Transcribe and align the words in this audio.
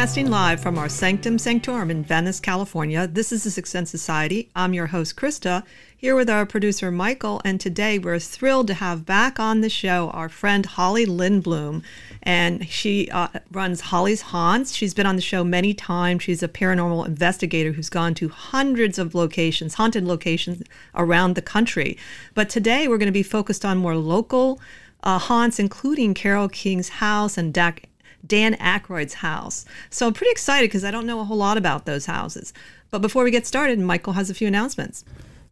Broadcasting 0.00 0.30
live 0.30 0.62
from 0.62 0.78
our 0.78 0.88
Sanctum 0.88 1.38
Sanctorum 1.38 1.90
in 1.90 2.02
Venice, 2.02 2.40
California. 2.40 3.06
This 3.06 3.32
is 3.32 3.44
the 3.44 3.50
Sixth 3.50 3.70
Sense 3.70 3.90
Society. 3.90 4.48
I'm 4.56 4.72
your 4.72 4.86
host, 4.86 5.14
Krista, 5.14 5.62
here 5.94 6.14
with 6.14 6.30
our 6.30 6.46
producer, 6.46 6.90
Michael. 6.90 7.42
And 7.44 7.60
today 7.60 7.98
we're 7.98 8.18
thrilled 8.18 8.68
to 8.68 8.74
have 8.74 9.04
back 9.04 9.38
on 9.38 9.60
the 9.60 9.68
show 9.68 10.08
our 10.14 10.30
friend 10.30 10.64
Holly 10.64 11.04
Lindblom. 11.04 11.82
And 12.22 12.66
she 12.66 13.10
uh, 13.10 13.28
runs 13.52 13.82
Holly's 13.82 14.22
Haunts. 14.22 14.74
She's 14.74 14.94
been 14.94 15.04
on 15.04 15.16
the 15.16 15.22
show 15.22 15.44
many 15.44 15.74
times. 15.74 16.22
She's 16.22 16.42
a 16.42 16.48
paranormal 16.48 17.06
investigator 17.06 17.72
who's 17.72 17.90
gone 17.90 18.14
to 18.14 18.30
hundreds 18.30 18.98
of 18.98 19.14
locations, 19.14 19.74
haunted 19.74 20.06
locations 20.06 20.62
around 20.94 21.34
the 21.34 21.42
country. 21.42 21.98
But 22.32 22.48
today 22.48 22.88
we're 22.88 22.96
going 22.96 23.04
to 23.04 23.12
be 23.12 23.22
focused 23.22 23.66
on 23.66 23.76
more 23.76 23.96
local 23.96 24.62
uh, 25.02 25.18
haunts, 25.18 25.58
including 25.58 26.14
Carole 26.14 26.48
King's 26.48 26.88
house 26.88 27.36
and 27.36 27.52
Dak 27.52 27.89
Dan 28.26 28.54
Aykroyd's 28.54 29.14
house. 29.14 29.64
So 29.90 30.06
I'm 30.06 30.12
pretty 30.12 30.30
excited 30.30 30.68
because 30.68 30.84
I 30.84 30.90
don't 30.90 31.06
know 31.06 31.20
a 31.20 31.24
whole 31.24 31.36
lot 31.36 31.56
about 31.56 31.86
those 31.86 32.06
houses. 32.06 32.52
But 32.90 33.02
before 33.02 33.24
we 33.24 33.30
get 33.30 33.46
started, 33.46 33.78
Michael 33.78 34.14
has 34.14 34.30
a 34.30 34.34
few 34.34 34.48
announcements. 34.48 35.04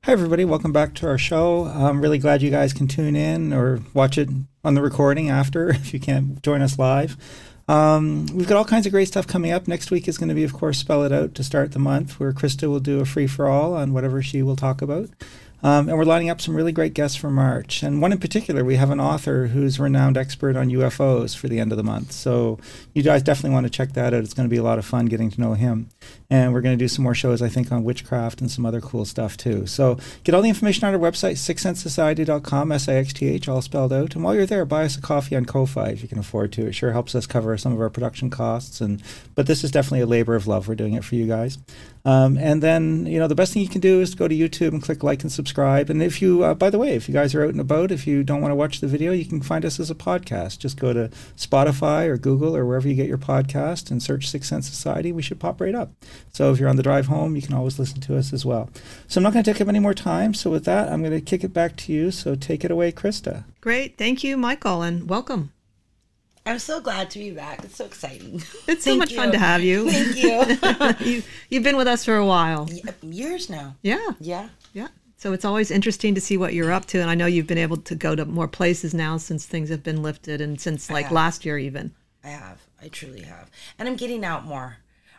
Hi, 0.05 0.13
everybody. 0.13 0.45
Welcome 0.45 0.73
back 0.73 0.95
to 0.95 1.09
our 1.09 1.19
show. 1.19 1.65
I'm 1.65 2.01
really 2.01 2.19
glad 2.19 2.41
you 2.41 2.51
guys 2.51 2.73
can 2.73 2.87
tune 2.87 3.17
in 3.17 3.53
or 3.53 3.81
watch 3.95 4.17
it 4.17 4.29
on 4.65 4.75
the 4.75 4.83
recording 4.83 5.29
after 5.29 5.69
if 5.71 5.93
you 5.93 6.01
can't 6.01 6.43
join 6.43 6.63
us 6.63 6.79
live. 6.79 7.17
Um, 7.69 8.27
we've 8.33 8.49
got 8.49 8.57
all 8.57 8.65
kinds 8.65 8.87
of 8.87 8.93
great 8.93 9.09
stuff 9.09 9.27
coming 9.27 9.53
up. 9.53 9.69
Next 9.69 9.91
week 9.91 10.09
is 10.09 10.17
going 10.17 10.31
to 10.31 10.35
be, 10.35 10.45
of 10.45 10.55
course, 10.55 10.79
Spell 10.79 11.03
It 11.03 11.13
Out 11.13 11.35
to 11.35 11.45
start 11.45 11.73
the 11.73 11.79
month, 11.79 12.19
where 12.19 12.33
Krista 12.33 12.69
will 12.69 12.81
do 12.81 13.01
a 13.01 13.05
free 13.05 13.27
for 13.27 13.47
all 13.47 13.75
on 13.75 13.93
whatever 13.93 14.23
she 14.23 14.43
will 14.43 14.57
talk 14.57 14.81
about. 14.81 15.11
Um, 15.63 15.89
and 15.89 15.99
we're 15.99 16.05
lining 16.05 16.31
up 16.31 16.41
some 16.41 16.55
really 16.55 16.73
great 16.73 16.95
guests 16.95 17.17
for 17.17 17.31
March. 17.31 17.83
And 17.83 18.01
one 18.01 18.13
in 18.13 18.19
particular, 18.19 18.65
we 18.65 18.77
have 18.77 18.91
an 18.91 19.01
author 19.01 19.49
who's 19.49 19.79
a 19.79 19.83
renowned 19.83 20.17
expert 20.17 20.57
on 20.57 20.69
UFOs 20.69 21.37
for 21.37 21.49
the 21.49 21.59
end 21.59 21.73
of 21.73 21.79
the 21.79 21.85
month. 21.85 22.13
So 22.13 22.59
you 22.95 23.03
guys 23.03 23.23
definitely 23.23 23.55
want 23.55 23.67
to 23.67 23.71
check 23.71 23.93
that 23.95 24.15
out. 24.15 24.23
It's 24.23 24.35
going 24.35 24.49
to 24.49 24.53
be 24.53 24.59
a 24.59 24.63
lot 24.63 24.79
of 24.79 24.85
fun 24.85 25.07
getting 25.07 25.31
to 25.31 25.41
know 25.41 25.55
him. 25.55 25.89
And 26.31 26.53
we're 26.53 26.61
going 26.61 26.77
to 26.77 26.83
do 26.83 26.89
some 26.89 27.05
more 27.05 27.15
shows, 27.15 27.41
I 27.41 27.49
think, 27.49 27.73
on 27.73 27.85
witchcraft 27.85 28.43
and 28.43 28.51
some 28.51 28.67
other 28.67 28.83
cool 28.83 29.07
stuff 29.07 29.39
too. 29.39 29.67
So 29.67 29.99
get 30.25 30.35
all 30.35 30.43
the 30.43 30.51
information 30.51 30.87
on 30.87 30.93
our 30.93 31.01
website, 31.01 31.37
sixthsensesociety.com, 31.37 32.71
S 32.71 32.87
I 32.87 32.95
X 32.97 33.15
T 33.15 33.29
H, 33.29 33.49
all 33.49 33.63
spelled 33.63 33.95
out. 33.95 34.15
And 34.15 34.23
while 34.23 34.35
you're 34.35 34.45
there, 34.45 34.67
buy 34.67 34.85
us 34.85 34.99
a 34.99 35.01
coffee 35.01 35.37
on 35.37 35.47
Ko-Fi 35.47 35.89
if 35.89 36.03
you 36.03 36.09
can 36.09 36.19
afford 36.19 36.53
to. 36.53 36.67
It 36.67 36.75
sure 36.75 36.93
helps 36.93 37.15
us 37.15 37.27
cover 37.27 37.57
some 37.57 37.73
of 37.73 37.81
our 37.81 37.89
production 37.89 38.29
costs. 38.29 38.83
And 38.83 39.03
but 39.35 39.47
this 39.47 39.65
is 39.65 39.71
definitely 39.71 40.01
a 40.01 40.07
labor 40.07 40.35
of 40.35 40.47
love. 40.47 40.69
We're 40.69 40.75
doing 40.75 40.95
it 40.95 41.05
for 41.05 41.15
you 41.15 41.27
guys. 41.27 41.57
Um, 42.05 42.39
and 42.39 42.63
then, 42.63 43.07
you 43.07 43.19
know, 43.19 43.27
the 43.27 43.35
best 43.35 43.53
thing 43.53 43.63
you 43.63 43.69
can 43.69 43.81
do 43.81 44.01
is 44.01 44.15
go 44.15 44.29
to 44.29 44.35
YouTube 44.35 44.69
and 44.69 44.83
click 44.83 45.03
like 45.03 45.23
and 45.23 45.33
subscribe. 45.33 45.91
And 45.91 46.03
if 46.03 46.23
you, 46.23 46.43
uh, 46.43 46.55
by 46.55 46.71
the 46.71 46.79
way, 46.79 46.95
if 46.95 47.09
you 47.09 47.13
guys 47.13 47.35
are 47.35 47.45
out 47.45 47.51
and 47.51 47.61
about, 47.61 47.91
if 47.91 48.07
you 48.07 48.25
don't 48.25 48.41
want 48.41 48.51
to 48.51 48.57
watch 48.57 48.81
the 48.81 48.87
video, 48.87 49.13
you 49.13 49.27
can 49.27 49.43
find 49.43 49.65
us 49.65 49.79
as 49.79 49.91
a 49.91 49.95
podcast. 49.95 50.59
Just 50.59 50.81
go 50.81 50.93
to 50.93 51.11
Spotify 51.37 52.07
or 52.07 52.17
Google 52.17 52.57
or 52.57 52.65
wherever 52.65 52.89
you 52.89 52.95
get 52.95 53.09
your 53.09 53.19
podcast 53.19 53.91
and 53.91 54.03
search 54.03 54.29
Six 54.29 54.49
Sense 54.49 54.69
Society. 54.69 55.13
We 55.13 55.23
should 55.23 55.41
pop 55.41 55.61
right 55.61 55.75
up. 55.75 55.93
So 56.33 56.53
if 56.53 56.59
you're 56.59 56.69
on 56.69 56.77
the 56.77 56.83
drive 56.83 57.07
home, 57.07 57.37
you 57.37 57.43
can 57.43 57.55
always 57.55 57.79
listen 57.79 58.01
to 58.03 58.17
us 58.17 58.33
as 58.33 58.45
well. 58.45 58.71
So 59.07 59.19
I'm 59.19 59.23
not 59.25 59.33
going 59.33 59.45
to 59.45 59.53
take 59.53 59.61
up 59.61 59.69
any 59.69 59.81
more 59.81 59.95
time. 59.95 60.35
So 60.35 60.51
with 60.51 60.65
that, 60.67 60.89
I'm 60.93 61.03
going 61.03 61.13
to 61.13 61.21
kick 61.21 61.45
it 61.45 61.53
back 61.53 61.77
to 61.77 61.93
you. 61.93 62.11
So 62.11 62.35
take 62.35 62.65
it 62.65 62.71
away, 62.71 62.93
Krista. 62.93 63.45
Great. 63.61 63.99
Thank 63.99 64.23
you, 64.23 64.37
Michael, 64.37 64.83
and 64.83 65.09
welcome. 65.09 65.53
I'm 66.47 66.59
so 66.59 66.81
glad 66.81 67.11
to 67.11 67.19
be 67.19 67.31
back. 67.31 67.63
It's 67.63 67.77
so 67.77 67.85
exciting. 67.85 68.43
It's 68.69 68.85
so 68.85 68.97
much 68.97 69.11
you. 69.11 69.17
fun 69.17 69.33
to 69.33 69.39
have 69.39 69.63
you. 69.63 69.91
Thank 69.91 70.17
you. 71.03 71.07
you. 71.07 71.23
You've 71.51 71.63
been 71.63 71.77
with 71.77 71.87
us 71.87 72.05
for 72.05 72.17
a 72.17 72.25
while. 72.25 72.69
Yeah, 72.71 72.91
uh, 72.91 72.93
years 73.03 73.51
now. 73.51 73.77
Yeah. 73.83 74.13
Yeah. 74.19 74.49
Yeah. 74.73 74.89
So 75.19 75.33
it's 75.33 75.45
always 75.45 75.71
interesting 75.71 76.15
to 76.15 76.21
see 76.21 76.37
what 76.37 76.55
you're 76.55 76.73
up 76.73 76.87
to. 76.87 77.01
And 77.01 77.11
I 77.11 77.17
know 77.17 77.27
you've 77.27 77.47
been 77.47 77.59
able 77.59 77.77
to 77.79 77.95
go 77.95 78.15
to 78.15 78.25
more 78.25 78.49
places 78.49 78.95
now 78.95 79.17
since 79.17 79.45
things 79.45 79.69
have 79.69 79.83
been 79.83 80.03
lifted 80.03 80.41
and 80.41 80.61
since 80.61 80.91
like 80.91 81.11
last 81.11 81.45
year, 81.45 81.59
even. 81.59 81.93
I 82.23 82.29
have. 82.29 82.63
I 82.81 82.89
truly 82.89 83.23
have. 83.23 83.51
And 83.79 83.89
I'm 83.89 83.97
getting 83.97 84.25
out 84.25 84.47
more. 84.47 84.79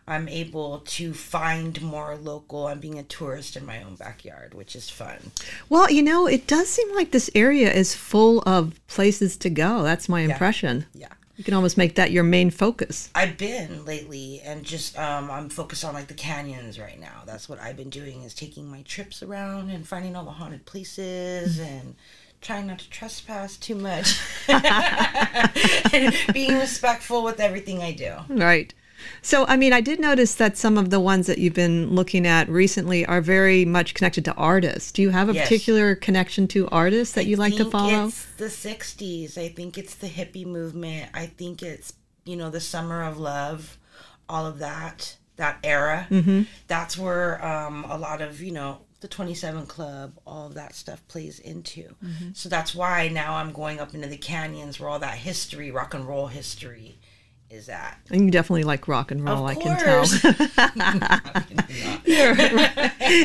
I'm 0.09 0.27
able 0.27 0.79
to 0.79 1.13
find 1.13 1.81
more 1.81 2.15
local. 2.15 2.67
I'm 2.67 2.79
being 2.79 2.97
a 2.97 3.03
tourist 3.03 3.55
in 3.55 3.65
my 3.65 3.83
own 3.83 3.95
backyard, 3.95 4.53
which 4.53 4.75
is 4.75 4.89
fun. 4.89 5.31
Well, 5.69 5.89
you 5.91 6.01
know, 6.01 6.27
it 6.27 6.47
does 6.47 6.67
seem 6.67 6.93
like 6.95 7.11
this 7.11 7.29
area 7.35 7.71
is 7.71 7.93
full 7.93 8.41
of 8.41 8.79
places 8.87 9.37
to 9.37 9.49
go. 9.49 9.83
That's 9.83 10.09
my 10.09 10.21
impression. 10.21 10.87
Yeah. 10.93 11.09
You 11.37 11.45
can 11.45 11.53
almost 11.53 11.77
make 11.77 11.95
that 11.95 12.11
your 12.11 12.25
main 12.25 12.49
focus. 12.49 13.09
I've 13.15 13.37
been 13.37 13.85
lately, 13.85 14.41
and 14.43 14.65
just 14.65 14.99
um, 14.99 15.31
I'm 15.31 15.47
focused 15.47 15.85
on 15.85 15.93
like 15.93 16.07
the 16.07 16.13
canyons 16.13 16.77
right 16.77 16.99
now. 16.99 17.21
That's 17.25 17.47
what 17.47 17.61
I've 17.61 17.77
been 17.77 17.89
doing 17.89 18.23
is 18.23 18.33
taking 18.33 18.69
my 18.69 18.81
trips 18.81 19.23
around 19.23 19.69
and 19.69 19.87
finding 19.87 20.17
all 20.17 20.25
the 20.25 20.31
haunted 20.31 20.65
places 20.65 21.57
and 21.61 21.95
trying 22.41 22.67
not 22.67 22.79
to 22.79 22.89
trespass 22.89 23.55
too 23.55 23.75
much 23.75 24.19
and 24.49 26.13
being 26.33 26.57
respectful 26.57 27.23
with 27.23 27.39
everything 27.39 27.81
I 27.81 27.93
do. 27.93 28.15
Right. 28.27 28.73
So, 29.21 29.45
I 29.47 29.57
mean, 29.57 29.73
I 29.73 29.81
did 29.81 29.99
notice 29.99 30.35
that 30.35 30.57
some 30.57 30.77
of 30.77 30.89
the 30.89 30.99
ones 30.99 31.27
that 31.27 31.37
you've 31.37 31.53
been 31.53 31.89
looking 31.89 32.25
at 32.25 32.49
recently 32.49 33.05
are 33.05 33.21
very 33.21 33.65
much 33.65 33.93
connected 33.93 34.25
to 34.25 34.33
artists. 34.35 34.91
Do 34.91 35.01
you 35.01 35.09
have 35.09 35.29
a 35.29 35.33
yes. 35.33 35.47
particular 35.47 35.95
connection 35.95 36.47
to 36.49 36.67
artists 36.69 37.15
that 37.15 37.21
I 37.21 37.25
you 37.25 37.35
like 37.35 37.55
to 37.57 37.69
follow? 37.69 38.07
It's 38.07 38.25
the 38.35 38.45
60s. 38.45 39.37
I 39.37 39.49
think 39.49 39.77
it's 39.77 39.95
the 39.95 40.07
hippie 40.07 40.45
movement. 40.45 41.11
I 41.13 41.25
think 41.27 41.61
it's, 41.61 41.93
you 42.25 42.35
know, 42.35 42.49
the 42.49 42.59
summer 42.59 43.03
of 43.03 43.17
love, 43.17 43.77
all 44.27 44.45
of 44.45 44.59
that, 44.59 45.17
that 45.37 45.59
era. 45.63 46.07
Mm-hmm. 46.09 46.43
That's 46.67 46.97
where 46.97 47.43
um, 47.45 47.85
a 47.89 47.97
lot 47.97 48.21
of, 48.21 48.41
you 48.41 48.51
know, 48.51 48.79
the 49.01 49.07
27 49.07 49.65
Club, 49.65 50.19
all 50.27 50.47
of 50.47 50.55
that 50.55 50.75
stuff 50.75 51.05
plays 51.07 51.39
into. 51.39 51.95
Mm-hmm. 52.03 52.29
So 52.33 52.49
that's 52.49 52.75
why 52.75 53.07
now 53.07 53.35
I'm 53.35 53.53
going 53.53 53.79
up 53.79 53.93
into 53.93 54.07
the 54.07 54.17
canyons 54.17 54.79
where 54.79 54.89
all 54.89 54.99
that 54.99 55.15
history, 55.15 55.71
rock 55.71 55.93
and 55.93 56.07
roll 56.07 56.27
history, 56.27 56.99
is 57.49 57.65
that. 57.65 57.97
And 58.11 58.25
you 58.25 58.31
definitely 58.31 58.63
like 58.63 58.87
rock 58.87 59.11
and 59.11 59.25
roll, 59.25 59.45
I 59.47 59.55
can 59.55 59.77
tell. 59.77 60.05
you're, 62.05 62.35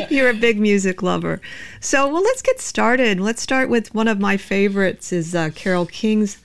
you're 0.09 0.31
a 0.31 0.35
big 0.35 0.59
music 0.59 1.03
lover. 1.03 1.41
So, 1.81 2.11
well, 2.11 2.23
let's 2.23 2.43
get 2.43 2.61
started. 2.61 3.21
Let's 3.21 3.43
start 3.43 3.69
with 3.69 3.95
one 3.95 4.09
of 4.09 4.19
my 4.21 4.37
favorites 4.37 5.13
is 5.13 5.35
uh, 5.35 5.51
Carole 5.55 5.87
King's 5.87 6.39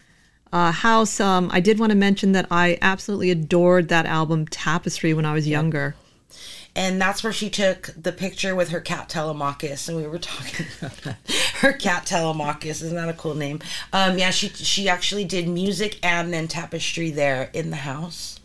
uh, 0.52 0.72
house. 0.72 1.20
Um, 1.20 1.50
I 1.54 1.62
did 1.62 1.80
want 1.80 1.92
to 1.92 1.98
mention 1.98 2.34
that 2.34 2.48
I 2.52 2.78
absolutely 2.82 3.32
adored 3.32 3.88
that 3.90 4.06
album 4.06 4.46
Tapestry 4.48 5.14
when 5.14 5.26
I 5.26 5.34
was 5.34 5.48
younger 5.48 5.96
and 6.80 7.02
that's 7.02 7.26
where 7.26 7.34
she 7.34 7.50
took 7.50 7.90
the 8.02 8.14
picture 8.14 8.56
with 8.56 8.70
her 8.70 8.80
cat 8.80 9.10
Telemachus, 9.10 9.90
and 9.90 9.98
we 9.98 10.08
were 10.08 10.18
talking 10.18 10.66
about 10.82 10.96
that. 11.00 11.18
Her 11.56 11.74
cat 11.74 12.06
Telemachus 12.06 12.82
isn't 12.82 12.96
that 12.96 13.10
a 13.10 13.14
cool 13.14 13.36
name? 13.36 13.60
Um, 13.92 14.18
yeah, 14.18 14.32
she 14.32 14.48
she 14.48 14.88
actually 14.88 15.26
did 15.26 15.50
music 15.50 16.00
and 16.02 16.34
then 16.34 16.48
tapestry 16.48 17.12
there 17.12 17.50
in 17.54 17.70
the 17.70 17.76
house. 17.76 18.40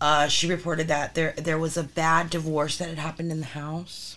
Uh, 0.00 0.26
she 0.26 0.48
reported 0.48 0.88
that 0.88 1.14
there 1.14 1.34
there 1.36 1.58
was 1.58 1.76
a 1.76 1.82
bad 1.82 2.30
divorce 2.30 2.78
that 2.78 2.88
had 2.88 2.98
happened 2.98 3.30
in 3.30 3.40
the 3.40 3.46
house. 3.46 4.16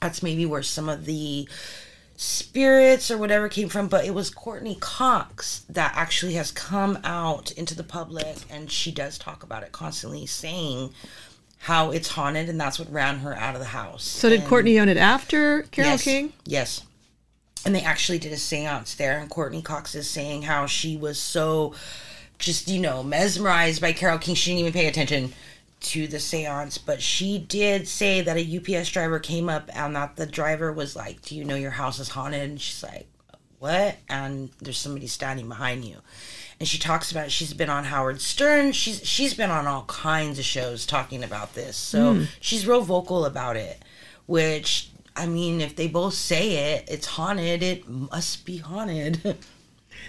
That's 0.00 0.22
maybe 0.22 0.46
where 0.46 0.62
some 0.62 0.88
of 0.88 1.04
the 1.04 1.48
spirits 2.16 3.10
or 3.10 3.18
whatever 3.18 3.48
came 3.48 3.70
from, 3.70 3.88
but 3.88 4.04
it 4.04 4.14
was 4.14 4.30
Courteney 4.30 4.76
Cox 4.76 5.64
that 5.68 5.94
actually 5.96 6.34
has 6.34 6.52
come 6.52 6.96
out 7.02 7.50
into 7.50 7.74
the 7.74 7.82
public, 7.82 8.36
and 8.48 8.70
she 8.70 8.92
does 8.92 9.18
talk 9.18 9.42
about 9.42 9.64
it 9.64 9.72
constantly, 9.72 10.26
saying 10.26 10.92
how 11.62 11.92
it's 11.92 12.08
haunted, 12.08 12.48
and 12.48 12.60
that's 12.60 12.80
what 12.80 12.92
ran 12.92 13.20
her 13.20 13.36
out 13.36 13.54
of 13.54 13.60
the 13.60 13.68
house. 13.68 14.02
So 14.02 14.28
did 14.28 14.40
and, 14.40 14.48
Courteney 14.48 14.80
own 14.80 14.88
it 14.88 14.96
after 14.96 15.62
Carole 15.70 15.92
yes, 15.92 16.02
King? 16.02 16.32
Yes. 16.44 16.82
And 17.64 17.72
they 17.72 17.82
actually 17.82 18.18
did 18.18 18.32
a 18.32 18.36
seance 18.36 18.96
there, 18.96 19.20
and 19.20 19.30
Courteney 19.30 19.62
Cox 19.62 19.94
is 19.94 20.10
saying 20.10 20.42
how 20.42 20.66
she 20.66 20.96
was 20.96 21.20
so 21.20 21.72
just, 22.40 22.66
you 22.66 22.80
know, 22.80 23.04
mesmerized 23.04 23.80
by 23.80 23.92
Carole 23.92 24.18
King. 24.18 24.34
She 24.34 24.50
didn't 24.50 24.58
even 24.58 24.72
pay 24.72 24.88
attention 24.88 25.34
to 25.82 26.08
the 26.08 26.18
seance, 26.18 26.78
but 26.78 27.00
she 27.00 27.38
did 27.38 27.86
say 27.86 28.22
that 28.22 28.36
a 28.36 28.78
UPS 28.78 28.90
driver 28.90 29.20
came 29.20 29.48
up 29.48 29.70
and 29.72 29.94
that 29.94 30.16
the 30.16 30.26
driver 30.26 30.72
was 30.72 30.96
like, 30.96 31.22
Do 31.22 31.36
you 31.36 31.44
know 31.44 31.54
your 31.54 31.70
house 31.70 32.00
is 32.00 32.08
haunted? 32.08 32.42
And 32.42 32.60
she's 32.60 32.82
like, 32.82 33.06
What? 33.60 33.98
And 34.08 34.50
there's 34.60 34.78
somebody 34.78 35.06
standing 35.06 35.48
behind 35.48 35.84
you 35.84 35.98
and 36.62 36.68
she 36.68 36.78
talks 36.78 37.10
about 37.10 37.26
it. 37.26 37.32
she's 37.32 37.52
been 37.52 37.68
on 37.68 37.82
Howard 37.82 38.20
Stern. 38.20 38.70
She's 38.70 39.04
she's 39.04 39.34
been 39.34 39.50
on 39.50 39.66
all 39.66 39.82
kinds 39.86 40.38
of 40.38 40.44
shows 40.44 40.86
talking 40.86 41.24
about 41.24 41.56
this. 41.56 41.76
So 41.76 42.24
she's 42.38 42.68
real 42.68 42.82
vocal 42.82 43.24
about 43.24 43.56
it, 43.56 43.82
which 44.26 44.88
I 45.16 45.26
mean, 45.26 45.60
if 45.60 45.74
they 45.74 45.88
both 45.88 46.14
say 46.14 46.74
it, 46.74 46.84
it's 46.88 47.06
haunted. 47.08 47.64
It 47.64 47.88
must 47.88 48.46
be 48.46 48.58
haunted. 48.58 49.38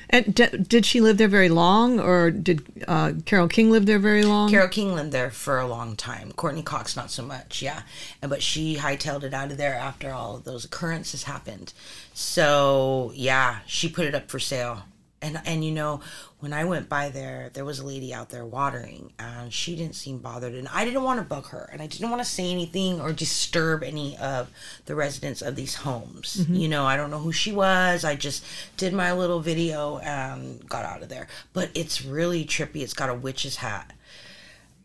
And 0.09 0.33
d- 0.35 0.45
did 0.45 0.85
she 0.85 1.01
live 1.01 1.17
there 1.17 1.27
very 1.27 1.49
long, 1.49 1.99
or 1.99 2.29
did 2.29 2.63
uh, 2.87 3.13
Carole 3.25 3.47
King 3.47 3.71
live 3.71 3.85
there 3.85 3.99
very 3.99 4.23
long? 4.23 4.49
Carole 4.49 4.67
King 4.67 4.93
lived 4.93 5.11
there 5.11 5.29
for 5.31 5.59
a 5.59 5.67
long 5.67 5.95
time. 5.95 6.31
Courteney 6.33 6.61
Cox, 6.61 6.95
not 6.95 7.09
so 7.09 7.23
much, 7.23 7.61
yeah. 7.61 7.81
And 8.21 8.29
but 8.29 8.43
she 8.43 8.75
hightailed 8.75 9.23
it 9.23 9.33
out 9.33 9.51
of 9.51 9.57
there 9.57 9.75
after 9.75 10.11
all 10.11 10.35
of 10.35 10.43
those 10.43 10.65
occurrences 10.65 11.23
happened. 11.23 11.73
So 12.13 13.11
yeah, 13.15 13.59
she 13.65 13.87
put 13.87 14.05
it 14.05 14.13
up 14.15 14.29
for 14.29 14.39
sale. 14.39 14.83
And 15.23 15.41
and 15.45 15.63
you 15.65 15.71
know, 15.71 16.01
when 16.39 16.53
I 16.53 16.65
went 16.65 16.89
by 16.89 17.09
there, 17.09 17.49
there 17.53 17.65
was 17.65 17.79
a 17.79 17.85
lady 17.85 18.13
out 18.13 18.29
there 18.29 18.45
watering, 18.45 19.13
and 19.17 19.51
she 19.51 19.75
didn't 19.75 19.95
seem 19.95 20.17
bothered. 20.17 20.53
And 20.53 20.67
I 20.67 20.83
didn't 20.85 21.03
want 21.03 21.19
to 21.19 21.25
bug 21.25 21.47
her, 21.47 21.69
and 21.71 21.81
I 21.81 21.87
didn't 21.87 22.09
want 22.09 22.21
to 22.21 22.29
say 22.29 22.51
anything 22.51 22.99
or 22.99 23.13
disturb 23.13 23.81
any 23.81 24.17
of 24.17 24.51
the 24.85 24.95
residents 24.95 25.41
of 25.41 25.55
these 25.55 25.75
homes. 25.75 26.37
Mm-hmm. 26.41 26.55
You 26.55 26.67
know, 26.67 26.85
I 26.85 26.97
don't 26.97 27.09
know 27.09 27.19
who 27.19 27.31
she 27.31 27.51
was. 27.51 28.03
I 28.03 28.15
just 28.15 28.43
did 28.77 28.93
my 28.93 29.13
little 29.13 29.39
video 29.39 29.99
and 29.99 30.67
got 30.67 30.85
out 30.85 31.01
of 31.01 31.09
there. 31.09 31.27
But 31.53 31.71
it's 31.73 32.03
really 32.03 32.43
trippy. 32.45 32.81
It's 32.81 32.93
got 32.93 33.09
a 33.09 33.15
witch's 33.15 33.55
hat 33.57 33.93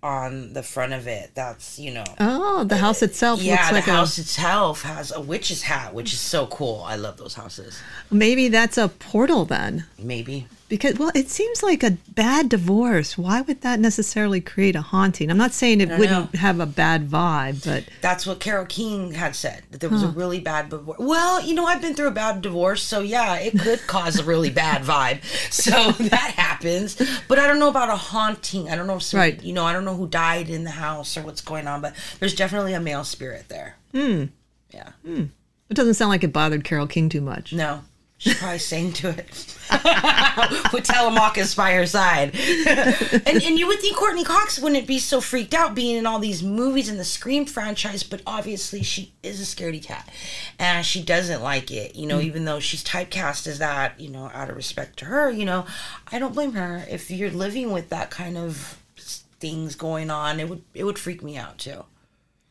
on 0.03 0.53
the 0.53 0.63
front 0.63 0.93
of 0.93 1.07
it. 1.07 1.31
That's 1.35 1.79
you 1.79 1.93
know. 1.93 2.05
Oh, 2.21 2.65
the 2.65 2.77
house 2.77 3.03
itself 3.03 3.43
Yeah, 3.43 3.55
looks 3.55 3.69
the 3.69 3.75
like 3.75 3.85
house 3.85 4.19
itself 4.19 4.83
has 4.83 5.13
a 5.13 5.21
witch's 5.21 5.63
hat, 5.63 5.95
which 5.95 6.13
is 6.13 6.21
so 6.21 6.47
cool. 6.47 6.83
I 6.87 6.97
love 6.97 7.17
those 7.17 7.35
houses. 7.35 7.79
Maybe 8.11 8.49
that's 8.49 8.79
a 8.79 8.89
portal 8.89 9.45
then, 9.45 9.87
Maybe. 9.99 10.47
Because 10.69 10.99
well, 10.99 11.11
it 11.15 11.31
seems 11.31 11.63
like 11.63 11.83
a 11.83 11.93
bad 12.11 12.51
divorce. 12.51 13.17
Why 13.17 13.41
would 13.41 13.63
that 13.63 13.81
necessarily 13.81 14.41
create 14.43 14.77
a 14.77 14.83
haunting? 14.83 15.31
I'm 15.31 15.39
not 15.39 15.53
saying 15.53 15.81
it 15.81 15.89
wouldn't 15.89 16.35
know. 16.35 16.39
have 16.39 16.61
a 16.61 16.67
bad 16.67 17.09
vibe, 17.09 17.65
but 17.65 17.85
That's 18.03 18.27
what 18.27 18.39
Carole 18.39 18.67
King 18.67 19.13
had 19.13 19.35
said 19.35 19.63
that 19.71 19.81
there 19.81 19.89
was 19.89 20.03
a 20.03 20.09
really 20.09 20.41
bad 20.41 20.69
divorce. 20.69 20.99
Well, 20.99 21.41
you 21.43 21.55
know, 21.55 21.65
I've 21.65 21.81
been 21.81 21.95
through 21.95 22.09
a 22.09 22.11
bad 22.11 22.43
divorce, 22.43 22.83
so 22.83 23.01
yeah, 23.01 23.37
it 23.37 23.59
could 23.59 23.81
cause 23.87 24.19
a 24.19 24.25
really 24.25 24.51
bad 24.51 24.83
vibe. 24.83 25.25
So 25.51 25.71
that 25.93 26.33
happens. 26.37 26.97
But 27.29 27.39
I 27.39 27.47
don't 27.47 27.59
know 27.59 27.71
about 27.71 27.89
a 27.89 27.97
haunting. 27.97 28.69
I 28.69 28.77
don't 28.77 28.87
know 28.87 28.97
if 28.97 29.03
somebody, 29.05 29.33
Right. 29.33 29.43
you 29.43 29.55
know, 29.55 29.65
I 29.65 29.73
don't 29.73 29.87
know 29.87 29.95
who 29.97 30.07
died 30.07 30.51
in 30.51 30.65
the 30.65 30.71
house 30.71 31.17
or 31.17 31.23
what's 31.23 31.41
going 31.41 31.67
on, 31.67 31.81
but 31.81 31.95
there's 32.21 32.35
definitely 32.35 32.75
a 32.75 32.81
male 32.81 33.05
spirit 33.05 33.49
there. 33.49 33.77
Hmm. 33.93 34.25
Yeah. 34.71 34.91
it 35.07 35.75
doesn't 35.75 35.95
sound 35.95 36.11
like 36.11 36.25
it 36.25 36.33
bothered 36.33 36.63
Carole 36.65 36.87
King 36.87 37.09
too 37.09 37.23
much. 37.23 37.55
No. 37.55 37.81
She 38.19 38.35
probably 38.35 38.59
sang 38.59 38.93
to 38.95 39.11
it 39.11 39.57
with 40.73 40.85
Telemachus 40.85 41.55
by 41.55 41.73
her 41.75 41.87
side. 41.87 42.35
and, 42.67 43.43
and 43.43 43.59
you 43.59 43.69
would 43.69 43.79
think 43.81 43.97
Courteney 43.97 44.25
Cox 44.25 44.59
wouldn't 44.59 44.89
be 44.89 44.99
so 44.99 45.21
freaked 45.21 45.55
out 45.55 45.77
being 45.77 45.97
in 45.97 46.05
all 46.05 46.19
these 46.19 46.43
movies 46.43 46.89
in 46.89 46.97
the 46.99 47.05
Scream 47.05 47.47
franchise, 47.47 48.03
but 48.03 48.21
obviously 48.27 48.83
she 48.83 49.13
is 49.23 49.41
a 49.41 49.45
scaredy 49.45 49.83
cat. 49.83 50.09
And 50.59 50.85
she 50.85 51.01
doesn't 51.01 51.43
like 51.43 51.71
it, 51.71 51.95
you 51.95 52.09
know, 52.09 52.19
mm. 52.19 52.25
even 52.25 52.45
though 52.45 52.59
she's 52.59 52.83
typecast 52.83 53.47
as 53.47 53.61
that, 53.61 54.01
you 54.01 54.09
know, 54.09 54.33
out 54.35 54.51
of 54.51 54.57
respect 54.57 54.99
to 54.99 55.05
her, 55.05 55.31
you 55.31 55.45
know, 55.45 55.65
I 56.11 56.19
don't 56.19 56.35
blame 56.35 56.55
her. 56.55 56.85
If 56.91 57.13
you're 57.13 57.31
living 57.31 57.71
with 57.71 57.89
that 57.91 58.11
kind 58.11 58.37
of 58.37 58.83
things 59.39 59.77
going 59.77 60.11
on, 60.11 60.41
it 60.41 60.49
would 60.49 60.63
it 60.75 60.83
would 60.83 60.99
freak 60.99 61.23
me 61.23 61.37
out 61.37 61.59
too. 61.59 61.85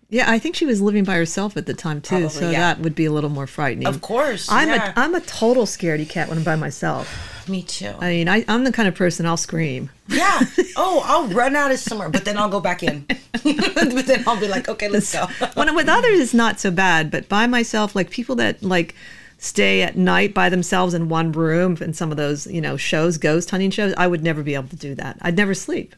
Yeah, 0.09 0.31
I 0.31 0.39
think 0.39 0.55
she 0.55 0.65
was 0.65 0.81
living 0.81 1.03
by 1.03 1.15
herself 1.15 1.57
at 1.57 1.65
the 1.65 1.73
time 1.73 1.99
too, 1.99 2.09
Probably, 2.09 2.29
so 2.29 2.49
yeah. 2.49 2.59
that 2.59 2.79
would 2.79 2.95
be 2.95 3.05
a 3.05 3.11
little 3.11 3.29
more 3.29 3.45
frightening. 3.45 3.87
Of 3.87 4.01
course. 4.01 4.49
I'm 4.49 4.69
yeah. 4.69 4.93
a 4.95 4.99
I'm 4.99 5.13
a 5.15 5.19
total 5.19 5.65
scaredy 5.65 6.07
cat 6.07 6.29
when 6.29 6.37
I'm 6.37 6.43
by 6.45 6.55
myself. 6.55 7.09
me 7.49 7.61
too. 7.63 7.93
I 7.99 8.09
mean, 8.09 8.29
I, 8.29 8.45
I'm 8.47 8.63
the 8.63 8.71
kind 8.71 8.87
of 8.87 8.95
person 8.95 9.25
I'll 9.25 9.37
scream. 9.37 9.89
Yeah. 10.07 10.39
Oh, 10.79 11.01
I'll 11.05 11.27
run 11.29 11.55
out 11.55 11.71
of 11.71 11.79
somewhere, 11.79 12.07
but 12.07 12.23
then 12.23 12.37
I'll 12.37 12.49
go 12.49 12.59
back 12.59 12.83
in. 12.83 13.03
but 13.31 14.05
then 14.05 14.23
I'll 14.27 14.39
be 14.39 14.47
like, 14.47 14.69
okay, 14.69 14.89
let's 14.89 15.11
go. 15.11 15.25
when 15.55 15.67
I'm 15.67 15.73
with 15.73 15.89
others, 15.89 16.19
it's 16.19 16.35
not 16.35 16.59
so 16.59 16.69
bad, 16.69 17.09
but 17.09 17.27
by 17.27 17.47
myself, 17.47 17.95
like 17.95 18.11
people 18.11 18.35
that 18.35 18.61
like 18.61 18.93
stay 19.39 19.81
at 19.81 19.97
night 19.97 20.35
by 20.35 20.49
themselves 20.49 20.93
in 20.93 21.09
one 21.09 21.31
room 21.31 21.77
in 21.81 21.93
some 21.93 22.11
of 22.11 22.17
those, 22.17 22.45
you 22.45 22.61
know, 22.61 22.77
shows, 22.77 23.17
ghost 23.17 23.49
hunting 23.49 23.71
shows, 23.71 23.91
I 23.97 24.05
would 24.05 24.23
never 24.23 24.43
be 24.43 24.53
able 24.53 24.67
to 24.69 24.75
do 24.75 24.93
that. 24.95 25.17
I'd 25.21 25.35
never 25.35 25.55
sleep. 25.55 25.95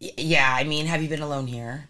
Yeah, 0.00 0.56
I 0.58 0.64
mean, 0.64 0.86
have 0.86 1.02
you 1.02 1.08
been 1.10 1.20
alone 1.22 1.46
here? 1.46 1.88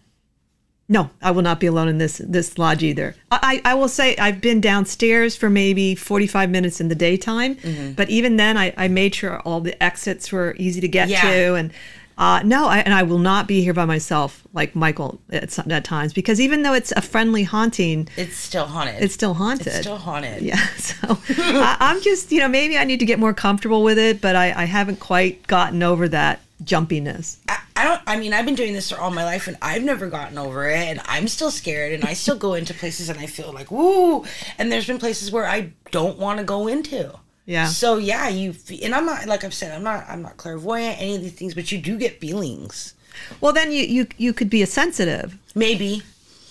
No, 0.89 1.09
I 1.21 1.31
will 1.31 1.41
not 1.41 1.59
be 1.59 1.67
alone 1.67 1.89
in 1.89 1.97
this 1.97 2.21
this 2.23 2.57
lodge 2.57 2.81
either. 2.81 3.13
I, 3.29 3.61
I 3.65 3.73
will 3.73 3.89
say 3.89 4.15
I've 4.17 4.39
been 4.39 4.61
downstairs 4.61 5.35
for 5.35 5.49
maybe 5.49 5.95
45 5.95 6.49
minutes 6.49 6.79
in 6.79 6.87
the 6.87 6.95
daytime, 6.95 7.55
Mm-hmm. 7.55 7.91
but 7.93 8.09
even 8.09 8.37
then 8.37 8.57
I, 8.57 8.73
I 8.77 8.87
made 8.87 9.13
sure 9.13 9.39
all 9.41 9.59
the 9.59 9.81
exits 9.83 10.31
were 10.31 10.55
easy 10.57 10.79
to 10.81 10.87
get 10.87 11.09
Yeah. 11.09 11.21
to 11.21 11.55
and 11.55 11.71
uh, 12.19 12.41
no, 12.43 12.67
I, 12.67 12.79
and 12.79 12.95
I 12.95 13.03
will 13.03 13.19
not 13.19 13.47
be 13.47 13.61
here 13.61 13.75
by 13.75 13.85
myself 13.85 14.41
like 14.51 14.75
Michael 14.75 15.19
at, 15.29 15.51
some, 15.51 15.69
at 15.71 15.83
times 15.83 16.13
because 16.13 16.41
even 16.41 16.63
though 16.63 16.73
it's 16.73 16.91
a 16.93 17.01
friendly 17.01 17.43
haunting, 17.43 18.07
It's 18.17 18.35
still 18.37 18.65
haunted. 18.65 19.03
it's 19.03 19.13
still 19.13 19.35
haunted. 19.35 19.67
It's 19.67 19.81
still 19.81 19.97
haunted. 19.99 20.41
Yeah, 20.41 20.55
so 20.77 21.19
I, 21.29 21.77
I'm 21.79 22.01
just, 22.01 22.31
you 22.31 22.39
know, 22.39 22.47
maybe 22.47 22.75
I 22.75 22.85
need 22.85 22.99
to 23.01 23.05
get 23.05 23.19
more 23.19 23.35
comfortable 23.35 23.83
with 23.83 23.99
it, 23.99 24.19
but 24.19 24.35
I, 24.35 24.45
I 24.63 24.65
haven't 24.65 24.99
quite 24.99 25.45
gotten 25.45 25.83
over 25.83 26.07
that 26.07 26.39
jumpiness. 26.63 27.37
I, 27.49 27.59
I 27.77 27.83
don't. 27.83 28.01
I 28.07 28.17
mean, 28.17 28.33
I've 28.33 28.45
been 28.45 28.55
doing 28.55 28.73
this 28.73 28.89
for 28.89 28.97
all 28.97 29.11
my 29.11 29.23
life, 29.23 29.47
and 29.47 29.55
I've 29.61 29.83
never 29.83 30.07
gotten 30.07 30.37
over 30.37 30.67
it, 30.67 30.77
and 30.77 30.99
I'm 31.05 31.27
still 31.27 31.51
scared, 31.51 31.93
and 31.93 32.03
I 32.03 32.13
still 32.13 32.35
go 32.35 32.55
into 32.55 32.73
places, 32.73 33.07
and 33.07 33.19
I 33.19 33.27
feel 33.27 33.53
like 33.53 33.69
woo. 33.69 34.25
And 34.57 34.71
there's 34.71 34.87
been 34.87 34.97
places 34.97 35.31
where 35.31 35.45
I 35.45 35.73
don't 35.91 36.17
want 36.17 36.39
to 36.39 36.43
go 36.43 36.67
into. 36.67 37.13
Yeah. 37.45 37.67
So 37.67 37.97
yeah, 37.97 38.27
you 38.27 38.55
and 38.83 38.95
I'm 38.95 39.05
not 39.05 39.27
like 39.27 39.43
I've 39.43 39.53
said, 39.53 39.71
I'm 39.71 39.83
not 39.83 40.05
I'm 40.09 40.21
not 40.21 40.37
clairvoyant 40.37 40.99
any 40.99 41.15
of 41.15 41.21
these 41.21 41.33
things, 41.33 41.53
but 41.53 41.71
you 41.71 41.77
do 41.77 41.97
get 41.97 42.19
feelings. 42.19 42.95
Well, 43.41 43.53
then 43.53 43.71
you 43.71 43.83
you 43.83 44.07
you 44.17 44.33
could 44.33 44.49
be 44.49 44.61
a 44.63 44.67
sensitive. 44.67 45.37
Maybe. 45.55 46.01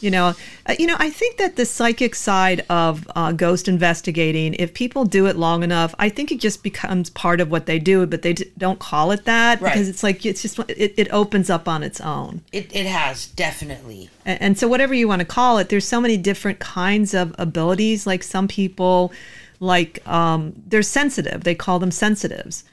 You 0.01 0.11
know, 0.11 0.35
uh, 0.67 0.75
you 0.79 0.87
know. 0.87 0.97
I 0.99 1.09
think 1.09 1.39
that 1.39 1.57
the 1.57 1.65
psychic 1.65 2.15
side 2.15 2.65
of 2.69 3.09
uh, 3.17 3.33
ghost 3.33 3.67
investigating, 3.67 4.55
if 4.55 4.75
people 4.75 5.05
do 5.07 5.27
it 5.27 5.37
long 5.37 5.63
enough, 5.63 5.95
I 5.99 6.11
think 6.11 6.31
it 6.31 6.39
just 6.39 6.63
becomes 6.63 7.09
part 7.11 7.41
of 7.41 7.51
what 7.51 7.65
they 7.65 7.79
do. 7.79 8.05
But 8.07 8.21
they 8.21 8.35
d- 8.35 8.51
don't 8.59 8.79
call 8.79 9.11
it 9.11 9.25
that 9.25 9.61
Right. 9.61 9.73
because 9.73 9.89
it's 9.89 10.03
like 10.03 10.27
it's 10.27 10.43
just 10.43 10.59
it, 10.69 10.93
it 10.99 11.09
opens 11.13 11.49
up 11.49 11.67
on 11.67 11.83
its 11.83 12.01
own. 12.01 12.43
It 12.53 12.75
it 12.77 12.85
has 12.87 13.27
definitely. 13.29 14.11
And, 14.27 14.43
and 14.43 14.59
so, 14.59 14.69
whatever 14.69 14.93
you 14.93 15.09
want 15.09 15.21
to 15.21 15.27
call 15.27 15.57
it, 15.59 15.71
there's 15.71 15.87
so 15.89 16.01
many 16.01 16.19
different 16.19 16.59
kinds 16.59 17.15
of 17.15 17.35
abilities. 17.39 18.07
Like 18.07 18.23
some 18.23 18.49
people, 18.49 19.13
like 19.61 20.07
um, 20.07 20.53
they're 20.67 20.83
sensitive. 20.83 21.45
They 21.45 21.55
call 21.55 21.79
them 21.79 21.91
sensitives, 21.91 22.65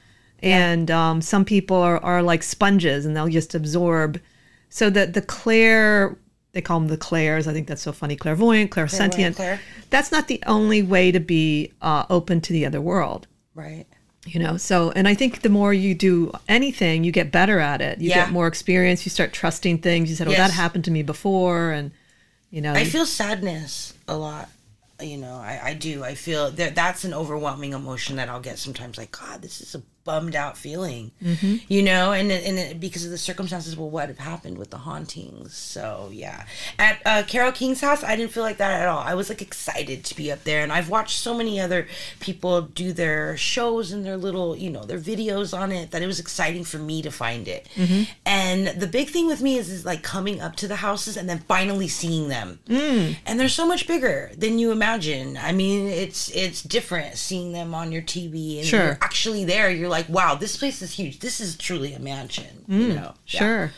and 0.42 0.92
um, 0.92 1.22
some 1.22 1.46
people 1.46 1.78
are, 1.78 2.04
are 2.04 2.22
like 2.22 2.44
sponges, 2.44 3.06
and 3.06 3.16
they'll 3.16 3.30
just 3.30 3.56
absorb. 3.56 4.20
So 4.70 4.90
that 4.90 5.14
the 5.14 5.22
clair, 5.22 6.18
they 6.53 6.62
call 6.62 6.79
them 6.79 6.88
the 6.88 6.98
clairs. 6.98 7.48
I 7.48 7.53
think 7.53 7.67
that's 7.67 7.81
so 7.81 7.91
funny. 7.91 8.15
Clairvoyant, 8.15 8.72
clairsentient. 8.72 9.36
clair. 9.36 9.60
That's 9.89 10.12
not 10.12 10.27
the 10.27 10.41
only 10.48 10.81
way 10.81 11.12
to 11.12 11.19
be 11.19 11.74
uh, 11.81 12.05
open 12.10 12.41
to 12.41 12.53
the 12.53 12.65
other 12.65 12.79
world 12.81 13.27
Right. 13.55 13.86
you 14.25 14.39
know 14.39 14.57
so 14.57 14.89
and 14.95 15.07
i 15.07 15.13
think 15.13 15.41
the 15.41 15.50
more 15.50 15.74
you 15.74 15.93
do 15.93 16.31
anything 16.48 17.03
you 17.03 17.12
get 17.12 17.31
better 17.31 17.60
at 17.60 17.81
it 17.81 18.00
you 18.00 18.10
Yeah. 18.10 18.24
get 18.25 18.31
more 18.31 18.48
experience 18.48 19.05
you 19.05 19.10
start 19.12 19.31
trusting 19.33 19.77
things 19.79 20.10
you 20.10 20.15
said 20.15 20.27
oh 20.27 20.31
that 20.31 20.50
happened 20.50 20.86
to 20.86 20.91
me 20.91 21.03
before 21.03 21.69
and 21.72 21.91
you 22.50 22.62
know 22.62 22.74
I 22.74 22.86
feel 22.86 23.05
sadness 23.05 23.93
a 24.07 24.15
lot. 24.17 24.50
You 25.01 25.17
know, 25.17 25.36
I, 25.36 25.60
I 25.63 25.74
do. 25.74 26.03
I 26.03 26.13
feel 26.15 26.51
that 26.51 26.75
that's 26.75 27.03
an 27.03 27.13
overwhelming 27.13 27.74
emotion 27.74 28.15
that 28.17 28.29
I'll 28.29 28.39
get 28.39 28.57
sometimes. 28.60 28.98
Like, 28.98 29.12
God, 29.12 29.41
this 29.41 29.60
is 29.60 29.75
a 29.75 29.81
bummed 30.03 30.36
out 30.36 30.57
feeling. 30.57 31.12
Mm-hmm. 31.24 31.55
You 31.67 31.81
know, 31.83 32.12
and 32.12 32.31
and 32.31 32.57
it, 32.60 32.79
because 32.79 33.05
of 33.05 33.12
the 33.12 33.17
circumstances, 33.17 33.77
well, 33.77 33.89
what 33.89 34.07
have 34.10 34.19
happened 34.19 34.57
with 34.57 34.69
the 34.69 34.77
hauntings? 34.79 35.55
So 35.55 36.10
yeah, 36.12 36.45
at 36.79 37.01
uh, 37.05 37.24
Carole 37.27 37.51
King's 37.51 37.81
house, 37.81 38.03
I 38.03 38.15
didn't 38.15 38.31
feel 38.31 38.43
like 38.43 38.57
that 38.57 38.81
at 38.81 38.88
all. 38.88 39.00
I 39.00 39.13
was 39.15 39.29
like 39.29 39.41
excited 39.41 40.03
to 40.05 40.15
be 40.15 40.31
up 40.31 40.43
there, 40.43 40.62
and 40.63 40.72
I've 40.72 40.89
watched 40.89 41.19
so 41.19 41.33
many 41.36 41.60
other 41.60 41.88
people 42.19 42.62
do 42.62 42.93
their 42.93 43.36
shows 43.38 43.91
and 43.91 44.05
their 44.05 44.17
little, 44.17 44.55
you 44.55 44.69
know, 44.69 44.83
their 44.83 45.00
videos 45.00 45.57
on 45.57 45.72
it 45.72 45.91
that 45.91 46.01
it 46.01 46.07
was 46.07 46.19
exciting 46.19 46.63
for 46.63 46.77
me 46.77 47.01
to 47.01 47.12
find 47.12 47.48
it. 47.48 47.67
Mm-hmm. 47.75 48.03
And 48.25 48.67
the 48.67 48.88
big 48.88 49.10
thing 49.10 49.27
with 49.27 49.41
me 49.41 49.57
is 49.57 49.69
is 49.69 49.86
like 49.86 50.03
coming 50.03 50.41
up 50.41 50.55
to 50.57 50.67
the 50.67 50.77
houses 50.77 51.17
and 51.17 51.29
then 51.29 51.39
finally 51.48 51.88
seeing 51.88 52.29
them 52.29 52.60
Mm. 52.67 53.15
and 53.25 53.39
they're 53.39 53.50
so 53.50 53.65
much 53.67 53.88
bigger 53.88 54.31
than 54.38 54.57
you 54.60 54.72
imagine. 54.72 55.38
I 55.38 55.51
mean, 55.51 55.88
it's 55.88 56.29
it's 56.31 56.62
different 56.62 57.17
seeing 57.17 57.51
them 57.51 57.74
on 57.74 57.91
your 57.91 58.01
TV 58.01 58.60
and 58.60 58.67
Sure. 58.67 58.83
you're 58.83 58.98
actually 59.01 59.45
there. 59.45 59.69
You're 59.69 59.89
like, 59.93 60.09
wow, 60.09 60.35
this 60.35 60.57
place 60.57 60.81
is 60.81 60.91
huge. 60.93 61.19
This 61.19 61.39
is 61.39 61.55
truly 61.55 61.93
a 61.93 62.00
mansion. 62.00 62.65
you 62.67 62.93
know, 62.93 63.13
Yeah. 63.27 63.39
Mm, 63.39 63.39
sure 63.39 63.71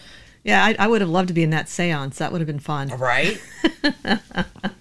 yeah, 0.46 0.64
I, 0.64 0.76
I 0.78 0.88
would 0.88 1.02
have 1.02 1.10
loved 1.10 1.28
to 1.30 1.34
be 1.34 1.42
in 1.42 1.50
that 1.50 1.68
seance 1.68 2.20
that 2.20 2.32
would 2.32 2.40
have 2.40 2.48
been 2.48 2.60
fun 2.60 2.90
right? 2.90 3.42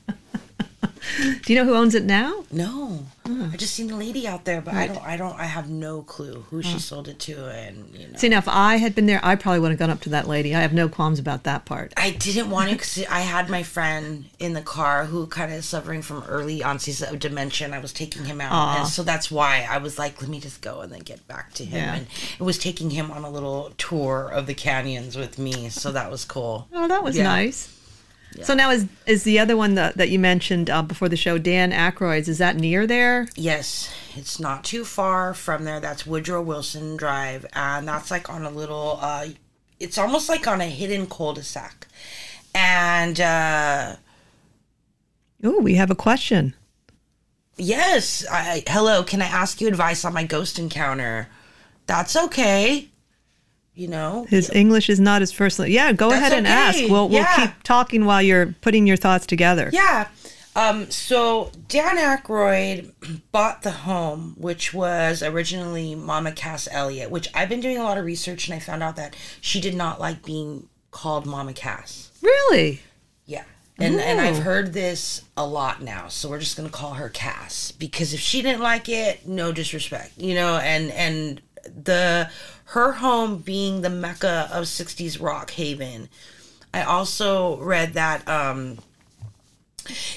Do 1.17 1.53
you 1.53 1.59
know 1.59 1.65
who 1.65 1.75
owns 1.75 1.95
it 1.95 2.05
now? 2.05 2.45
No, 2.51 3.07
I 3.27 3.57
just 3.57 3.75
seen 3.75 3.87
the 3.89 3.97
lady 3.97 4.27
out 4.27 4.45
there, 4.45 4.61
but 4.61 4.75
I 4.75 4.87
don't. 4.89 5.03
I 5.07 5.17
don't. 5.17 5.39
I 5.39 5.45
have 5.45 5.69
no 5.71 6.03
clue 6.03 6.45
who 6.51 6.63
she 6.63 6.79
sold 6.79 7.09
it 7.09 7.19
to, 7.21 7.47
and 7.51 7.95
you 7.95 8.09
know. 8.09 8.17
See, 8.19 8.29
now 8.29 8.39
if 8.39 8.49
I 8.49 8.77
had 8.77 8.95
been 8.95 9.07
there, 9.07 9.21
I 9.23 9.35
probably 9.37 9.61
would 9.61 9.71
have 9.71 9.79
gone 9.79 9.91
up 9.91 10.01
to 10.03 10.11
that 10.11 10.27
lady. 10.29 10.55
I 10.55 10.61
have 10.61 10.73
no 10.73 10.89
qualms 10.89 11.19
about 11.19 11.45
that 11.45 11.65
part. 11.65 11.93
I 11.97 12.11
didn't 12.11 12.51
want 12.51 12.71
to 12.71 12.77
because 12.77 13.05
I 13.07 13.21
had 13.21 13.49
my 13.49 13.63
friend 13.63 14.27
in 14.39 14.53
the 14.55 14.63
car 14.63 15.05
who 15.07 15.27
kind 15.27 15.53
of 15.53 15.65
suffering 15.65 16.03
from 16.03 16.23
early 16.25 16.63
onset 16.63 17.13
of 17.13 17.19
dementia. 17.19 17.67
And 17.67 17.75
I 17.75 17.79
was 17.79 17.93
taking 17.93 18.25
him 18.25 18.41
out, 18.41 18.53
Aw. 18.53 18.79
and 18.81 18.89
so 18.89 19.03
that's 19.03 19.31
why 19.31 19.67
I 19.71 19.79
was 19.79 19.99
like, 19.99 20.21
let 20.21 20.31
me 20.31 20.41
just 20.41 20.61
go 20.63 20.81
and 20.81 20.93
then 20.93 21.01
get 21.01 21.27
back 21.29 21.53
to 21.55 21.65
him. 21.65 21.79
Yeah. 21.83 21.95
And 21.97 22.07
it 22.39 22.43
was 22.43 22.59
taking 22.59 22.91
him 22.91 23.11
on 23.11 23.25
a 23.25 23.31
little 23.31 23.73
tour 23.79 24.29
of 24.33 24.47
the 24.47 24.55
canyons 24.55 25.17
with 25.17 25.39
me, 25.39 25.69
so 25.71 25.93
that 25.93 26.11
was 26.11 26.25
cool. 26.25 26.69
Oh, 26.73 26.89
that 26.89 27.03
was 27.03 27.17
Yeah. 27.17 27.25
nice. 27.25 27.71
So 28.43 28.55
now 28.55 28.71
is 28.71 28.87
is 29.07 29.23
the 29.25 29.39
other 29.39 29.57
one 29.57 29.75
that, 29.75 29.97
that 29.97 30.09
you 30.09 30.19
mentioned 30.19 30.69
uh, 30.71 30.83
before 30.83 31.09
the 31.09 31.17
show, 31.17 31.39
Dan 31.39 31.71
Aykroyd's? 31.73 32.29
Is 32.29 32.39
that 32.39 32.57
near 32.57 32.87
there? 32.87 33.29
Yes, 33.37 33.95
it's 34.17 34.41
not 34.41 34.65
too 34.65 34.85
far 34.85 35.35
from 35.35 35.65
there. 35.65 35.81
That's 35.81 36.05
Woodrow 36.07 36.43
Wilson 36.43 36.97
Drive, 36.97 37.47
and 37.53 37.87
that's 37.87 38.11
like 38.11 38.29
on 38.29 38.45
a 38.45 38.51
little. 38.51 38.99
uh 39.01 39.29
It's 39.79 39.99
almost 39.99 40.29
like 40.29 40.47
on 40.47 40.61
a 40.61 40.67
hidden 40.67 41.07
cul-de-sac, 41.07 41.87
and. 42.55 43.21
uh 43.21 43.97
Oh, 45.47 45.61
we 45.61 45.75
have 45.75 45.91
a 45.91 45.95
question. 45.95 46.55
Yes. 47.57 48.25
I, 48.31 48.63
hello. 48.67 49.03
Can 49.03 49.21
I 49.21 49.27
ask 49.27 49.61
you 49.61 49.69
advice 49.69 50.03
on 50.05 50.15
my 50.15 50.25
ghost 50.25 50.59
encounter? 50.59 51.29
That's 51.87 52.17
okay. 52.17 52.89
You 53.75 53.89
know. 53.89 54.27
His 54.29 54.51
English 54.51 54.89
is 54.89 55.01
not 55.01 55.21
his 55.21 55.33
first. 55.33 55.59
Yeah, 55.59 55.93
go 55.93 56.11
That's 56.11 56.21
ahead 56.21 56.33
and 56.39 56.47
okay. 56.47 56.55
ask. 56.55 56.79
We'll 56.81 57.09
we'll 57.09 57.19
Yeah. 57.23 57.47
keep 57.47 57.63
talking 57.65 58.05
while 58.05 58.23
you're 58.23 58.55
putting 58.61 58.87
your 58.87 58.97
thoughts 58.97 59.27
together. 59.27 59.71
Yeah. 59.73 60.09
Um, 60.57 60.89
so 60.91 61.51
Dan 61.67 61.97
Aykroyd 61.97 62.93
bought 63.33 63.63
the 63.63 63.73
home, 63.73 64.35
which 64.39 64.73
was 64.73 65.21
originally 65.23 65.97
Mama 65.97 66.31
Cass 66.31 66.69
Elliot, 66.71 67.11
which 67.11 67.29
I've 67.35 67.49
been 67.49 67.59
doing 67.61 67.77
a 67.77 67.83
lot 67.83 67.99
of 67.99 68.05
research 68.05 68.47
and 68.47 68.55
I 68.55 68.61
found 68.61 68.81
out 68.83 68.95
that 68.95 69.17
she 69.41 69.61
did 69.61 69.75
not 69.75 69.99
like 69.99 70.25
being 70.25 70.69
called 70.93 71.27
Mama 71.27 71.53
Cass. 71.55 72.13
Really? 72.23 72.81
Yeah. 73.27 73.43
And 73.81 73.97
and. 74.01 74.21
I've 74.21 74.45
heard 74.45 74.73
this 74.73 75.23
a 75.37 75.45
lot 75.45 75.83
now, 75.83 76.07
so 76.07 76.31
we're 76.31 76.39
just 76.39 76.57
gonna 76.57 76.69
call 76.69 76.95
her 76.95 77.09
Cass 77.09 77.73
because 77.73 78.15
if 78.15 78.21
she 78.21 78.41
didn't 78.41 78.63
like 78.63 78.89
it, 78.89 79.27
no 79.27 79.51
disrespect, 79.51 80.13
you 80.17 80.35
know. 80.37 80.59
And 80.59 80.93
and 80.93 81.43
the 81.67 82.31
her 82.67 82.93
home 82.93 83.39
being 83.39 83.81
the 83.81 83.91
mecca 83.91 84.49
of 84.53 84.65
'60s 84.65 85.21
rock 85.21 85.53
haven. 85.53 86.09
I 86.73 86.83
also 86.83 87.59
read 87.59 87.95
that 87.95 88.27
um, 88.29 88.79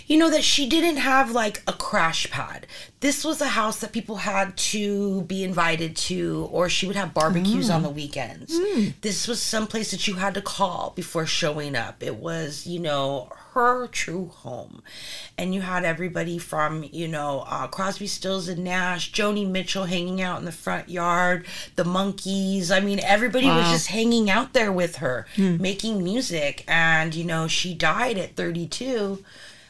you 0.06 0.18
know 0.18 0.30
that 0.30 0.44
she 0.44 0.68
didn't 0.68 0.98
have 0.98 1.32
like 1.32 1.62
a 1.68 1.74
crash 1.74 2.30
pad. 2.30 2.68
This 3.00 3.24
was 3.24 3.42
a 3.42 3.48
house 3.50 3.80
that 3.82 3.92
people 3.92 4.16
had 4.16 4.58
to 4.58 5.22
be 5.24 5.44
invited 5.44 5.96
to, 5.98 6.50
or 6.51 6.68
she 6.68 6.88
would 6.88 6.96
have 6.96 7.13
barbecues 7.13 7.70
on 7.70 7.84
the 7.84 7.92
weekends. 7.92 8.51
This 9.01 9.27
was 9.27 9.39
some 9.39 9.68
place 9.68 9.92
that 9.92 10.08
you 10.08 10.16
had 10.16 10.34
to 10.34 10.42
call 10.42 10.94
before 10.96 11.27
showing 11.27 11.75
up. 11.75 12.01
It 12.01 12.16
was, 12.16 12.66
you 12.66 12.80
know, 12.80 13.30
her 13.54 13.86
true 13.88 14.27
home, 14.27 14.82
and 15.38 15.54
you 15.54 15.62
had 15.62 15.86
everybody 15.86 16.39
from, 16.39 16.86
you 16.92 17.08
know, 17.08 17.44
uh, 17.48 17.68
Crosby, 17.68 18.08
Stills 18.08 18.48
and 18.48 18.63
Nash, 18.63 19.12
Joni 19.12 19.48
Mitchell 19.48 19.86
hanging 19.86 20.20
out 20.22 20.39
in 20.39 20.46
the 20.46 20.51
front 20.51 20.89
yard, 20.89 21.46
the 21.75 21.84
Monkees. 21.84 22.72
I 22.72 22.80
mean, 22.80 23.00
everybody 23.04 23.48
was 23.48 23.70
just 23.70 23.88
hanging 23.88 24.30
out 24.30 24.54
there 24.54 24.72
with 24.72 24.98
her, 24.98 25.27
making 25.38 26.04
music, 26.04 26.63
and 26.68 27.13
you 27.13 27.24
know, 27.24 27.48
she 27.48 27.75
died 27.75 28.18
at 28.18 28.36
32 28.36 29.24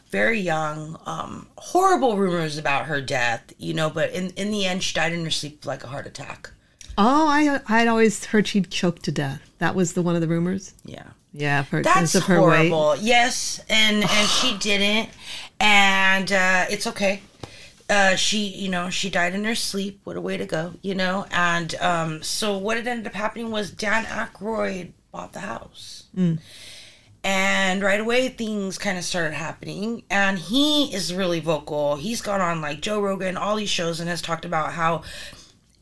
very 0.09 0.39
young. 0.39 0.99
Um, 1.05 1.47
horrible 1.57 2.17
rumors 2.17 2.57
about 2.57 2.85
her 2.85 3.01
death, 3.01 3.53
you 3.57 3.73
know, 3.73 3.89
but 3.89 4.11
in, 4.11 4.29
in 4.31 4.51
the 4.51 4.65
end, 4.65 4.83
she 4.83 4.93
died 4.93 5.13
in 5.13 5.23
her 5.23 5.31
sleep 5.31 5.65
like 5.65 5.83
a 5.83 5.87
heart 5.87 6.07
attack. 6.07 6.51
Oh, 6.97 7.27
I 7.27 7.61
I'd 7.67 7.87
always 7.87 8.25
heard 8.25 8.47
she'd 8.47 8.71
choked 8.71 9.03
to 9.03 9.11
death. 9.11 9.41
That 9.59 9.75
was 9.75 9.93
the 9.93 10.01
one 10.01 10.15
of 10.15 10.21
the 10.21 10.27
rumors. 10.27 10.73
Yeah. 10.83 11.03
Yeah, 11.33 11.61
for 11.63 11.83
That's 11.83 12.15
of 12.15 12.23
her 12.23 12.41
weight. 12.41 12.69
horrible. 12.69 12.95
Yes, 12.95 13.63
and 13.69 13.97
and 14.03 14.27
she 14.29 14.57
didn't, 14.57 15.09
and 15.59 16.31
uh, 16.31 16.65
it's 16.69 16.87
okay. 16.87 17.21
Uh, 17.89 18.15
she, 18.15 18.39
you 18.47 18.67
know, 18.69 18.89
she 18.89 19.09
died 19.09 19.33
in 19.35 19.45
her 19.45 19.55
sleep. 19.55 20.01
What 20.03 20.17
a 20.17 20.21
way 20.21 20.35
to 20.37 20.45
go, 20.45 20.73
you 20.81 20.95
know. 20.95 21.25
And 21.31 21.73
um, 21.75 22.23
so 22.23 22.57
what 22.57 22.75
it 22.77 22.87
ended 22.87 23.07
up 23.07 23.13
happening 23.13 23.51
was 23.51 23.69
Dan 23.71 24.05
Aykroyd 24.05 24.91
bought 25.11 25.33
the 25.33 25.39
house, 25.41 26.05
and 27.23 27.81
right 27.81 27.99
away 27.99 28.29
things 28.29 28.77
kind 28.77 28.97
of 28.97 29.03
started 29.03 29.33
happening. 29.33 30.03
And 30.09 30.39
he 30.39 30.93
is 30.93 31.13
really 31.13 31.39
vocal. 31.39 31.95
He's 31.97 32.21
gone 32.21 32.41
on 32.41 32.61
like 32.61 32.81
Joe 32.81 33.01
Rogan, 33.01 33.37
all 33.37 33.55
these 33.55 33.69
shows, 33.69 33.99
and 33.99 34.09
has 34.09 34.21
talked 34.21 34.45
about 34.45 34.73
how 34.73 35.03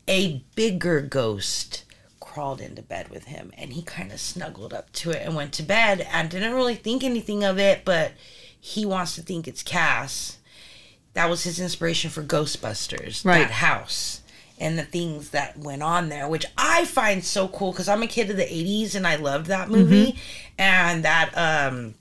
a 0.08 0.44
bigger 0.54 1.00
ghost 1.00 1.84
crawled 2.20 2.60
into 2.60 2.82
bed 2.82 3.08
with 3.08 3.24
him 3.24 3.50
and 3.56 3.72
he 3.72 3.82
kind 3.82 4.12
of 4.12 4.20
snuggled 4.20 4.74
up 4.74 4.92
to 4.92 5.10
it 5.10 5.22
and 5.24 5.34
went 5.34 5.52
to 5.54 5.62
bed 5.62 6.06
and 6.12 6.28
didn't 6.28 6.52
really 6.52 6.74
think 6.74 7.02
anything 7.02 7.42
of 7.42 7.58
it 7.58 7.82
but 7.84 8.12
he 8.60 8.84
wants 8.84 9.14
to 9.14 9.22
think 9.22 9.48
it's 9.48 9.62
cass 9.62 10.36
that 11.14 11.30
was 11.30 11.44
his 11.44 11.58
inspiration 11.58 12.10
for 12.10 12.22
ghostbusters 12.22 13.24
Right. 13.24 13.38
that 13.38 13.50
house 13.52 14.20
and 14.58 14.78
the 14.78 14.84
things 14.84 15.30
that 15.30 15.58
went 15.58 15.82
on 15.82 16.08
there 16.08 16.28
which 16.28 16.46
i 16.56 16.84
find 16.84 17.24
so 17.24 17.48
cool 17.48 17.72
because 17.72 17.88
i'm 17.88 18.02
a 18.02 18.06
kid 18.06 18.30
of 18.30 18.36
the 18.36 18.42
80s 18.44 18.94
and 18.94 19.06
i 19.06 19.16
loved 19.16 19.46
that 19.46 19.68
movie 19.68 20.16
and 20.58 21.04
that 21.04 21.30
um 21.36 21.94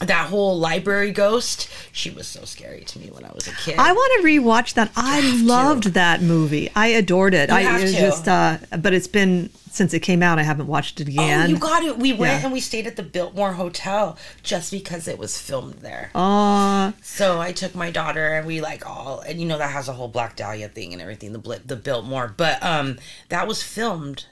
that 0.00 0.28
whole 0.28 0.58
library 0.58 1.12
ghost 1.12 1.68
she 1.92 2.10
was 2.10 2.26
so 2.26 2.44
scary 2.44 2.80
to 2.82 2.98
me 2.98 3.06
when 3.12 3.24
i 3.24 3.30
was 3.32 3.46
a 3.46 3.52
kid 3.52 3.76
I 3.78 3.92
want 3.92 4.20
to 4.20 4.26
rewatch 4.26 4.74
that. 4.74 4.90
I 4.96 5.16
have 5.18 5.38
to. 5.40 5.44
loved 5.46 5.84
that 5.94 6.20
movie. 6.20 6.70
I 6.74 6.88
adored 6.88 7.32
it. 7.32 7.48
I 7.48 7.60
have 7.62 7.80
it 7.80 7.92
to. 7.92 8.00
just 8.00 8.28
uh 8.28 8.58
but 8.78 8.92
it's 8.92 9.06
been 9.06 9.50
since 9.70 9.94
it 9.94 10.00
came 10.00 10.22
out 10.22 10.38
I 10.38 10.42
haven't 10.42 10.66
watched 10.66 11.00
it 11.00 11.08
Oh, 11.08 11.12
again. 11.12 11.48
you 11.50 11.58
got 11.58 11.82
it. 11.84 11.98
We 11.98 12.12
went 12.12 12.40
Yeah. 12.40 12.44
and 12.44 12.52
we 12.52 12.60
stayed 12.60 12.86
at 12.86 12.96
the 12.96 13.02
Biltmore 13.02 13.52
Hotel 13.52 14.18
just 14.42 14.70
because 14.72 15.06
it 15.08 15.18
was 15.18 15.38
filmed 15.38 15.74
there. 15.74 16.10
Oh, 16.14 16.92
So 17.02 17.40
I 17.40 17.52
took 17.52 17.74
my 17.74 17.90
daughter 17.90 18.34
and 18.34 18.46
we 18.46 18.60
like 18.60 18.84
all 18.88 19.20
and 19.20 19.40
you 19.40 19.46
know 19.46 19.58
that 19.58 19.70
has 19.70 19.88
a 19.88 19.92
whole 19.92 20.08
Black 20.08 20.36
Dahlia 20.36 20.68
thing 20.68 20.92
and 20.92 21.00
everything, 21.00 21.32
the 21.32 21.60
the 21.64 21.76
Biltmore. 21.76 22.34
But 22.36 22.62
um 22.62 22.98
that 23.28 23.46
was 23.46 23.62
filmed 23.62 24.26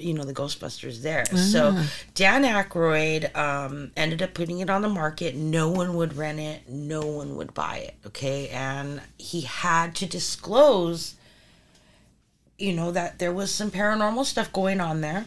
you 0.00 0.14
know 0.14 0.24
the 0.24 0.34
Ghostbusters 0.34 1.02
there. 1.02 1.24
So 1.26 1.72
Dan 2.14 2.44
Aykroyd 2.44 3.36
um, 3.36 3.90
ended 3.96 4.22
up 4.22 4.34
putting 4.34 4.58
it 4.60 4.70
on 4.70 4.82
the 4.82 4.88
market. 4.88 5.34
No 5.34 5.68
one 5.70 5.94
would 5.94 6.16
rent 6.16 6.40
it. 6.40 6.68
No 6.68 7.00
one 7.02 7.36
would 7.36 7.54
buy 7.54 7.78
it. 7.78 7.94
Okay, 8.06 8.48
and 8.48 9.00
he 9.18 9.42
had 9.42 9.94
to 9.96 10.06
disclose, 10.06 11.14
you 12.58 12.72
know, 12.72 12.90
that 12.92 13.18
there 13.18 13.32
was 13.32 13.52
some 13.54 13.70
paranormal 13.70 14.24
stuff 14.24 14.52
going 14.52 14.80
on 14.80 15.00
there. 15.00 15.26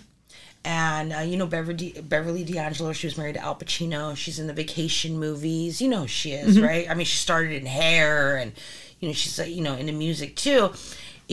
And 0.65 1.11
uh, 1.13 1.19
you 1.19 1.35
know 1.35 1.45
Beverly 1.45 1.93
Beverly 2.01 2.45
D'Angelo, 2.45 2.93
she 2.93 3.07
was 3.07 3.17
married 3.17 3.35
to 3.35 3.41
Al 3.43 3.55
Pacino. 3.55 4.15
She's 4.15 4.39
in 4.39 4.47
the 4.47 4.53
Vacation 4.53 5.19
movies. 5.19 5.81
You 5.81 5.89
know 5.89 6.01
who 6.01 6.07
she 6.07 6.31
is, 6.31 6.59
right? 6.61 6.89
I 6.89 6.93
mean, 6.93 7.05
she 7.05 7.17
started 7.17 7.51
in 7.51 7.65
hair, 7.65 8.37
and 8.37 8.53
you 9.01 9.09
know 9.09 9.13
she's 9.13 9.37
like 9.37 9.49
you 9.49 9.61
know 9.61 9.75
into 9.75 9.91
music 9.91 10.37
too. 10.37 10.71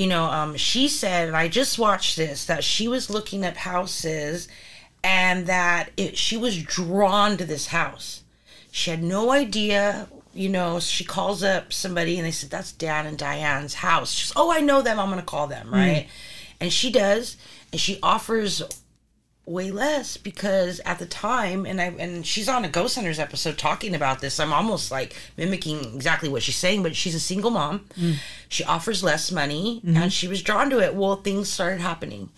You 0.00 0.06
know, 0.06 0.24
um, 0.24 0.56
she 0.56 0.88
said, 0.88 1.28
and 1.28 1.36
I 1.36 1.48
just 1.48 1.78
watched 1.78 2.16
this 2.16 2.46
that 2.46 2.64
she 2.64 2.88
was 2.88 3.10
looking 3.10 3.44
at 3.44 3.58
houses, 3.58 4.48
and 5.04 5.44
that 5.44 5.90
it, 5.98 6.16
she 6.16 6.38
was 6.38 6.62
drawn 6.62 7.36
to 7.36 7.44
this 7.44 7.66
house. 7.66 8.22
She 8.70 8.90
had 8.90 9.02
no 9.02 9.30
idea. 9.30 10.08
You 10.32 10.48
know, 10.48 10.80
she 10.80 11.04
calls 11.04 11.42
up 11.42 11.70
somebody, 11.70 12.16
and 12.16 12.26
they 12.26 12.30
said 12.30 12.48
that's 12.48 12.72
Dan 12.72 13.04
and 13.04 13.18
Diane's 13.18 13.74
house. 13.74 14.10
She's, 14.12 14.32
oh, 14.36 14.50
I 14.50 14.60
know 14.60 14.80
them. 14.80 14.98
I'm 14.98 15.10
gonna 15.10 15.20
call 15.20 15.48
them, 15.48 15.70
right? 15.70 16.08
And 16.62 16.72
she 16.72 16.90
does, 16.90 17.36
and 17.70 17.78
she 17.78 17.98
offers 18.02 18.62
way 19.46 19.70
less 19.70 20.16
because 20.16 20.80
at 20.80 20.98
the 20.98 21.06
time 21.06 21.66
and 21.66 21.80
I 21.80 21.86
and 21.86 22.24
she's 22.24 22.48
on 22.48 22.64
a 22.64 22.68
Ghost 22.68 22.94
Hunters 22.94 23.18
episode 23.18 23.58
talking 23.58 23.94
about 23.94 24.20
this. 24.20 24.38
I'm 24.38 24.52
almost 24.52 24.90
like 24.90 25.16
mimicking 25.36 25.94
exactly 25.94 26.28
what 26.28 26.42
she's 26.42 26.56
saying, 26.56 26.82
but 26.82 26.94
she's 26.94 27.14
a 27.14 27.20
single 27.20 27.50
mom. 27.50 27.86
Mm. 27.98 28.16
She 28.48 28.64
offers 28.64 29.02
less 29.02 29.32
money 29.32 29.80
mm-hmm. 29.84 29.96
and 29.96 30.12
she 30.12 30.28
was 30.28 30.42
drawn 30.42 30.70
to 30.70 30.80
it. 30.80 30.94
Well, 30.94 31.16
things 31.16 31.48
started 31.48 31.80
happening. 31.80 32.30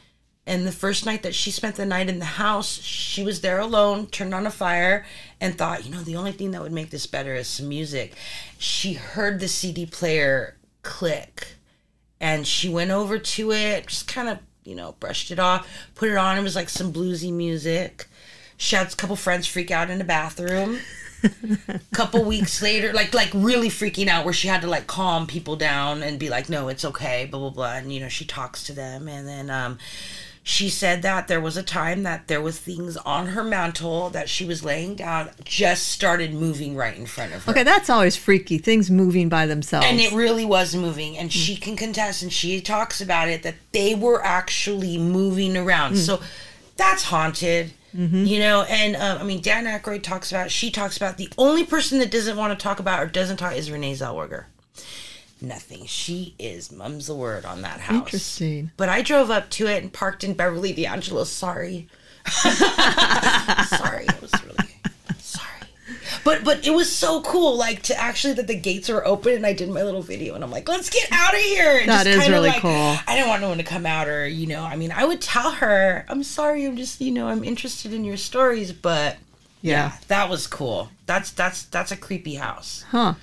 And 0.45 0.67
the 0.67 0.73
first 0.73 1.07
night 1.07 1.23
that 1.23 1.37
she 1.37 1.53
spent 1.53 1.77
the 1.77 1.87
night 1.87 2.09
in 2.09 2.19
the 2.19 2.25
house, 2.25 2.81
she 2.81 3.23
was 3.23 3.43
there 3.43 3.61
alone, 3.61 4.09
turned 4.09 4.35
on 4.35 4.45
a 4.45 4.51
fire, 4.51 5.07
and 5.41 5.57
thought, 5.57 5.85
you 5.85 5.93
know, 5.93 6.03
the 6.03 6.17
only 6.17 6.33
thing 6.33 6.51
that 6.51 6.63
would 6.63 6.73
make 6.73 6.91
this 6.91 7.07
better 7.07 7.35
is 7.35 7.47
some 7.47 7.69
music. 7.69 8.15
She 8.59 8.95
heard 8.95 9.39
the 9.39 9.47
CD 9.47 9.87
player 9.87 10.57
click 10.83 11.47
and 12.21 12.47
she 12.47 12.69
went 12.69 12.91
over 12.91 13.19
to 13.19 13.53
it, 13.53 13.87
just 13.87 14.09
kind 14.09 14.29
of, 14.29 14.39
you 14.65 14.75
know, 14.75 14.95
brushed 15.01 15.31
it 15.31 15.39
off, 15.39 15.69
put 15.95 16.09
it 16.09 16.17
on. 16.17 16.39
It 16.39 16.43
was 16.43 16.57
like 16.57 16.69
some 16.69 16.93
bluesy 16.93 17.33
music. 17.33 18.07
She 18.57 18.77
had 18.77 18.93
a 18.93 18.97
couple 18.97 19.17
friends 19.17 19.47
freak 19.47 19.71
out 19.71 19.91
in 19.91 19.99
the 19.99 20.05
bathroom. 20.05 20.79
A 21.69 21.81
couple 21.93 22.25
weeks 22.25 22.61
later, 22.63 22.93
like 22.93 23.15
like 23.15 23.31
really 23.33 23.69
freaking 23.69 24.09
out, 24.09 24.25
where 24.25 24.35
she 24.35 24.49
had 24.49 24.61
to 24.63 24.67
like 24.67 24.87
calm 24.87 25.27
people 25.27 25.55
down 25.55 26.03
and 26.03 26.19
be 26.19 26.29
like, 26.29 26.49
"No, 26.49 26.67
it's 26.69 26.85
okay," 26.85 27.27
blah 27.27 27.39
blah 27.39 27.51
blah. 27.51 27.75
And 27.75 27.93
you 27.93 28.01
know, 28.01 28.09
she 28.09 28.25
talks 28.25 28.65
to 28.65 28.73
them, 28.73 29.07
and 29.07 29.27
then 29.27 29.49
um, 29.49 29.79
she 30.45 30.69
said 30.69 31.03
that 31.03 31.29
there 31.29 31.41
was 31.41 31.57
a 31.57 31.63
time 31.63 32.03
that 32.03 32.27
there 32.27 32.41
was 32.41 32.59
things 32.59 32.97
on 32.99 33.29
her 33.29 33.45
mantle 33.45 34.11
that 34.11 34.29
she 34.29 34.45
was 34.45 34.65
laying 34.65 34.97
down 34.97 35.31
just 35.45 35.89
started 35.89 36.35
moving 36.35 36.75
right 36.75 36.97
in 36.97 37.07
front 37.07 37.33
of 37.33 37.45
her. 37.45 37.53
Okay, 37.53 37.63
that's 37.63 37.89
always 37.89 38.17
freaky. 38.17 38.59
Things 38.59 38.91
moving 38.91 39.29
by 39.29 39.47
themselves. 39.47 39.87
And 39.89 40.01
it 40.01 40.13
really 40.13 40.45
was 40.45 40.75
moving. 40.75 41.17
And 41.17 41.33
she 41.33 41.55
can 41.57 41.77
contest 41.77 42.23
and 42.23 42.33
she 42.33 42.61
talks 42.61 43.01
about 43.01 43.29
it 43.29 43.45
that 43.45 43.55
they 43.71 43.95
were 43.95 44.23
actually 44.25 44.99
moving 44.99 45.57
around. 45.57 45.97
So 45.97 46.21
that's 46.77 47.05
haunted. 47.05 47.73
You 47.95 48.39
know, 48.39 48.63
and 48.63 48.97
um, 48.97 49.19
I 49.19 49.23
mean, 49.23 49.43
Dan 49.43 49.67
Aykroyd 49.67 50.03
talks 50.03 50.33
about, 50.33 50.51
she 50.51 50.71
talks 50.71 50.97
about 50.97 51.19
the 51.19 51.29
only 51.37 51.63
person 51.63 51.99
that 51.99 52.11
doesn't 52.11 52.39
want 52.39 52.59
to 52.59 52.63
talk 52.63 52.81
about 52.81 53.03
or 53.03 53.07
doesn't 53.07 53.37
talk 53.37 53.55
is 53.55 53.71
Renee 53.71 53.93
Zellweger. 53.93 54.47
Nothing. 55.43 55.87
She 55.87 56.35
is 56.39 56.71
mum's 56.71 57.09
the 57.09 57.15
word 57.17 57.45
on 57.45 57.63
that 57.63 57.81
house. 57.81 58.05
Interesting. 58.05 58.71
But 58.77 58.89
I 58.89 59.03
drove 59.03 59.31
up 59.31 59.51
to 59.51 59.67
it 59.67 59.83
and 59.83 59.93
parked 59.93 60.23
in 60.23 60.35
Beverly 60.35 60.73
D'Angelo. 60.73 61.25
Sorry. 61.25 61.89
sorry. 62.27 64.05
It 64.07 64.23
was 64.23 64.33
really 64.45 64.69
sorry. 65.19 65.49
But 66.25 66.45
but 66.45 66.65
it 66.65 66.71
was 66.71 66.91
so 66.91 67.23
cool, 67.23 67.57
like 67.57 67.83
to 67.85 67.97
actually 68.01 68.35
that 68.35 68.47
the 68.47 68.55
gates 68.55 68.89
were 68.89 69.05
open 69.07 69.35
and 69.35 69.45
I 69.45 69.53
did 69.53 69.69
my 69.69 69.83
little 69.83 70.03
video 70.03 70.37
and 70.37 70.45
I'm 70.45 70.51
like, 70.53 70.69
let's 70.69 70.89
get 70.89 71.09
out 71.11 71.35
of 71.35 71.41
here. 71.41 71.79
And 71.81 71.89
That 71.89 72.07
is 72.07 72.29
really 72.29 72.51
like- 72.51 72.61
cool. 72.61 72.71
I 72.71 73.17
didn't 73.17 73.29
want 73.29 73.43
no 73.43 73.49
one 73.49 73.59
to 73.59 73.65
come 73.65 73.85
out 73.85 74.07
or, 74.07 74.27
you 74.27 74.47
know, 74.47 74.63
I 74.63 74.77
mean 74.77 74.93
I 74.93 75.05
would 75.05 75.21
tell 75.21 75.51
her, 75.51 76.05
I'm 76.09 76.23
sorry, 76.23 76.65
I'm 76.65 76.77
just, 76.77 77.01
you 77.01 77.11
know, 77.11 77.27
I'm 77.27 77.43
interested 77.43 77.93
in 77.93 78.05
your 78.05 78.17
stories, 78.17 78.73
but 78.73 79.17
yeah. 79.61 79.97
that 80.07 80.31
was 80.31 80.47
cool. 80.47 80.91
That's 81.07 81.33
that's 81.33 81.65
that's 81.65 81.91
a 81.91 81.97
creepy 81.97 82.37
house. 82.37 82.85
Huh. 82.91 83.15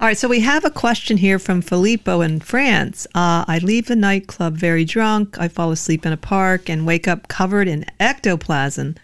All 0.00 0.08
right, 0.08 0.18
so 0.18 0.26
we 0.26 0.40
have 0.40 0.64
a 0.64 0.70
question 0.70 1.16
here 1.16 1.38
from 1.38 1.62
Filippo 1.62 2.20
in 2.20 2.40
France. 2.40 3.06
Uh, 3.14 3.44
I 3.46 3.60
leave 3.62 3.88
a 3.90 3.96
nightclub 3.96 4.56
very 4.56 4.84
drunk. 4.84 5.38
I 5.38 5.46
fall 5.46 5.70
asleep 5.70 6.04
in 6.04 6.12
a 6.12 6.16
park 6.16 6.68
and 6.68 6.84
wake 6.84 7.06
up 7.06 7.28
covered 7.28 7.68
in 7.68 7.86
ectoplasm. 8.00 8.96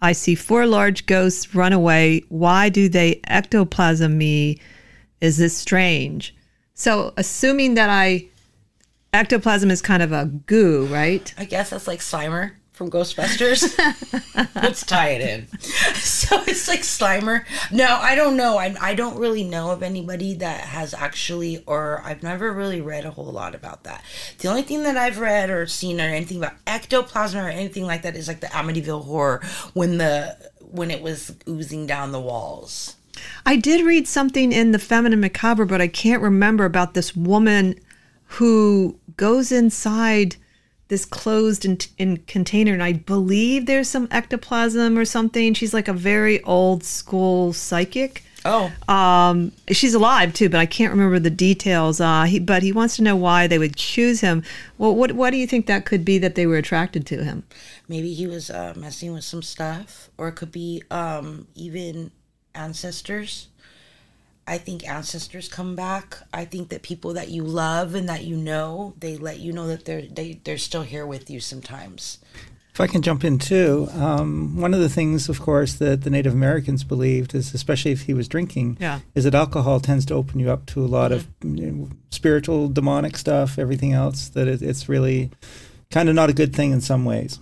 I 0.00 0.12
see 0.12 0.36
four 0.36 0.64
large 0.64 1.06
ghosts 1.06 1.56
run 1.56 1.72
away. 1.72 2.22
Why 2.28 2.68
do 2.68 2.88
they 2.88 3.20
ectoplasm 3.26 4.16
me? 4.16 4.60
Is 5.20 5.38
this 5.38 5.56
strange? 5.56 6.36
So, 6.72 7.12
assuming 7.16 7.74
that 7.74 7.90
I 7.90 8.28
ectoplasm 9.12 9.72
is 9.72 9.82
kind 9.82 10.04
of 10.04 10.12
a 10.12 10.26
goo, 10.26 10.86
right? 10.86 11.34
I 11.36 11.46
guess 11.46 11.70
that's 11.70 11.88
like 11.88 11.98
Slimer 11.98 12.52
from 12.78 12.90
Ghostbusters. 12.92 13.76
Let's 14.54 14.86
tie 14.86 15.10
it 15.10 15.20
in. 15.20 15.48
So 15.98 16.42
it's 16.46 16.68
like 16.68 16.80
Slimer. 16.80 17.44
No, 17.72 17.96
I 18.00 18.14
don't 18.14 18.36
know. 18.36 18.58
I 18.58 18.74
I 18.80 18.94
don't 18.94 19.18
really 19.18 19.44
know 19.44 19.70
of 19.70 19.82
anybody 19.82 20.34
that 20.34 20.60
has 20.60 20.92
actually, 20.94 21.62
or 21.66 22.02
I've 22.04 22.22
never 22.22 22.52
really 22.52 22.80
read 22.80 23.04
a 23.04 23.10
whole 23.10 23.32
lot 23.32 23.54
about 23.54 23.84
that. 23.84 24.04
The 24.38 24.48
only 24.48 24.62
thing 24.62 24.82
that 24.82 24.96
I've 24.96 25.18
read 25.18 25.48
or 25.50 25.66
seen 25.66 26.00
or 26.00 26.04
anything 26.04 26.38
about 26.38 26.54
ectoplasm 26.66 27.40
or 27.40 27.48
anything 27.48 27.84
like 27.84 28.02
that 28.02 28.14
is 28.14 28.28
like 28.28 28.40
the 28.40 28.48
Amityville 28.48 29.04
horror 29.04 29.42
when 29.72 29.98
the 29.98 30.36
when 30.60 30.90
it 30.90 31.02
was 31.02 31.34
oozing 31.48 31.86
down 31.86 32.12
the 32.12 32.20
walls. 32.20 32.96
I 33.46 33.56
did 33.56 33.84
read 33.84 34.06
something 34.06 34.52
in 34.52 34.72
the 34.72 34.78
Feminine 34.78 35.20
Macabre, 35.20 35.64
but 35.64 35.80
I 35.80 35.88
can't 35.88 36.22
remember 36.22 36.64
about 36.64 36.94
this 36.94 37.16
woman 37.16 37.74
who 38.26 38.98
goes 39.16 39.50
inside 39.50 40.36
this 40.88 41.04
closed 41.04 41.64
in, 41.64 41.78
in 41.98 42.16
container, 42.26 42.72
and 42.72 42.82
I 42.82 42.92
believe 42.94 43.66
there's 43.66 43.88
some 43.88 44.08
ectoplasm 44.10 44.98
or 44.98 45.04
something. 45.04 45.54
She's 45.54 45.74
like 45.74 45.88
a 45.88 45.92
very 45.92 46.42
old 46.42 46.82
school 46.84 47.52
psychic. 47.52 48.24
Oh, 48.44 48.72
Um, 48.88 49.52
she's 49.70 49.94
alive 49.94 50.32
too, 50.32 50.48
but 50.48 50.60
I 50.60 50.66
can't 50.66 50.92
remember 50.92 51.18
the 51.18 51.28
details. 51.28 52.00
Uh, 52.00 52.22
he, 52.22 52.38
but 52.38 52.62
he 52.62 52.72
wants 52.72 52.96
to 52.96 53.02
know 53.02 53.16
why 53.16 53.46
they 53.46 53.58
would 53.58 53.76
choose 53.76 54.20
him. 54.20 54.42
Well, 54.78 54.94
what 54.94 55.12
what 55.12 55.30
do 55.30 55.36
you 55.36 55.46
think 55.46 55.66
that 55.66 55.84
could 55.84 56.04
be 56.04 56.18
that 56.18 56.34
they 56.34 56.46
were 56.46 56.56
attracted 56.56 57.04
to 57.06 57.24
him? 57.24 57.42
maybe 57.88 58.12
he 58.12 58.26
was 58.26 58.50
uh, 58.50 58.74
messing 58.76 59.12
with 59.12 59.24
some 59.24 59.42
stuff, 59.42 60.10
or 60.18 60.28
it 60.28 60.36
could 60.36 60.52
be 60.52 60.82
um, 60.90 61.48
even 61.54 62.10
ancestors. 62.54 63.48
I 64.48 64.56
think 64.58 64.88
ancestors 64.88 65.46
come 65.48 65.76
back. 65.76 66.16
I 66.32 66.46
think 66.46 66.70
that 66.70 66.82
people 66.82 67.12
that 67.12 67.28
you 67.28 67.42
love 67.44 67.94
and 67.94 68.08
that 68.08 68.24
you 68.24 68.34
know, 68.36 68.94
they 68.98 69.18
let 69.18 69.38
you 69.40 69.52
know 69.52 69.66
that 69.66 69.84
they're 69.84 70.02
they, 70.02 70.40
they're 70.42 70.56
still 70.56 70.82
here 70.82 71.06
with 71.06 71.28
you 71.28 71.38
sometimes. 71.38 72.18
If 72.72 72.80
I 72.80 72.86
can 72.86 73.02
jump 73.02 73.24
in 73.24 73.38
too, 73.38 73.88
um, 73.94 74.56
one 74.56 74.72
of 74.72 74.78
the 74.80 74.88
things, 74.88 75.28
of 75.28 75.40
course, 75.40 75.74
that 75.74 76.02
the 76.02 76.10
Native 76.10 76.32
Americans 76.32 76.84
believed 76.84 77.34
is, 77.34 77.52
especially 77.52 77.90
if 77.90 78.02
he 78.02 78.14
was 78.14 78.28
drinking, 78.28 78.78
Yeah. 78.80 79.00
is 79.16 79.24
that 79.24 79.34
alcohol 79.34 79.80
tends 79.80 80.06
to 80.06 80.14
open 80.14 80.38
you 80.38 80.48
up 80.50 80.64
to 80.66 80.84
a 80.84 80.86
lot 80.86 81.10
of 81.10 81.26
you 81.42 81.70
know, 81.70 81.88
spiritual, 82.10 82.68
demonic 82.68 83.16
stuff, 83.18 83.58
everything 83.58 83.92
else. 83.92 84.28
That 84.28 84.48
it, 84.48 84.62
it's 84.62 84.88
really 84.88 85.30
kind 85.90 86.08
of 86.08 86.14
not 86.14 86.30
a 86.30 86.32
good 86.32 86.54
thing 86.54 86.70
in 86.70 86.80
some 86.80 87.04
ways. 87.04 87.38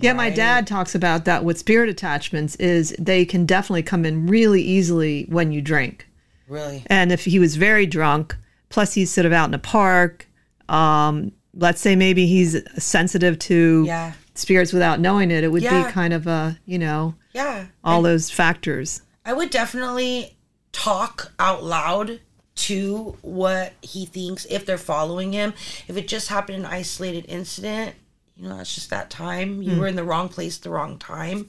Yeah, 0.00 0.14
my 0.14 0.30
dad 0.30 0.66
talks 0.66 0.96
about 0.96 1.26
that 1.26 1.44
with 1.44 1.58
spirit 1.58 1.88
attachments. 1.90 2.56
Is 2.56 2.96
they 2.98 3.24
can 3.24 3.46
definitely 3.46 3.84
come 3.84 4.04
in 4.04 4.26
really 4.26 4.62
easily 4.62 5.26
when 5.28 5.52
you 5.52 5.60
drink. 5.62 6.08
Really. 6.48 6.84
And 6.86 7.10
if 7.12 7.24
he 7.24 7.38
was 7.38 7.56
very 7.56 7.86
drunk, 7.86 8.36
plus 8.68 8.94
he's 8.94 9.10
sort 9.10 9.26
of 9.26 9.32
out 9.32 9.48
in 9.48 9.54
a 9.54 9.58
park, 9.58 10.28
um, 10.68 11.32
let's 11.54 11.80
say 11.80 11.96
maybe 11.96 12.26
he's 12.26 12.56
sensitive 12.82 13.38
to 13.40 13.84
Yeah. 13.86 14.12
spirits 14.34 14.72
without 14.72 15.00
knowing 15.00 15.30
it, 15.30 15.44
it 15.44 15.48
would 15.52 15.62
Yeah. 15.62 15.86
be 15.86 15.92
kind 15.92 16.12
of 16.12 16.26
a, 16.26 16.58
you 16.66 16.78
know, 16.78 17.14
Yeah. 17.32 17.66
all 17.84 18.02
those 18.02 18.30
factors. 18.30 19.02
I 19.24 19.32
would 19.32 19.50
definitely 19.50 20.36
talk 20.72 21.32
out 21.38 21.62
loud 21.64 22.20
to 22.56 23.16
what 23.22 23.72
he 23.82 24.06
thinks 24.06 24.44
if 24.50 24.66
they're 24.66 24.78
following 24.78 25.32
him. 25.32 25.54
If 25.88 25.96
it 25.96 26.08
just 26.08 26.28
happened 26.28 26.58
an 26.58 26.66
isolated 26.66 27.24
incident, 27.28 27.94
you 28.36 28.48
know, 28.48 28.58
it's 28.58 28.74
just 28.74 28.90
that 28.90 29.10
time. 29.10 29.62
You 29.62 29.78
were 29.78 29.86
in 29.86 29.96
the 29.96 30.04
wrong 30.04 30.28
place 30.28 30.56
at 30.56 30.62
the 30.62 30.70
wrong 30.70 30.98
time. 30.98 31.48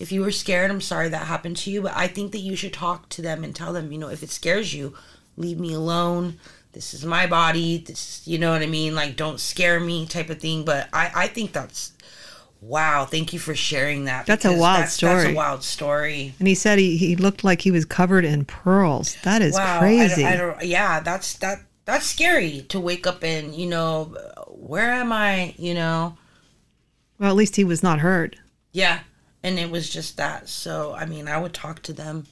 If 0.00 0.10
you 0.10 0.22
were 0.22 0.32
scared, 0.32 0.70
I'm 0.70 0.80
sorry 0.80 1.08
that 1.10 1.26
happened 1.26 1.56
to 1.58 1.70
you, 1.70 1.82
but 1.82 1.92
I 1.94 2.08
think 2.08 2.32
that 2.32 2.38
you 2.38 2.56
should 2.56 2.72
talk 2.72 3.08
to 3.10 3.22
them 3.22 3.44
and 3.44 3.54
tell 3.54 3.72
them, 3.72 3.92
you 3.92 3.98
know, 3.98 4.08
if 4.08 4.22
it 4.22 4.30
scares 4.30 4.72
you, 4.74 4.94
leave 5.36 5.60
me 5.60 5.74
alone. 5.74 6.38
This 6.72 6.94
is 6.94 7.04
my 7.04 7.26
body. 7.26 7.78
This, 7.78 8.22
you 8.26 8.38
know 8.38 8.50
what 8.52 8.62
I 8.62 8.66
mean? 8.66 8.94
Like, 8.94 9.16
don't 9.16 9.38
scare 9.38 9.78
me, 9.78 10.06
type 10.06 10.30
of 10.30 10.40
thing. 10.40 10.64
But 10.64 10.88
I, 10.92 11.10
I 11.14 11.26
think 11.28 11.52
that's 11.52 11.92
wow. 12.62 13.04
Thank 13.04 13.32
you 13.32 13.38
for 13.38 13.54
sharing 13.54 14.04
that. 14.06 14.24
That's 14.26 14.44
a 14.44 14.56
wild 14.56 14.84
that's, 14.84 14.96
That's 14.98 15.20
story. 15.20 15.32
a 15.32 15.36
wild 15.36 15.62
story. 15.64 16.34
And 16.38 16.48
he 16.48 16.54
said 16.54 16.78
he, 16.78 16.96
he 16.96 17.16
looked 17.16 17.44
like 17.44 17.60
he 17.62 17.70
was 17.70 17.84
covered 17.84 18.24
in 18.24 18.44
pearls. 18.46 19.16
That 19.24 19.42
is 19.42 19.54
wow, 19.54 19.80
crazy. 19.80 20.24
I, 20.24 20.36
don't- 20.36 20.50
I 20.50 20.58
don't, 20.60 20.64
yeah, 20.66 21.00
that's 21.00 21.34
that. 21.38 21.58
That's 21.86 22.06
scary 22.06 22.62
to 22.68 22.78
wake 22.78 23.06
up 23.06 23.24
and 23.24 23.52
you 23.54 23.66
know, 23.66 24.14
where 24.48 24.92
am 24.92 25.12
I? 25.12 25.54
You 25.58 25.74
know, 25.74 26.16
well, 27.18 27.30
at 27.30 27.36
least 27.36 27.56
he 27.56 27.64
was 27.64 27.82
not 27.82 27.98
hurt. 28.00 28.36
yeah. 28.72 29.00
And 29.42 29.58
it 29.58 29.70
was 29.70 29.88
just 29.88 30.16
that. 30.16 30.48
So 30.48 30.94
I 30.96 31.06
mean, 31.06 31.28
I 31.28 31.38
would 31.38 31.54
talk 31.54 31.82
to 31.82 31.92
them. 31.92 32.26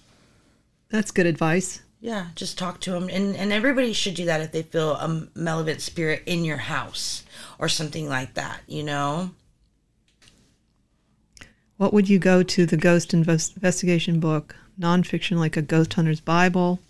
That's 0.91 1.11
good 1.11 1.27
advice. 1.27 1.81
Yeah, 2.01 2.29
just 2.37 2.57
talk 2.57 2.81
to 2.83 2.93
them, 2.93 3.09
and 3.11 3.35
and 3.35 3.53
everybody 3.53 3.93
should 3.93 4.15
do 4.15 4.27
that 4.27 4.41
if 4.41 4.53
they 4.53 4.63
feel 4.63 4.93
a 4.93 5.27
malevolent 5.35 5.81
spirit 5.81 6.23
in 6.27 6.45
your 6.45 6.59
house 6.59 7.25
or 7.59 7.69
something 7.69 8.09
like 8.09 8.35
that. 8.35 8.61
You 8.67 8.85
know. 8.85 9.31
What 11.77 11.93
would 11.93 12.09
you 12.09 12.19
go 12.19 12.43
to 12.43 12.67
the 12.67 12.77
ghost 12.77 13.15
invest- 13.15 13.57
investigation 13.57 14.21
book? 14.21 14.57
Nonfiction, 14.79 15.39
like 15.39 15.57
a 15.57 15.63
ghost 15.63 15.95
hunter's 15.95 16.21
Bible. 16.21 16.81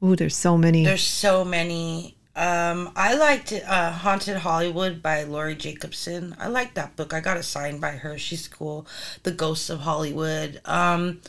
Oh, 0.00 0.14
there's 0.14 0.36
so 0.36 0.56
many. 0.56 0.84
There's 0.84 1.02
so 1.02 1.44
many. 1.44 2.16
Um, 2.40 2.90
I 2.96 3.16
liked 3.16 3.52
uh, 3.52 3.92
Haunted 3.92 4.38
Hollywood 4.38 5.02
by 5.02 5.24
Laurie 5.24 5.54
Jacobson. 5.54 6.34
I 6.40 6.48
like 6.48 6.72
that 6.72 6.96
book. 6.96 7.12
I 7.12 7.20
got 7.20 7.36
it 7.36 7.42
signed 7.42 7.82
by 7.82 7.90
her. 7.90 8.16
She's 8.16 8.48
cool. 8.48 8.86
The 9.24 9.30
Ghosts 9.30 9.68
of 9.68 9.80
Hollywood. 9.80 10.58
Um, 10.64 11.20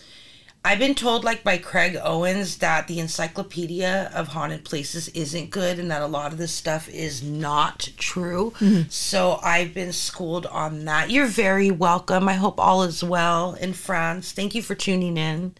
I've 0.64 0.80
been 0.80 0.96
told, 0.96 1.26
like 1.26 1.44
by 1.44 1.58
Craig 1.58 1.98
Owens, 2.02 2.60
that 2.60 2.88
the 2.88 3.02
Encyclopedia 3.02 4.10
of 4.16 4.30
Haunted 4.30 4.64
Places 4.64 5.10
isn't 5.10 5.50
good 5.50 5.80
and 5.80 5.92
that 5.92 6.02
a 6.02 6.08
lot 6.08 6.32
of 6.32 6.38
this 6.38 6.54
stuff 6.54 6.88
is 6.88 7.22
not 7.22 7.90
true. 7.98 8.54
So 8.88 9.38
I've 9.44 9.74
been 9.74 9.92
schooled 9.92 10.46
on 10.46 10.86
that. 10.86 11.10
You're 11.10 11.28
very 11.28 11.72
welcome. 11.72 12.30
I 12.30 12.36
hope 12.36 12.58
all 12.58 12.84
is 12.84 13.04
well 13.04 13.56
in 13.56 13.74
France. 13.74 14.32
Thank 14.32 14.56
you 14.56 14.62
for 14.62 14.76
tuning 14.76 15.18
in. 15.18 15.56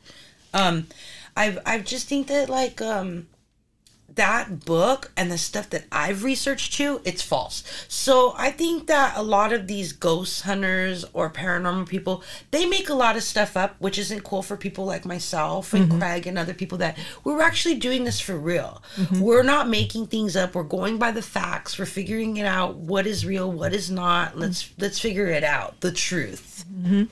Um, 0.54 0.88
I've 1.36 1.60
I 1.66 1.80
just 1.80 2.08
think 2.08 2.28
that 2.28 2.48
like 2.50 2.82
um 2.82 3.28
that 4.16 4.66
book 4.66 5.12
and 5.16 5.32
the 5.32 5.38
stuff 5.38 5.70
that 5.70 5.86
I've 5.92 6.24
researched 6.24 6.74
too, 6.74 7.02
it's 7.04 7.22
false. 7.22 7.64
So 7.88 8.34
I 8.38 8.52
think 8.52 8.88
that 8.88 9.18
a 9.18 9.24
lot 9.24 9.54
of 9.54 9.68
these 9.68 9.94
ghost 9.94 10.44
hunters 10.44 11.06
or 11.14 11.30
paranormal 11.30 11.88
people, 11.88 12.24
they 12.52 12.66
make 12.66 12.90
a 12.90 12.94
lot 12.94 13.16
of 13.16 13.24
stuff 13.24 13.56
up, 13.56 13.76
which 13.80 13.98
isn't 13.98 14.24
cool 14.24 14.44
for 14.44 14.58
people 14.58 14.86
like 14.86 15.06
myself 15.06 15.74
and 15.74 15.90
mm-hmm. 15.90 16.00
Craig 16.00 16.28
and 16.28 16.38
other 16.38 16.54
people 16.54 16.78
that 16.80 16.98
we're 17.24 17.42
actually 17.42 17.76
doing 17.76 18.04
this 18.04 18.20
for 18.20 18.38
real. 18.38 18.82
Mm-hmm. 18.96 19.22
We're 19.22 19.44
not 19.44 19.70
making 19.70 20.08
things 20.08 20.36
up. 20.36 20.56
We're 20.56 20.64
going 20.64 20.98
by 20.98 21.12
the 21.12 21.22
facts. 21.22 21.78
We're 21.78 21.86
figuring 21.86 22.38
it 22.38 22.46
out. 22.46 22.76
What 22.76 23.08
is 23.08 23.26
real? 23.26 23.52
What 23.52 23.74
is 23.74 23.90
not? 23.90 24.38
Let's 24.38 24.72
let's 24.78 25.00
figure 25.00 25.28
it 25.28 25.44
out. 25.44 25.80
The 25.82 25.92
truth. 25.92 26.66
Mm-hmm. 26.72 27.04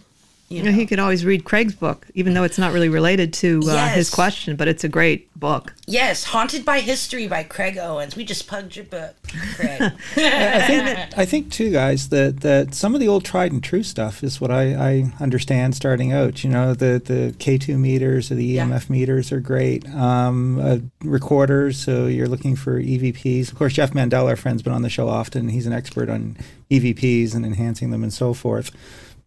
You 0.50 0.64
know? 0.64 0.72
he 0.72 0.86
could 0.88 0.98
always 1.00 1.24
read 1.26 1.44
Craig's 1.44 1.76
book, 1.76 2.08
even 2.16 2.34
though 2.34 2.44
it's 2.44 2.58
not 2.58 2.74
really 2.74 2.90
related 2.90 3.34
to 3.34 3.62
uh, 3.68 3.90
his 3.90 4.10
question, 4.10 4.56
but 4.56 4.68
it's 4.68 4.84
a 4.84 4.90
great 4.90 5.28
book. 5.40 5.74
yes, 5.88 6.24
Haunted 6.24 6.66
by 6.66 6.80
History 6.82 7.28
by 7.28 7.44
Craig 7.44 7.78
Owens. 7.78 8.16
We 8.16 8.26
just 8.26 8.48
pugged 8.48 8.76
your 8.76 8.86
book, 8.86 9.16
Craig. 9.56 9.82
I 10.18 10.62
think, 10.68 11.18
I 11.20 11.26
think 11.26 11.52
too, 11.52 11.72
guys, 11.72 12.10
that, 12.10 12.42
that 12.42 12.74
some 12.74 12.94
of 12.96 13.00
the 13.00 13.08
old 13.08 13.24
tried 13.24 13.52
and 13.52 13.64
true 13.64 13.84
stuff 13.84 14.24
is 14.24 14.42
what 14.42 14.50
I, 14.52 14.74
I 14.74 15.14
understand 15.22 15.76
starting 15.76 16.12
out. 16.12 16.44
You 16.44 16.50
know, 16.50 16.74
the, 16.74 17.00
the 17.04 17.34
K2 17.38 17.78
meters 17.78 18.32
or 18.32 18.36
the 18.36 18.44
Yeah. 18.46 18.66
EMF 18.66 18.90
meters 18.90 19.32
are 19.32 19.40
great. 19.40 19.88
Um, 19.94 20.60
uh, 20.60 20.78
recorders, 21.04 21.78
so 21.78 22.08
you're 22.08 22.28
looking 22.28 22.56
for 22.56 22.82
EVPs. 22.82 23.52
Of 23.52 23.58
course, 23.58 23.74
Jeff 23.74 23.94
Mandel, 23.94 24.28
our 24.28 24.36
friend's 24.36 24.62
been 24.64 24.74
on 24.74 24.82
the 24.82 24.90
show 24.90 25.08
often. 25.08 25.50
He's 25.50 25.68
an 25.68 25.74
expert 25.74 26.10
on 26.10 26.38
EVPs 26.72 27.36
and 27.36 27.46
enhancing 27.46 27.92
them 27.92 28.04
and 28.04 28.12
so 28.12 28.34
forth. 28.34 28.72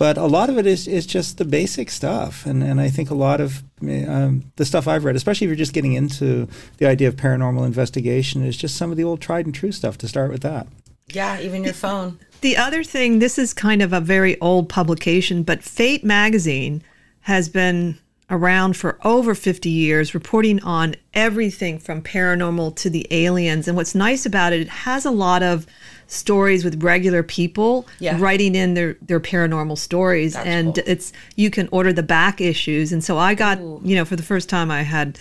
But 0.03 0.19
a 0.19 0.27
lot 0.27 0.51
of 0.51 0.59
it 0.59 0.67
is, 0.67 0.89
is 0.89 1.07
just 1.07 1.39
the 1.39 1.45
basic 1.45 1.89
stuff. 1.89 2.45
And, 2.45 2.61
and 2.61 2.81
I 2.81 2.89
think 2.89 3.09
a 3.09 3.15
lot 3.15 3.41
of 3.41 3.63
um, 3.81 4.51
the 4.57 4.65
stuff 4.65 4.89
I've 4.89 5.05
read, 5.05 5.15
especially 5.15 5.45
if 5.45 5.49
you're 5.51 5.55
just 5.55 5.75
getting 5.75 5.93
into 5.93 6.49
the 6.79 6.87
idea 6.87 7.07
of 7.07 7.15
paranormal 7.15 7.65
investigation, 7.65 8.45
is 8.45 8.57
just 8.57 8.75
some 8.75 8.91
of 8.91 8.97
the 8.97 9.05
old 9.05 9.21
tried 9.21 9.47
and 9.47 9.55
true 9.55 9.71
stuff 9.71 9.97
to 9.99 10.09
start 10.09 10.33
with 10.33 10.43
that. 10.43 10.67
yeah, 11.13 11.39
even 11.39 11.63
your 11.63 11.73
phone. 11.73 12.19
The 12.41 12.57
other 12.57 12.83
thing, 12.83 13.21
this 13.21 13.39
is 13.39 13.55
kind 13.55 13.81
of 13.81 13.93
a 13.93 14.01
very 14.01 14.41
old 14.41 14.69
publication, 14.69 15.45
but 15.45 15.63
Fate 15.63 16.05
magazine 16.05 16.83
has 17.21 17.49
been 17.49 17.97
around 18.33 18.77
for 18.77 18.99
over 19.05 19.35
50 19.35 19.69
years, 19.69 20.15
reporting 20.15 20.61
on 20.65 20.97
everything 21.15 21.79
from 21.79 22.03
paranormal 22.03 22.75
to 22.77 22.91
the 22.91 23.07
aliens. 23.11 23.69
And 23.69 23.77
what's 23.77 23.95
nice 23.95 24.25
about 24.27 24.53
it, 24.53 24.63
it 24.63 24.69
has 24.69 25.05
a 25.05 25.11
lot 25.11 25.43
of 25.43 25.67
stories 26.07 26.65
with 26.65 26.83
regular 26.83 27.23
people 27.23 27.87
Yeah. 28.01 28.17
writing 28.19 28.55
in 28.55 28.75
their, 28.75 28.97
their 29.03 29.21
paranormal 29.21 29.79
stories. 29.79 30.33
That's 30.33 30.47
and 30.47 30.75
cool. 30.75 30.85
it's 30.87 31.13
you 31.37 31.51
can 31.51 31.69
order 31.71 31.93
the 31.93 32.03
back 32.03 32.41
issues. 32.41 32.91
And 32.93 33.05
so 33.05 33.19
I 33.19 33.35
got, 33.35 33.61
you 33.61 33.95
know, 33.95 34.05
for 34.05 34.17
the 34.17 34.23
first 34.23 34.49
time 34.49 34.71
I 34.71 34.83
had 34.83 35.19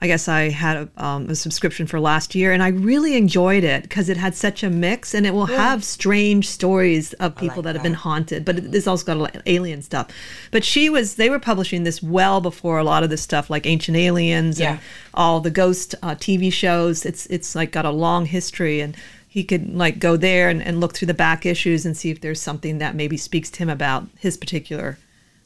I 0.00 0.06
guess 0.08 0.26
I 0.28 0.50
had 0.50 0.76
a, 0.76 1.04
um, 1.04 1.30
a 1.30 1.36
subscription 1.36 1.86
for 1.86 2.00
last 2.00 2.34
year, 2.34 2.52
and 2.52 2.62
I 2.62 2.68
really 2.68 3.16
enjoyed 3.16 3.62
it 3.62 3.84
because 3.84 4.08
it 4.08 4.16
had 4.16 4.34
such 4.34 4.62
a 4.64 4.68
mix, 4.68 5.14
and 5.14 5.24
it 5.24 5.32
will 5.32 5.46
have 5.46 5.84
strange 5.84 6.48
stories 6.48 7.12
of 7.14 7.36
people 7.36 7.58
like 7.58 7.64
that, 7.64 7.74
have 7.76 7.82
been 7.84 7.94
haunted, 7.94 8.44
but 8.44 8.58
it- 8.58 8.74
it's 8.74 8.88
also 8.88 9.04
got 9.06 9.16
a 9.16 9.20
lot 9.20 9.36
of 9.36 9.42
alien 9.46 9.82
stuff. 9.82 10.08
But 10.50 10.64
she 10.64 10.90
was, 10.90 11.14
they 11.14 11.30
were 11.30 11.38
publishing 11.38 11.84
this 11.84 12.02
well 12.02 12.40
before 12.40 12.78
a 12.78 12.84
lot 12.84 13.04
of 13.04 13.08
this 13.10 13.22
stuff, 13.22 13.48
like 13.48 13.66
Ancient 13.66 13.96
Aliens 13.96 14.58
Yeah. 14.58 14.72
and 14.72 14.80
all 15.14 15.40
the 15.40 15.50
ghost 15.50 15.94
uh, 16.02 16.16
TV 16.16 16.52
shows. 16.52 17.06
It's 17.06 17.26
it's 17.26 17.54
like 17.54 17.70
got 17.70 17.84
a 17.84 17.90
long 17.90 18.26
history, 18.26 18.80
and 18.80 18.96
he 19.28 19.44
could 19.44 19.74
like 19.74 20.00
go 20.00 20.16
there 20.16 20.48
and, 20.48 20.60
and 20.60 20.80
look 20.80 20.94
through 20.94 21.06
the 21.06 21.14
back 21.14 21.46
issues 21.46 21.86
and 21.86 21.96
see 21.96 22.10
if 22.10 22.20
there's 22.20 22.40
something 22.40 22.78
that 22.78 22.94
maybe 22.96 23.16
speaks 23.16 23.48
to 23.50 23.58
him 23.60 23.70
about 23.70 24.06
his 24.18 24.36
particular 24.36 24.98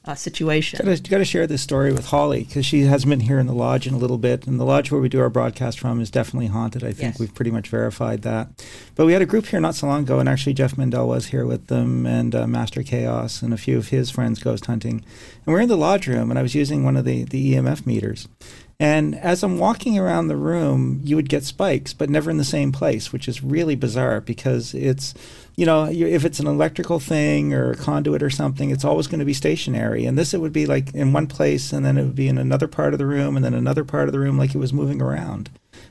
uh, 0.09 0.15
situation. 0.15 0.85
Got 0.85 0.97
to, 0.97 1.11
got 1.11 1.19
to 1.19 1.25
share 1.25 1.47
this 1.47 1.63
story 1.63 1.93
with 1.93 2.07
Holly 2.07 2.45
because 2.45 2.65
she 2.65 2.83
hasn't 2.83 3.11
been 3.11 3.21
here 3.21 3.39
in 3.39 3.47
the 3.47 3.53
lodge 3.55 3.87
in 3.87 3.95
a 3.95 3.99
little 3.99 4.19
bit, 4.19 4.47
and 4.47 4.59
the 4.59 4.65
lodge 4.65 4.91
where 4.91 5.01
we 5.01 5.09
do 5.09 5.21
our 5.21 5.29
broadcast 5.29 5.79
from 5.79 6.01
is 6.01 6.11
definitely 6.11 6.47
haunted. 6.47 6.83
I 6.83 6.93
think 6.93 7.13
Yes. 7.15 7.21
we've 7.21 7.35
pretty 7.35 7.51
much 7.51 7.69
verified 7.69 8.23
that. 8.23 8.49
But 8.95 9.07
we 9.07 9.13
had 9.13 9.23
a 9.23 9.27
group 9.27 9.47
here 9.47 9.61
not 9.61 9.75
so 9.75 9.87
long 9.87 10.03
ago, 10.03 10.19
and 10.19 10.29
actually 10.29 10.55
Jeff 10.55 10.79
Mendel 10.79 11.07
was 11.07 11.27
here 11.27 11.45
with 11.47 11.67
them, 11.67 12.07
and 12.07 12.35
uh, 12.35 12.47
Master 12.47 12.83
Chaos, 12.83 13.43
and 13.43 13.53
a 13.53 13.59
few 13.59 13.77
of 13.77 13.89
his 13.89 14.11
friends 14.11 14.39
ghost 14.43 14.67
hunting. 14.67 15.05
And 15.45 15.53
we're 15.55 15.61
in 15.61 15.69
the 15.69 15.77
lodge 15.77 16.07
room, 16.07 16.31
and 16.31 16.39
I 16.39 16.43
was 16.43 16.55
using 16.55 16.85
one 16.85 16.97
of 16.97 17.05
the 17.05 17.25
the 17.25 17.55
EMF 17.55 17.85
meters. 17.87 18.29
And 18.81 19.17
as 19.17 19.43
I'm 19.43 19.59
walking 19.59 19.99
around 19.99 20.29
the 20.29 20.37
room, 20.37 21.01
you 21.03 21.17
would 21.17 21.29
get 21.29 21.43
spikes, 21.45 21.93
but 21.93 22.09
never 22.09 22.31
in 22.31 22.37
the 22.37 22.45
same 22.45 22.71
place, 22.71 23.13
which 23.13 23.27
is 23.27 23.43
really 23.43 23.75
bizarre 23.75 24.21
because 24.21 24.73
it's, 24.73 25.15
you 25.59 25.67
know, 25.67 25.87
if 25.87 26.25
it's 26.25 26.39
an 26.39 26.47
electrical 26.47 27.01
thing 27.01 27.53
or 27.53 27.73
a 27.73 27.77
conduit 27.77 28.23
or 28.23 28.31
something, 28.31 28.71
it's 28.71 28.85
always 28.85 29.09
going 29.09 29.19
to 29.19 29.25
be 29.25 29.35
stationary. 29.35 30.05
And 30.05 30.17
this, 30.17 30.33
it 30.33 30.41
would 30.41 30.53
be 30.53 30.67
like 30.67 30.95
in 30.95 31.13
one 31.13 31.27
place, 31.27 31.73
and 31.73 31.85
then 31.85 31.99
it 31.99 32.05
would 32.05 32.15
be 32.15 32.29
in 32.29 32.39
another 32.39 32.69
part 32.69 32.93
of 32.93 33.01
the 33.01 33.07
room, 33.07 33.35
and 33.35 33.45
then 33.45 33.55
another 33.55 33.83
part 33.83 34.09
of 34.09 34.13
the 34.13 34.21
room, 34.21 34.39
like 34.39 34.55
it 34.55 34.59
was 34.59 34.73
moving 34.73 35.03
around, 35.03 35.51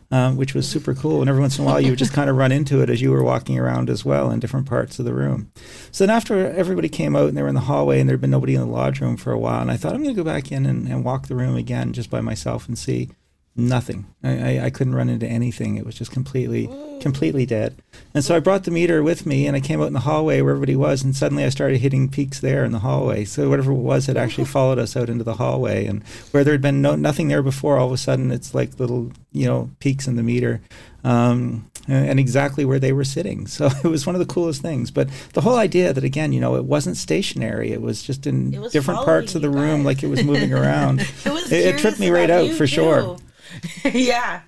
um, 0.09 0.37
which 0.37 0.53
was 0.53 0.69
super 0.69 0.93
cool. 0.93 1.19
And 1.19 1.29
every 1.29 1.41
once 1.41 1.59
in 1.59 1.65
a 1.65 1.67
while, 1.67 1.81
you 1.81 1.89
would 1.89 1.99
just 1.99 2.13
kind 2.13 2.29
of 2.29 2.37
run 2.37 2.53
into 2.53 2.81
it 2.81 2.89
as 2.89 3.01
you 3.01 3.11
were 3.11 3.21
walking 3.21 3.59
around 3.59 3.89
as 3.89 4.05
well 4.05 4.31
in 4.31 4.39
different 4.39 4.67
parts 4.67 4.99
of 4.99 5.05
the 5.05 5.13
room. 5.13 5.51
So 5.91 6.05
then 6.05 6.15
after 6.15 6.49
everybody 6.51 6.87
came 6.87 7.17
out 7.17 7.27
and 7.27 7.35
they 7.35 7.41
were 7.41 7.49
in 7.49 7.55
the 7.55 7.59
hallway 7.59 7.99
and 7.99 8.07
there 8.07 8.13
had 8.13 8.21
been 8.21 8.31
nobody 8.31 8.55
in 8.55 8.61
the 8.61 8.67
lodge 8.67 9.01
room 9.01 9.17
for 9.17 9.33
a 9.33 9.37
while, 9.37 9.59
and 9.59 9.69
I 9.69 9.75
thought 9.75 9.93
I'm 9.93 10.01
going 10.01 10.15
to 10.15 10.23
go 10.23 10.31
back 10.31 10.49
in 10.49 10.65
and, 10.65 10.87
and 10.87 11.03
walk 11.03 11.27
the 11.27 11.35
room 11.35 11.57
again 11.57 11.91
just 11.91 12.09
by 12.09 12.21
myself 12.21 12.69
and 12.69 12.77
see 12.77 13.09
nothing. 13.57 14.05
I, 14.23 14.59
I, 14.59 14.65
I 14.65 14.69
couldn't 14.69 14.95
run 14.95 15.09
into 15.09 15.27
anything. 15.27 15.75
It 15.75 15.85
was 15.85 15.95
just 15.95 16.11
completely, 16.11 16.69
completely 17.01 17.45
dead. 17.45 17.75
And 18.13 18.23
so 18.23 18.35
I 18.35 18.39
brought 18.39 18.63
the 18.63 18.71
meter 18.71 19.01
with 19.01 19.25
me 19.25 19.47
and 19.47 19.55
I 19.55 19.59
came 19.59 19.81
out 19.81 19.87
in 19.87 19.93
the 19.93 20.01
hallway 20.01 20.41
where 20.41 20.53
everybody 20.53 20.75
was, 20.75 21.03
and 21.03 21.15
suddenly 21.15 21.43
I 21.43 21.49
started 21.49 21.79
hitting 21.79 22.09
peaks 22.09 22.39
there 22.39 22.63
in 22.63 22.71
the 22.71 22.79
hallway. 22.79 23.25
So 23.25 23.49
whatever 23.49 23.71
it 23.71 23.75
was 23.75 24.05
had 24.05 24.17
actually 24.17 24.45
followed 24.57 24.79
us 24.79 24.95
out 24.95 25.09
into 25.09 25.23
the 25.23 25.35
hallway, 25.35 25.85
and 25.85 26.03
where 26.31 26.43
there 26.43 26.53
had 26.53 26.61
been 26.61 26.81
no 26.81 26.95
nothing 26.95 27.27
there 27.27 27.43
before, 27.43 27.77
all 27.77 27.87
of 27.87 27.93
a 27.93 27.97
sudden 27.97 28.31
it's 28.31 28.53
like 28.53 28.79
little 28.79 29.11
you 29.31 29.45
know 29.45 29.71
peaks 29.79 30.07
in 30.07 30.15
the 30.15 30.23
meter. 30.23 30.61
Um, 31.03 31.69
and 31.87 32.19
exactly 32.19 32.65
where 32.65 32.79
they 32.79 32.91
were 32.91 33.05
sitting. 33.05 33.47
So 33.47 33.69
it 33.83 33.87
was 33.87 34.05
one 34.05 34.15
of 34.15 34.19
the 34.19 34.25
coolest 34.25 34.61
things. 34.61 34.91
But 34.91 35.09
the 35.33 35.41
whole 35.41 35.55
idea 35.55 35.93
that, 35.93 36.03
again, 36.03 36.33
you 36.33 36.41
know, 36.41 36.55
it 36.55 36.65
wasn't 36.65 36.97
stationary, 36.97 37.71
it 37.71 37.81
was 37.81 38.03
just 38.03 38.27
in 38.27 38.59
was 38.59 38.73
different 38.73 39.05
parts 39.05 39.35
of 39.35 39.41
the 39.41 39.49
room, 39.49 39.83
like 39.83 40.03
it 40.03 40.07
was 40.07 40.23
moving 40.23 40.53
around. 40.61 40.99
It 40.99 41.31
was 41.31 41.51
it, 41.51 41.65
it 41.65 41.79
tripped 41.79 41.99
me 41.99 42.09
right 42.09 42.29
out 42.29 42.47
you, 42.47 42.55
for 42.55 42.67
sure. 42.67 43.17
yeah. 43.93 44.41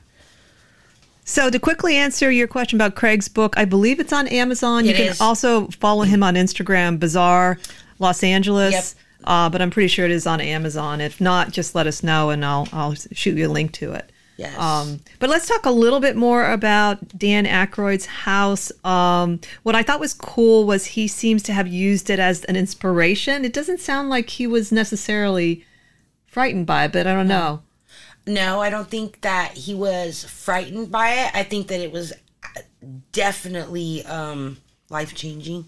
So 1.26 1.50
to 1.50 1.60
quickly 1.60 1.95
answer 1.95 2.32
your 2.32 2.48
question 2.48 2.78
about 2.78 2.95
Craig's 2.95 3.28
book, 3.28 3.54
I 3.56 3.65
believe 3.65 4.00
it's 4.00 4.13
on 4.13 4.28
Amazon. 4.28 4.86
you 4.86 4.95
can 4.95 5.10
is. 5.10 5.22
also 5.22 5.67
follow 5.67 6.04
him 6.04 6.24
on 6.24 6.34
Instagram, 6.34 7.00
Bizarre 7.00 7.60
Los 8.00 8.24
Angeles. 8.24 8.74
Yep. 8.74 8.86
Uh, 9.26 9.50
but 9.50 9.62
I'm 9.62 9.69
pretty 9.69 9.89
sure 9.89 10.06
it 10.06 10.12
is 10.12 10.26
on 10.26 10.41
Amazon. 10.41 11.02
If 11.02 11.22
not, 11.22 11.52
just 11.52 11.76
let 11.76 11.86
us 11.86 12.02
know 12.02 12.30
and 12.30 12.43
I'll 12.43 12.67
I'll 12.72 12.95
shoot 12.95 13.38
you 13.38 13.48
a 13.48 13.52
link 13.52 13.74
to 13.74 13.91
it. 13.93 14.12
Yes. 14.39 14.58
Um, 14.58 15.02
but 15.19 15.30
let's 15.30 15.48
talk 15.48 15.65
a 15.65 15.72
little 15.72 16.00
bit 16.00 16.15
more 16.15 16.50
about 16.50 17.17
Dan 17.17 17.45
Aykroyd's 17.45 18.06
house. 18.06 18.72
Um, 18.86 19.41
what 19.63 19.76
I 19.76 19.84
thought 19.84 20.00
was 20.00 20.13
cool 20.13 20.65
was 20.65 20.86
he 20.86 21.10
seems 21.10 21.43
to 21.43 21.54
have 21.54 21.67
used 21.67 22.10
it 22.10 22.19
as 22.19 22.45
an 22.45 22.56
inspiration. 22.56 23.43
It 23.43 23.52
doesn't 23.52 23.82
sound 23.82 24.10
like 24.10 24.30
he 24.30 24.48
was 24.48 24.72
necessarily 24.72 25.65
frightened 26.26 26.65
by 26.65 26.86
it, 26.86 26.93
but 26.93 27.06
I 27.06 27.13
don't 27.13 27.28
know. 27.28 27.62
No, 28.27 28.62
I 28.62 28.69
don't 28.69 28.89
think 28.89 29.21
that 29.21 29.53
he 29.53 29.73
was 29.73 30.23
frightened 30.23 30.91
by 30.91 31.12
it. 31.12 31.32
I 31.34 31.43
think 31.43 31.67
that 31.67 31.79
it 31.79 31.91
was 31.91 32.13
definitely 33.12 34.05
um, 34.05 34.58
life 34.89 35.15
changing. 35.15 35.65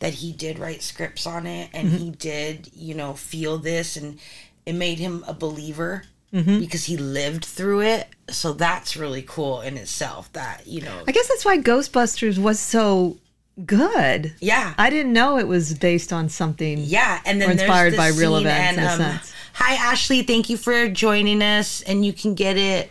That 0.00 0.14
he 0.14 0.32
did 0.32 0.58
write 0.58 0.82
scripts 0.82 1.26
on 1.26 1.46
it, 1.46 1.70
and 1.72 1.88
he 1.88 2.10
did, 2.10 2.68
you 2.74 2.94
know, 2.94 3.14
feel 3.14 3.58
this, 3.58 3.96
and 3.96 4.18
it 4.66 4.74
made 4.74 4.98
him 4.98 5.24
a 5.26 5.32
believer 5.32 6.02
because 6.58 6.84
he 6.84 6.96
lived 6.96 7.44
through 7.44 7.82
it. 7.82 8.08
So 8.28 8.52
that's 8.52 8.96
really 8.96 9.22
cool 9.22 9.60
in 9.60 9.76
itself. 9.78 10.30
That 10.32 10.66
you 10.66 10.80
know, 10.82 11.04
I 11.06 11.12
guess 11.12 11.28
that's 11.28 11.44
why 11.44 11.58
Ghostbusters 11.58 12.38
was 12.38 12.58
so 12.58 13.18
good. 13.64 14.34
yeah, 14.40 14.74
I 14.78 14.90
didn't 14.90 15.12
know 15.12 15.38
it 15.38 15.46
was 15.46 15.74
based 15.74 16.12
on 16.12 16.28
something. 16.28 16.78
Yeah, 16.78 17.20
and 17.24 17.40
then 17.40 17.50
inspired 17.50 17.96
by 17.96 18.08
real 18.08 18.36
events, 18.36 18.78
in 18.78 18.84
a 18.84 18.86
and, 18.86 19.02
um, 19.02 19.10
sense. 19.10 19.34
Hi, 19.54 19.74
Ashley. 19.74 20.22
Thank 20.22 20.50
you 20.50 20.56
for 20.56 20.88
joining 20.88 21.42
us, 21.42 21.82
and 21.82 22.04
you 22.04 22.12
can 22.12 22.34
get 22.34 22.56
it, 22.56 22.90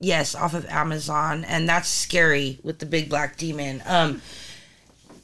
yes, 0.00 0.34
off 0.34 0.54
of 0.54 0.66
Amazon, 0.66 1.44
and 1.44 1.68
that's 1.68 1.88
scary 1.88 2.58
with 2.62 2.78
the 2.78 2.86
big 2.86 3.08
black 3.08 3.36
demon. 3.36 3.82
Um, 3.86 4.22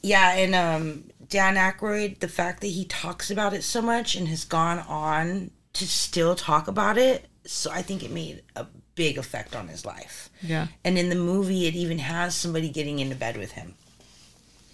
yeah, 0.03 0.33
and 0.35 0.55
um, 0.55 1.05
Dan 1.29 1.57
Aykroyd, 1.57 2.21
the 2.21 2.29
fact 2.29 2.61
that 2.63 2.69
he 2.69 2.85
talks 2.85 3.31
about 3.31 3.53
it 3.53 3.63
so 3.63 3.83
much 3.83 4.15
and 4.15 4.29
has 4.29 4.45
gone 4.45 4.79
on 4.81 5.51
to 5.75 5.87
still 5.87 6.35
talk 6.35 6.69
about 6.69 6.99
it, 6.99 7.27
so 7.45 7.71
I 7.71 7.83
think 7.83 8.03
it 8.03 8.11
made 8.11 8.43
a 8.57 8.67
big 8.95 9.17
effect 9.17 9.55
on 9.55 9.69
his 9.69 9.87
life. 9.87 10.29
Yeah. 10.43 10.67
And 10.85 10.99
in 10.99 11.09
the 11.09 11.15
movie, 11.15 11.67
it 11.67 11.75
even 11.75 11.99
has 11.99 12.35
somebody 12.35 12.69
getting 12.69 12.99
into 12.99 13.15
bed 13.15 13.37
with 13.37 13.53
him. 13.53 13.75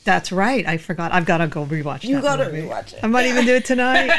That's 0.04 0.30
right. 0.30 0.66
I 0.66 0.76
forgot. 0.76 1.12
I've 1.12 1.24
got 1.24 1.38
to 1.38 1.46
go 1.46 1.64
rewatch 1.64 2.04
it. 2.04 2.04
You 2.04 2.20
gotta 2.20 2.44
movie. 2.44 2.62
rewatch 2.62 2.92
it. 2.92 3.00
I 3.02 3.06
might 3.06 3.26
even 3.26 3.46
do 3.46 3.54
it 3.54 3.64
tonight. 3.64 4.10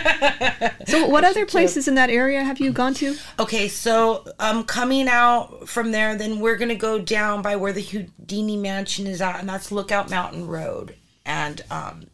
so, 0.88 1.06
what 1.08 1.24
other 1.24 1.45
places 1.45 1.88
in 1.88 1.95
that 1.95 2.10
area 2.10 2.43
have 2.43 2.60
you 2.60 2.71
gone 2.71 2.93
to? 2.95 3.15
Okay, 3.39 3.67
so 3.67 4.26
um, 4.39 4.63
coming 4.63 5.08
out 5.08 5.69
from 5.69 5.91
there, 5.91 6.15
then 6.15 6.39
we're 6.39 6.58
gonna 6.58 6.76
go 6.76 6.98
down 7.00 7.41
by 7.43 7.56
where 7.56 7.71
the 7.71 7.82
Houdini 7.82 8.58
Mansion 8.58 9.06
is 9.06 9.21
at, 9.21 9.39
and 9.39 9.48
that's 9.48 9.71
Lookout 9.71 10.10
Mountain 10.10 10.48
Road 10.48 10.95
and 11.26 11.63
um, 11.69 12.08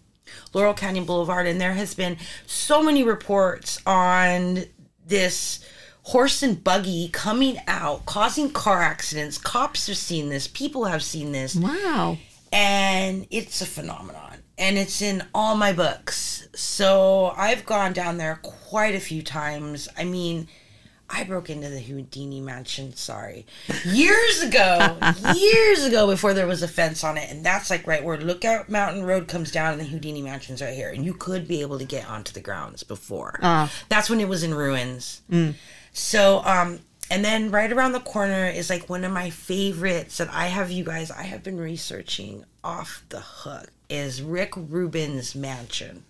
Laurel 0.53 0.73
Canyon 0.73 1.05
Boulevard. 1.05 1.47
And 1.47 1.59
there 1.59 1.73
has 1.73 1.93
been 1.93 2.17
so 2.45 2.83
many 2.83 3.03
reports 3.03 3.81
on 3.85 4.65
this 5.07 5.63
horse 6.03 6.43
and 6.43 6.61
buggy 6.63 7.07
coming 7.09 7.57
out, 7.67 8.05
causing 8.05 8.51
car 8.51 8.81
accidents. 8.81 9.37
Cops 9.37 9.87
have 9.87 9.97
seen 9.97 10.29
this. 10.29 10.47
People 10.47 10.85
have 10.85 11.03
seen 11.03 11.31
this 11.31 11.55
Wow. 11.55 12.17
And 12.51 13.27
it's 13.29 13.61
a 13.61 13.65
phenomenon 13.65 14.37
and 14.57 14.77
it's 14.77 15.01
in 15.01 15.23
all 15.33 15.55
my 15.55 15.73
books 15.73 16.47
so 16.53 17.33
i've 17.37 17.65
gone 17.65 17.93
down 17.93 18.17
there 18.17 18.39
quite 18.41 18.95
a 18.95 18.99
few 18.99 19.21
times 19.21 19.87
i 19.97 20.03
mean 20.03 20.47
I 21.13 21.23
broke 21.25 21.49
into 21.49 21.69
the 21.69 21.79
Houdini 21.79 22.39
mansion, 22.39 22.95
sorry, 22.95 23.45
years 23.83 24.41
ago, 24.41 24.97
years 25.35 25.83
ago 25.83 26.07
before 26.07 26.33
there 26.33 26.47
was 26.47 26.63
a 26.63 26.67
fence 26.67 27.03
on 27.03 27.17
it. 27.17 27.29
And 27.29 27.45
that's 27.45 27.69
like 27.69 27.85
right 27.85 28.03
where 28.03 28.17
Lookout 28.17 28.69
Mountain 28.69 29.03
Road 29.03 29.27
comes 29.27 29.51
down 29.51 29.73
and 29.73 29.81
the 29.81 29.85
Houdini 29.85 30.21
mansion's 30.21 30.61
right 30.61 30.73
here. 30.73 30.89
And 30.89 31.03
you 31.03 31.13
could 31.13 31.47
be 31.47 31.61
able 31.61 31.77
to 31.79 31.85
get 31.85 32.09
onto 32.09 32.31
the 32.31 32.39
grounds 32.39 32.83
before. 32.83 33.39
Ah. 33.43 33.71
That's 33.89 34.09
when 34.09 34.21
it 34.21 34.29
was 34.29 34.43
in 34.43 34.53
ruins. 34.53 35.21
So, 35.91 36.41
um, 36.45 36.79
and 37.11 37.25
then 37.25 37.51
right 37.51 37.71
around 37.71 37.91
the 37.91 37.99
corner 37.99 38.47
is 38.47 38.69
like 38.69 38.89
one 38.89 39.03
of 39.03 39.11
my 39.11 39.29
favorites 39.29 40.17
that 40.17 40.29
I 40.31 40.47
have 40.47 40.71
you 40.71 40.85
guys, 40.85 41.11
I 41.11 41.23
have 41.23 41.43
been 41.43 41.59
researching 41.59 42.45
off 42.63 43.03
the 43.09 43.19
hook 43.19 43.69
is 43.89 44.21
Rick 44.21 44.53
Rubin's 44.55 45.35
mansion. 45.35 46.05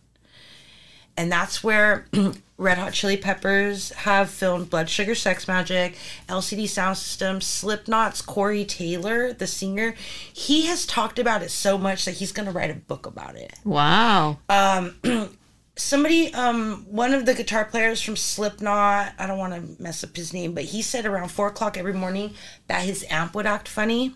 And 1.18 1.32
that's 1.32 1.64
where 1.64 2.06
Red 2.58 2.78
Hot 2.78 2.94
Chili 2.94 3.18
Peppers 3.18 3.90
have 3.94 4.30
filmed 4.30 4.70
Blood 4.70 4.90
Sugar 4.90 5.16
Sex 5.16 5.46
Magik, 5.46 5.96
LCD 6.30 6.70
Sound 6.70 6.98
System, 6.98 7.42
Slipknot's 7.42 8.22
Corey 8.22 8.64
Taylor, 8.64 9.34
the 9.34 9.48
singer. 9.48 9.96
He 10.32 10.68
has 10.68 10.86
talked 10.86 11.18
about 11.18 11.42
it 11.42 11.50
so 11.50 11.80
much 11.80 12.06
that 12.06 12.16
he's 12.16 12.32
going 12.32 12.46
to 12.46 12.52
write 12.52 12.70
a 12.70 12.76
book 12.76 13.08
about 13.08 13.36
it 13.36 13.54
Wow. 13.66 14.38
Um, 14.48 14.96
somebody 15.76 16.34
um 16.34 16.86
one 16.90 17.14
of 17.14 17.26
the 17.26 17.34
guitar 17.34 17.66
players 17.66 18.02
from 18.02 18.16
slipknot 18.16 19.14
i 19.18 19.26
don't 19.26 19.38
want 19.38 19.54
to 19.54 19.82
mess 19.82 20.04
up 20.04 20.16
his 20.16 20.34
name 20.34 20.54
but 20.54 20.66
he 20.66 20.82
said 20.82 21.06
around 21.06 21.30
four 21.30 21.48
o'clock 21.48 21.78
every 21.78 21.94
morning 21.94 22.34
that 22.68 22.84
his 22.84 23.06
amp 23.10 23.34
would 23.34 23.46
act 23.46 23.68
funny 23.68 24.14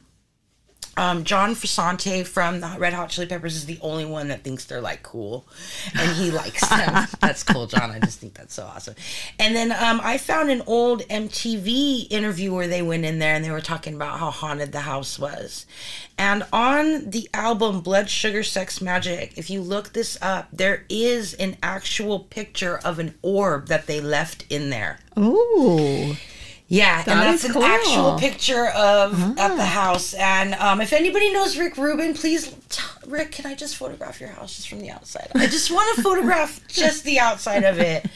um, 0.97 1.23
John 1.23 1.55
Frusciante 1.55 2.25
from 2.25 2.61
the 2.61 2.75
Red 2.77 2.93
Hot 2.93 3.09
Chili 3.09 3.27
Peppers 3.27 3.55
is 3.55 3.65
the 3.65 3.79
only 3.81 4.05
one 4.05 4.29
that 4.29 4.43
thinks 4.43 4.65
they're 4.65 4.81
like 4.81 5.03
cool, 5.03 5.45
and 5.93 6.11
he 6.15 6.31
likes 6.31 6.67
them. 6.67 7.07
that's 7.19 7.43
cool, 7.43 7.67
John. 7.67 7.91
I 7.91 7.99
just 7.99 8.19
think 8.19 8.33
that's 8.33 8.53
so 8.53 8.63
awesome. 8.63 8.95
And 9.37 9.55
then 9.55 9.71
um, 9.71 9.99
I 10.03 10.17
found 10.17 10.49
an 10.49 10.61
old 10.65 11.01
MTV 11.03 12.11
interview 12.11 12.53
where 12.53 12.67
they 12.67 12.81
went 12.81 13.05
in 13.05 13.19
there 13.19 13.35
and 13.35 13.43
they 13.43 13.51
were 13.51 13.61
talking 13.61 13.95
about 13.95 14.19
how 14.19 14.31
haunted 14.31 14.71
the 14.71 14.81
house 14.81 15.19
was. 15.19 15.65
And 16.17 16.43
on 16.53 17.09
the 17.09 17.29
album 17.33 17.81
Blood 17.81 18.09
Sugar 18.09 18.43
Sex 18.43 18.79
Magik, 18.79 19.37
if 19.37 19.49
you 19.49 19.61
look 19.61 19.93
this 19.93 20.17
up, 20.21 20.47
there 20.53 20.85
is 20.87 21.33
an 21.33 21.57
actual 21.61 22.19
picture 22.19 22.77
of 22.77 22.99
an 22.99 23.15
orb 23.21 23.67
that 23.67 23.85
they 23.85 23.99
left 23.99 24.45
in 24.49 24.69
there. 24.69 24.99
Ooh. 25.19 26.15
Yeah, 26.67 27.03
and 27.05 27.19
that's 27.21 27.43
an 27.43 27.53
cool. 27.53 27.61
Ah. 27.63 27.75
actual 27.75 28.19
picture 28.19 28.67
of 28.69 29.37
at 29.37 29.55
the 29.55 29.65
house. 29.65 30.15
And 30.15 30.55
um, 30.55 30.81
if 30.81 30.93
anybody 30.93 31.31
knows 31.31 31.57
Rick 31.57 31.77
Rubin, 31.77 32.15
please, 32.15 32.55
t- 32.69 32.81
Rick, 33.05 33.31
can 33.33 33.45
I 33.45 33.53
just 33.53 33.75
photograph 33.75 34.19
your 34.19 34.29
house 34.29 34.55
just 34.55 34.67
from 34.69 34.79
the 34.79 34.89
outside? 34.89 35.31
I 35.35 35.45
just 35.45 35.69
want 35.69 35.95
to 35.95 36.01
photograph 36.03 36.67
just 36.67 37.03
the 37.03 37.19
outside 37.19 37.63
of 37.63 37.77
it 37.77 38.07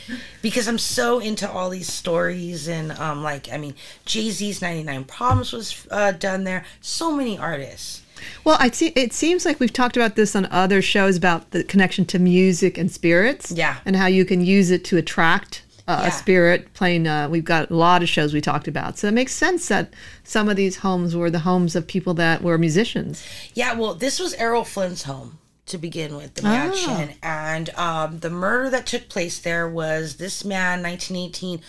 because 0.41 0.67
I'm 0.67 0.79
so 0.79 1.19
into 1.19 1.49
all 1.49 1.69
these 1.69 1.91
stories 1.91 2.67
and 2.67 2.91
um, 2.93 3.21
like 3.21 3.51
I 3.51 3.57
mean, 3.57 3.75
Jay 4.05 4.31
Z's 4.31 4.61
99 4.63 5.03
Problems 5.03 5.53
was 5.53 5.85
uh, 5.91 6.11
done 6.13 6.43
there. 6.43 6.65
So 6.81 7.15
many 7.15 7.37
artists. 7.37 8.01
Well, 8.43 8.57
I 8.59 8.71
see. 8.71 8.87
It 8.95 9.13
seems 9.13 9.45
like 9.45 9.59
we've 9.59 9.71
talked 9.71 9.95
about 9.95 10.15
this 10.15 10.35
on 10.35 10.47
other 10.47 10.81
shows 10.81 11.15
about 11.15 11.51
the 11.51 11.63
connection 11.63 12.03
to 12.05 12.19
music 12.19 12.77
and 12.77 12.91
spirits. 12.91 13.51
Yeah. 13.51 13.77
And 13.85 13.95
how 13.95 14.07
you 14.07 14.25
can 14.25 14.41
use 14.43 14.71
it 14.71 14.83
to 14.85 14.97
attract 14.97 15.61
uh, 15.89 15.99
Yeah. 16.03 16.07
a 16.07 16.11
spirit. 16.11 16.73
Playing. 16.73 17.07
Uh, 17.07 17.27
we've 17.29 17.43
got 17.43 17.69
a 17.71 17.75
lot 17.75 18.01
of 18.03 18.07
shows 18.09 18.33
we 18.33 18.41
talked 18.41 18.67
about, 18.67 18.97
so 18.97 19.07
it 19.07 19.13
makes 19.13 19.33
sense 19.33 19.67
that 19.67 19.93
some 20.23 20.47
of 20.47 20.55
these 20.55 20.77
homes 20.77 21.15
were 21.15 21.29
the 21.31 21.39
homes 21.39 21.75
of 21.75 21.87
people 21.87 22.13
that 22.15 22.41
were 22.43 22.57
musicians. 22.57 23.25
Yeah, 23.53 23.73
well, 23.73 23.93
this 23.95 24.19
was 24.19 24.33
Errol 24.35 24.63
Flynn's 24.63 25.03
home 25.03 25.39
to 25.65 25.77
begin 25.77 26.15
with, 26.15 26.35
the 26.35 26.43
mansion. 26.43 27.15
And 27.21 27.69
um, 27.71 28.19
the 28.19 28.29
murder 28.29 28.69
that 28.71 28.85
took 28.87 29.09
place 29.09 29.39
there 29.39 29.67
was 29.69 30.15
this 30.15 30.43
man, 30.45 30.81
1918, 30.83 31.61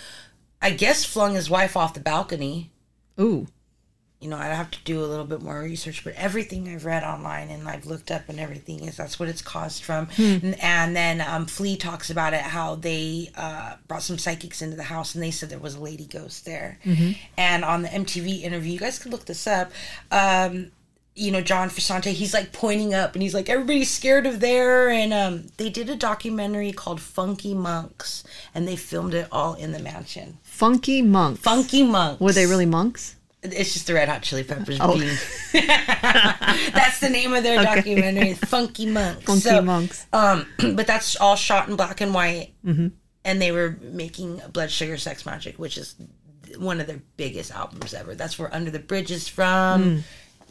I 0.62 0.70
guess 0.70 1.04
flung 1.04 1.34
his 1.34 1.50
wife 1.50 1.76
off 1.76 1.94
the 1.94 2.00
balcony. 2.00 2.70
Ooh. 3.20 3.46
You 4.20 4.28
know, 4.28 4.36
I'd 4.36 4.52
have 4.54 4.70
to 4.72 4.78
do 4.84 5.02
a 5.02 5.06
little 5.06 5.24
bit 5.24 5.40
more 5.40 5.60
research, 5.60 6.04
but 6.04 6.12
everything 6.14 6.68
I've 6.68 6.84
read 6.84 7.02
online 7.04 7.48
and 7.48 7.66
I've 7.66 7.86
looked 7.86 8.10
up 8.10 8.28
and 8.28 8.38
everything 8.38 8.84
is 8.84 8.96
that's 8.98 9.18
what 9.18 9.30
it's 9.30 9.40
caused 9.40 9.82
from. 9.82 10.08
And, 10.42 10.60
and 10.62 10.94
then 10.94 11.22
um, 11.22 11.46
Flea 11.46 11.76
talks 11.76 12.10
about 12.10 12.34
it 12.34 12.42
how 12.42 12.74
they 12.74 13.30
uh, 13.34 13.76
brought 13.88 14.02
some 14.02 14.18
psychics 14.18 14.60
into 14.60 14.76
the 14.76 14.82
house 14.82 15.14
and 15.14 15.24
they 15.24 15.30
said 15.30 15.48
there 15.48 15.58
was 15.58 15.74
a 15.74 15.80
lady 15.80 16.04
ghost 16.04 16.44
there. 16.44 16.78
And 17.38 17.64
on 17.64 17.80
the 17.80 17.88
MTV 17.88 18.42
interview, 18.42 18.72
you 18.74 18.78
guys 18.78 18.98
could 18.98 19.10
look 19.10 19.24
this 19.24 19.46
up. 19.46 19.72
Um, 20.10 20.70
you 21.16 21.30
know, 21.30 21.40
John 21.40 21.68
Frusciante, 21.70 22.12
he's 22.12 22.32
like 22.34 22.52
pointing 22.52 22.94
up 22.94 23.14
and 23.14 23.22
he's 23.22 23.34
like, 23.34 23.48
everybody's 23.48 23.90
scared 23.90 24.26
of 24.26 24.40
there. 24.40 24.88
And 24.90 25.12
um, 25.12 25.46
they 25.56 25.68
did 25.70 25.88
a 25.90 25.96
documentary 25.96 26.72
called 26.72 27.00
Funky 27.00 27.54
Monks 27.54 28.22
and 28.54 28.68
they 28.68 28.76
filmed 28.76 29.14
it 29.14 29.28
all 29.32 29.54
in 29.54 29.72
the 29.72 29.78
mansion. 29.80 30.38
Funky 30.42 31.02
monks. 31.02 31.40
Funky 31.40 31.82
Monks. 31.82 32.20
Were 32.20 32.32
they 32.32 32.46
really 32.46 32.66
monks? 32.66 33.16
It's 33.42 33.72
just 33.72 33.86
the 33.86 33.94
Red 33.94 34.08
Hot 34.08 34.22
Chili 34.22 34.44
Peppers 34.44 34.78
Oh. 34.80 34.98
being. 34.98 35.16
that's 35.52 37.00
the 37.00 37.08
name 37.10 37.32
of 37.34 37.42
their 37.42 37.60
Okay. 37.60 37.74
documentary, 37.76 38.34
Funky 38.34 38.86
Monks. 38.86 39.24
Funky 39.24 39.40
So, 39.40 39.62
monks. 39.62 40.06
Um, 40.12 40.46
but 40.74 40.86
that's 40.86 41.16
all 41.16 41.36
shot 41.36 41.68
in 41.68 41.76
black 41.76 42.00
and 42.00 42.12
white, 42.14 42.52
Mm-hmm. 42.64 42.88
and 43.24 43.42
they 43.42 43.52
were 43.52 43.78
making 43.80 44.42
Blood 44.52 44.70
Sugar 44.70 44.96
Sex 44.96 45.22
Magik, 45.22 45.58
which 45.58 45.78
is 45.78 45.94
one 46.58 46.80
of 46.80 46.86
their 46.86 47.00
biggest 47.16 47.50
albums 47.52 47.94
ever. 47.94 48.14
That's 48.14 48.38
where 48.38 48.52
Under 48.54 48.70
the 48.70 48.78
Bridge 48.78 49.10
is 49.10 49.28
from. 49.28 49.82
Mm. 49.82 50.02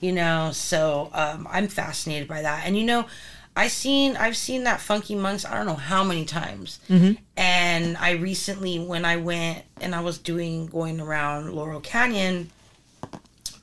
You 0.02 0.14
know, 0.14 0.52
so 0.54 1.10
um, 1.14 1.46
I'm 1.52 1.68
fascinated 1.68 2.28
by 2.28 2.42
that, 2.42 2.66
and 2.66 2.78
you 2.78 2.84
know. 2.86 3.06
I 3.56 3.68
seen 3.68 4.16
I've 4.16 4.38
seen 4.38 4.64
that 4.66 4.80
Funky 4.80 5.16
Monks 5.16 5.44
I 5.44 5.58
don't 5.58 5.66
know 5.66 5.74
how 5.76 6.02
many 6.04 6.24
times, 6.24 6.80
Mm-hmm. 6.88 7.14
and 7.36 7.98
I 7.98 8.12
recently 8.12 8.80
when 8.80 9.04
I 9.04 9.18
went 9.18 9.64
and 9.82 9.94
I 9.94 10.00
was 10.00 10.18
doing 10.18 10.68
going 10.68 11.02
around 11.02 11.52
Laurel 11.52 11.82
Canyon, 11.82 12.52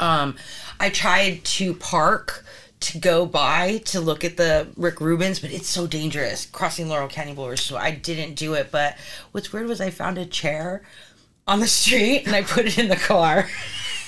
um, 0.01 0.37
I 0.79 0.91
tried 0.91 1.45
to 1.45 1.75
park 1.75 2.45
to 2.81 2.99
go 2.99 3.27
by 3.27 3.79
to 3.87 4.01
look 4.01 4.25
at 4.25 4.37
the 4.37 4.69
Rick 4.77 5.01
Rubin's, 5.01 5.41
but 5.41 5.51
it's 5.51 5.69
so 5.69 5.87
dangerous 5.87 6.47
crossing 6.47 6.89
Laurel 6.89 7.09
Canyon 7.09 7.35
Boulevard, 7.37 7.59
so 7.59 7.77
I 7.77 7.91
didn't 7.91 8.35
do 8.35 8.55
it. 8.55 8.69
But 8.71 8.97
what's 9.33 9.53
weird 9.53 9.67
was 9.67 9.81
I 9.81 9.91
found 9.91 10.19
a 10.19 10.27
chair 10.27 10.83
on 11.47 11.61
the 11.61 11.67
street 11.67 12.25
and 12.27 12.35
I 12.35 12.43
put 12.43 12.67
it 12.67 12.79
in 12.79 12.89
the 12.89 12.97
car. 12.97 13.49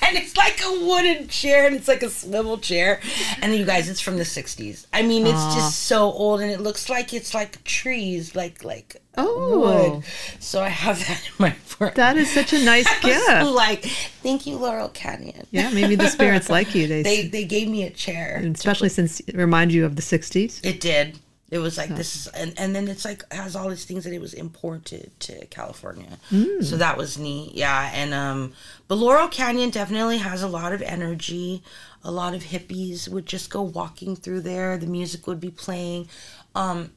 And 0.07 0.17
it's 0.17 0.37
like 0.37 0.61
a 0.65 0.71
wooden 0.87 1.29
chair 1.29 1.67
and 1.67 1.75
it's 1.77 1.89
like 1.89 2.03
a 2.03 2.11
swivel 2.11 2.59
chair. 2.59 3.01
And 3.43 3.55
you 3.55 3.65
guys, 3.65 3.89
it's 3.89 4.01
from 4.01 4.17
the 4.17 4.23
60s. 4.23 4.87
I 4.93 5.03
mean, 5.03 5.27
it's 5.27 5.55
just 5.55 5.81
so 5.85 6.05
old 6.13 6.41
and 6.41 6.51
it 6.51 6.61
looks 6.61 6.89
like 6.89 7.13
it's 7.13 7.35
like 7.35 7.63
trees, 7.65 8.35
like, 8.35 8.65
like 8.65 8.97
Oh. 9.17 9.59
wood. 9.95 10.05
So 10.39 10.63
I 10.63 10.69
have 10.69 10.99
that 11.09 11.21
in 11.27 11.33
my 11.39 11.49
apartment. 11.49 11.97
That 11.97 12.17
is 12.17 12.31
such 12.33 12.53
a 12.53 12.65
nice 12.65 12.89
gift. 13.03 13.29
like, 13.51 13.85
thank 14.23 14.47
you, 14.47 14.57
Laurel 14.57 14.89
Canyon. 14.91 15.47
Yeah, 15.51 15.71
maybe 15.71 15.97
the 15.97 16.09
spirits 16.09 16.49
like 16.57 16.75
you. 16.75 16.87
They, 16.87 17.03
They 17.03 17.27
they 17.29 17.45
gave 17.45 17.69
me 17.69 17.83
a 17.85 17.91
chair. 17.91 18.37
and 18.37 18.55
especially 18.55 18.89
since 18.91 19.21
it 19.21 19.35
reminds 19.35 19.75
you 19.75 19.85
of 19.85 19.97
the 19.97 20.03
'60s. 20.03 20.65
It 20.65 20.81
did. 20.81 21.19
It 21.51 21.59
was 21.59 21.79
like 21.79 21.89
this 21.97 22.27
and, 22.29 22.53
and 22.59 22.75
then 22.77 22.89
it's 22.89 23.07
like 23.07 23.25
has 23.33 23.57
all 23.57 23.71
these 23.71 23.87
things 23.87 24.05
that 24.05 24.13
it 24.13 24.21
was 24.21 24.35
imported 24.35 25.11
to 25.21 25.47
California. 25.47 26.19
So 26.63 26.77
that 26.77 26.99
was 26.99 27.17
neat. 27.17 27.55
Yeah, 27.55 27.91
and 27.95 28.13
um, 28.13 28.53
but 28.87 28.97
Laurel 28.97 29.29
Canyon 29.29 29.71
definitely 29.71 30.19
has 30.19 30.43
a 30.43 30.49
lot 30.49 30.73
of 30.73 30.83
energy. 30.83 31.63
A 32.05 32.11
lot 32.11 32.35
of 32.35 32.43
hippies 32.43 33.09
would 33.09 33.27
just 33.27 33.51
go 33.51 33.63
walking 33.63 34.15
through 34.15 34.43
there. 34.43 34.77
The 34.77 34.87
music 34.87 35.27
would 35.27 35.41
be 35.41 35.51
playing. 35.51 36.09
Um, 36.55 36.91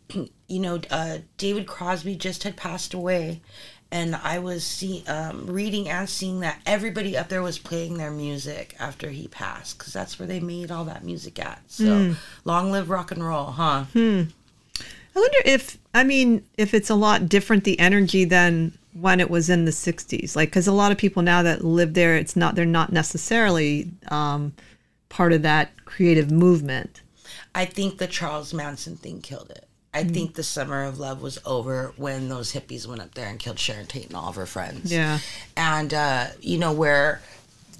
you 0.47 0.59
know, 0.59 0.81
uh, 0.89 1.19
David 1.37 1.65
Crosby 1.67 2.15
just 2.15 2.43
had 2.43 2.55
passed 2.57 2.93
away, 2.93 3.41
and 3.91 4.15
I 4.15 4.39
was 4.39 4.63
see, 4.63 5.03
um, 5.07 5.45
reading 5.47 5.87
and 5.89 6.09
seeing 6.09 6.39
that 6.41 6.59
everybody 6.65 7.17
up 7.17 7.29
there 7.29 7.41
was 7.41 7.57
playing 7.59 7.97
their 7.97 8.11
music 8.11 8.75
after 8.79 9.09
he 9.09 9.27
passed 9.27 9.77
because 9.77 9.93
that's 9.93 10.17
where 10.19 10.27
they 10.27 10.39
made 10.39 10.71
all 10.71 10.85
that 10.85 11.03
music 11.03 11.39
at. 11.39 11.61
So 11.67 11.85
long 12.45 12.71
live 12.71 12.89
rock 12.89 13.11
and 13.11 13.23
roll, 13.23 13.45
huh? 13.51 13.85
I 15.15 15.19
wonder 15.19 15.37
if 15.45 15.77
I 15.93 16.03
mean 16.03 16.43
if 16.57 16.73
it's 16.73 16.89
a 16.89 16.95
lot 16.95 17.27
different 17.27 17.63
the 17.63 17.79
energy 17.79 18.25
than 18.25 18.77
when 18.93 19.19
it 19.19 19.29
was 19.29 19.49
in 19.49 19.65
the 19.65 19.71
'60s. 19.71 20.35
Like, 20.35 20.49
because 20.49 20.67
a 20.67 20.71
lot 20.71 20.91
of 20.91 20.97
people 20.97 21.21
now 21.21 21.43
that 21.43 21.63
live 21.63 21.93
there, 21.93 22.15
it's 22.15 22.35
not 22.35 22.55
they're 22.55 22.65
not 22.65 22.91
necessarily 22.91 23.91
um, 24.09 24.53
part 25.09 25.33
of 25.33 25.41
that 25.41 25.71
creative 25.85 26.31
movement. 26.31 27.01
I 27.53 27.65
think 27.65 27.97
the 27.97 28.07
Charles 28.07 28.53
Manson 28.53 28.95
thing 28.95 29.21
killed 29.21 29.51
it. 29.51 29.67
I 29.93 30.05
think 30.05 30.35
the 30.35 30.43
summer 30.43 30.83
of 30.83 30.99
love 30.99 31.21
was 31.21 31.37
over 31.45 31.93
when 31.97 32.29
those 32.29 32.53
hippies 32.53 32.87
went 32.87 33.01
up 33.01 33.13
there 33.13 33.27
and 33.27 33.37
killed 33.37 33.59
Sharon 33.59 33.87
Tate 33.87 34.07
and 34.07 34.15
all 34.15 34.29
of 34.29 34.35
her 34.35 34.45
friends. 34.45 34.89
Yeah. 34.91 35.19
And 35.57 35.93
uh, 35.93 36.27
you 36.39 36.57
know 36.57 36.71
where 36.71 37.21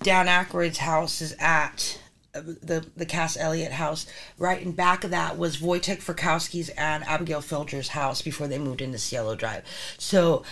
Dan 0.03 0.27
Aykroyd's 0.27 0.79
house 0.79 1.21
is 1.21 1.33
at 1.39 2.00
the 2.33 2.85
the 2.95 3.05
Cass 3.05 3.37
Elliot 3.37 3.73
house. 3.73 4.05
Right 4.37 4.61
in 4.61 4.71
back 4.71 5.03
of 5.03 5.11
that 5.11 5.37
was 5.37 5.57
Wojtek 5.57 6.01
Frykowski's 6.01 6.69
and 6.69 7.03
Abigail 7.05 7.41
Folger's 7.41 7.89
house 7.89 8.21
before 8.21 8.47
they 8.47 8.57
moved 8.57 8.81
into 8.81 8.97
Cielo 8.97 9.35
Drive. 9.35 9.63
So 9.97 10.43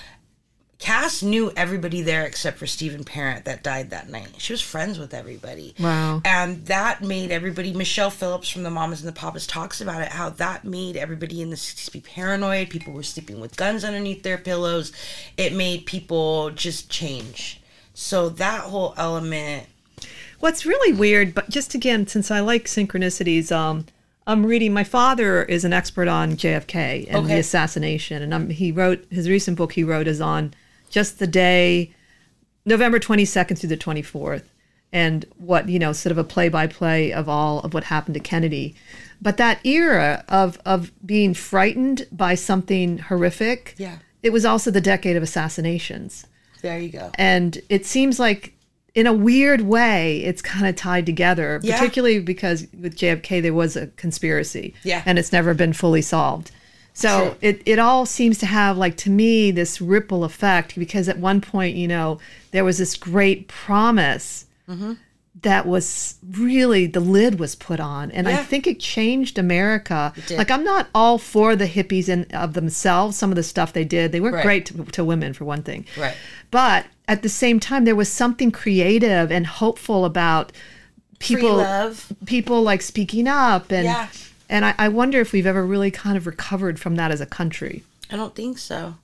Cass 0.79 1.21
knew 1.21 1.51
everybody 1.57 2.01
there 2.01 2.25
except 2.25 2.57
for 2.57 2.65
Steven 2.65 3.03
Parent 3.03 3.43
that 3.43 3.63
died 3.63 3.89
that 3.89 4.09
night. 4.09 4.29
She 4.37 4.53
was 4.53 4.61
friends 4.61 4.97
with 4.97 5.13
everybody. 5.13 5.75
Wow. 5.77 6.21
And 6.23 6.65
that 6.67 7.03
made 7.03 7.31
everybody, 7.31 7.73
Michelle 7.73 8.09
Phillips 8.09 8.49
from 8.49 8.63
the 8.63 8.69
Mamas 8.69 9.01
and 9.01 9.09
the 9.09 9.13
Papas 9.13 9.45
talks 9.45 9.81
about 9.81 10.01
it, 10.01 10.07
how 10.07 10.29
that 10.29 10.63
made 10.63 10.95
everybody 10.95 11.41
in 11.41 11.49
the 11.49 11.57
60s 11.57 11.91
be 11.91 11.99
paranoid. 11.99 12.69
People 12.69 12.93
were 12.93 13.03
sleeping 13.03 13.41
with 13.41 13.57
guns 13.57 13.83
underneath 13.83 14.23
their 14.23 14.37
pillows. 14.37 14.93
It 15.35 15.53
made 15.53 15.85
people 15.85 16.49
just 16.51 16.89
change. 16.89 17.61
So 17.93 18.29
that 18.29 18.61
whole 18.61 18.93
element. 18.95 19.67
What's 20.39 20.65
really 20.65 20.93
weird, 20.93 21.33
but 21.33 21.49
just 21.49 21.73
again, 21.75 22.07
since 22.07 22.31
I 22.31 22.39
like 22.39 22.65
synchronicities, 22.65 23.51
um, 23.51 23.85
I'm 24.25 24.45
reading. 24.45 24.73
My 24.73 24.83
father 24.83 25.43
is 25.43 25.65
an 25.65 25.73
expert 25.73 26.07
on 26.07 26.33
JFK 26.37 27.07
and 27.09 27.27
the 27.27 27.39
assassination, 27.39 28.21
and 28.21 28.33
um, 28.33 28.49
he 28.49 28.71
wrote 28.71 29.05
his 29.09 29.27
recent 29.29 29.57
book. 29.57 29.73
He 29.73 29.83
wrote 29.83 30.07
is 30.07 30.21
on 30.21 30.53
just 30.89 31.19
the 31.19 31.27
day, 31.27 31.93
November 32.65 32.99
22nd 32.99 33.57
through 33.59 33.69
the 33.69 33.77
24th, 33.77 34.43
and 34.93 35.25
what 35.37 35.67
you 35.67 35.79
know, 35.79 35.91
sort 35.93 36.11
of 36.11 36.17
a 36.17 36.23
play-by-play 36.23 37.11
of 37.11 37.27
all 37.27 37.59
of 37.61 37.73
what 37.73 37.85
happened 37.85 38.13
to 38.13 38.19
Kennedy. 38.19 38.75
But 39.21 39.37
that 39.37 39.65
era 39.65 40.23
of 40.29 40.59
of 40.65 40.91
being 41.05 41.33
frightened 41.33 42.07
by 42.11 42.35
something 42.35 42.99
horrific, 42.99 43.75
Yeah. 43.77 43.97
it 44.23 44.29
was 44.31 44.45
also 44.45 44.71
the 44.71 44.79
decade 44.81 45.17
of 45.17 45.23
assassinations. 45.23 46.25
There 46.61 46.79
you 46.79 46.89
go. 46.89 47.11
And 47.15 47.59
it 47.69 47.85
seems 47.85 48.19
like, 48.19 48.53
in 48.99 49.07
a 49.07 49.13
weird 49.13 49.61
way, 49.61 50.17
it's 50.23 50.41
kind 50.41 50.67
of 50.67 50.75
tied 50.75 51.05
together, 51.05 51.59
Yeah. 51.63 51.77
particularly 51.77 52.19
because 52.19 52.67
with 52.79 52.95
JFK, 52.97 53.41
there 53.41 53.53
was 53.53 53.75
a 53.75 53.87
conspiracy. 54.03 54.73
Yeah. 54.83 55.01
And 55.05 55.17
it's 55.19 55.31
never 55.31 55.53
been 55.53 55.73
fully 55.73 56.01
solved. 56.01 56.51
So 56.93 57.09
True. 57.29 57.35
it, 57.41 57.61
it 57.65 57.79
all 57.79 58.05
seems 58.05 58.37
to 58.39 58.45
have, 58.45 58.77
like, 58.77 58.97
to 58.97 59.09
me, 59.09 59.51
this 59.51 59.79
ripple 59.79 60.23
effect 60.25 60.77
because 60.77 61.07
at 61.07 61.17
one 61.17 61.39
point, 61.39 61.75
you 61.77 61.87
know, 61.87 62.19
there 62.51 62.65
was 62.65 62.77
this 62.77 62.95
great 62.95 63.47
promise 63.47 64.45
Mm-hmm. 64.69 64.93
that 65.41 65.65
was 65.65 66.15
really 66.31 66.85
the 66.85 66.99
lid 66.99 67.39
was 67.39 67.55
put 67.55 67.79
on 67.79 68.11
and 68.11 68.27
i 68.27 68.35
think 68.35 68.67
it 68.67 68.79
changed 68.79 69.39
america 69.39 70.13
did. 70.27 70.37
like 70.37 70.51
i'm 70.51 70.63
not 70.63 70.87
all 70.93 71.17
for 71.17 71.55
the 71.55 71.65
hippies 71.65 72.07
in 72.07 72.25
of 72.33 72.53
themselves 72.53 73.17
some 73.17 73.31
of 73.31 73.35
the 73.35 73.41
stuff 73.43 73.73
they 73.73 73.83
did 73.85 74.11
they 74.11 74.19
weren't 74.19 74.35
Right. 74.35 74.43
great 74.49 74.65
to, 74.67 74.83
to 74.97 75.03
women 75.03 75.33
for 75.33 75.45
one 75.45 75.63
thing 75.63 75.85
Right. 75.97 76.15
but 76.51 76.85
at 77.09 77.21
the 77.23 77.29
same 77.29 77.59
time 77.59 77.83
there 77.83 77.95
was 77.95 78.07
something 78.09 78.51
creative 78.51 79.31
and 79.31 79.45
hopeful 79.45 80.05
about 80.05 80.53
people 81.19 81.57
people 82.25 82.61
like 82.61 82.81
speaking 82.81 83.27
up 83.27 83.71
and 83.71 83.83
Yeah. 83.85 84.07
and 84.47 84.63
I, 84.63 84.73
I 84.77 84.87
wonder 84.87 85.19
if 85.19 85.33
we've 85.33 85.45
ever 85.45 85.65
really 85.65 85.91
kind 85.91 86.15
of 86.15 86.25
recovered 86.25 86.79
from 86.79 86.95
that 86.95 87.11
as 87.11 87.19
a 87.19 87.25
country 87.25 87.83
I 88.11 88.15
don't 88.15 88.33
think 88.33 88.57
so. 88.57 88.95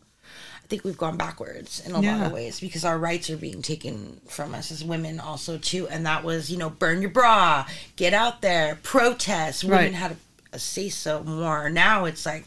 I 0.63 0.67
think 0.67 0.83
we've 0.83 0.97
gone 0.97 1.15
backwards 1.15 1.79
in 1.85 1.91
a 1.91 2.01
lot 2.01 2.25
of 2.25 2.31
ways 2.31 2.59
because 2.59 2.83
our 2.83 2.97
rights 2.97 3.29
are 3.29 3.37
being 3.37 3.61
taken 3.61 4.19
from 4.27 4.55
us 4.55 4.71
as 4.71 4.83
women 4.83 5.19
also 5.19 5.59
too. 5.59 5.87
And 5.89 6.07
that 6.07 6.23
was, 6.23 6.49
you 6.49 6.57
know, 6.57 6.71
burn 6.71 7.01
your 7.01 7.11
bra, 7.11 7.67
get 7.97 8.15
out 8.15 8.41
there, 8.41 8.79
protest. 8.81 9.63
Women 9.63 9.77
Right. 9.77 9.93
had 9.93 10.11
a, 10.13 10.17
a 10.53 10.57
say 10.59 10.89
so 10.89 11.21
more. 11.23 11.69
Now 11.69 12.05
it's 12.05 12.25
like 12.25 12.45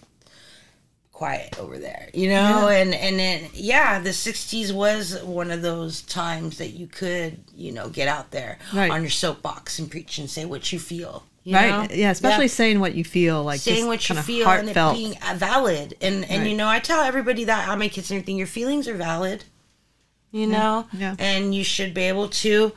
quiet 1.18 1.58
over 1.58 1.78
there, 1.78 2.08
you 2.14 2.28
know? 2.28 2.68
And 2.68 2.94
and 2.94 3.18
then 3.18 3.50
yeah, 3.52 3.98
the 3.98 4.12
sixties 4.12 4.72
was 4.72 5.20
one 5.24 5.50
of 5.50 5.62
those 5.62 6.02
times 6.02 6.58
that 6.58 6.68
you 6.68 6.86
could, 6.86 7.38
you 7.56 7.72
know, 7.72 7.88
get 7.88 8.06
out 8.06 8.30
there 8.30 8.58
Right. 8.72 8.88
on 8.88 9.00
your 9.02 9.10
soapbox 9.10 9.80
and 9.80 9.90
preach 9.90 10.18
and 10.18 10.30
say 10.30 10.44
what 10.44 10.72
you 10.72 10.78
feel. 10.78 11.24
You 11.42 11.54
right 11.54 11.88
know? 11.90 11.96
yeah 11.96 12.10
especially 12.10 12.48
saying 12.48 12.78
what 12.78 12.94
you 12.94 13.04
feel 13.04 13.42
like 13.42 13.60
saying 13.60 13.86
what 13.86 14.06
you 14.08 14.16
feel 14.16 14.44
heartfelt 14.44 14.96
and 14.96 15.06
it 15.06 15.16
being 15.16 15.22
uh, 15.22 15.34
valid 15.34 15.94
and 16.02 16.28
and 16.28 16.46
you 16.46 16.54
know 16.54 16.68
i 16.68 16.78
tell 16.78 17.00
everybody 17.00 17.44
that 17.44 17.70
on 17.70 17.78
my 17.78 17.88
kids 17.88 18.10
and 18.10 18.18
everything 18.18 18.36
your 18.36 18.46
feelings 18.46 18.86
are 18.86 18.96
valid 18.96 19.44
you 20.30 20.46
know 20.46 20.86
yeah. 20.92 21.16
and 21.18 21.54
you 21.54 21.64
should 21.64 21.94
be 21.94 22.02
able 22.02 22.28
to 22.28 22.72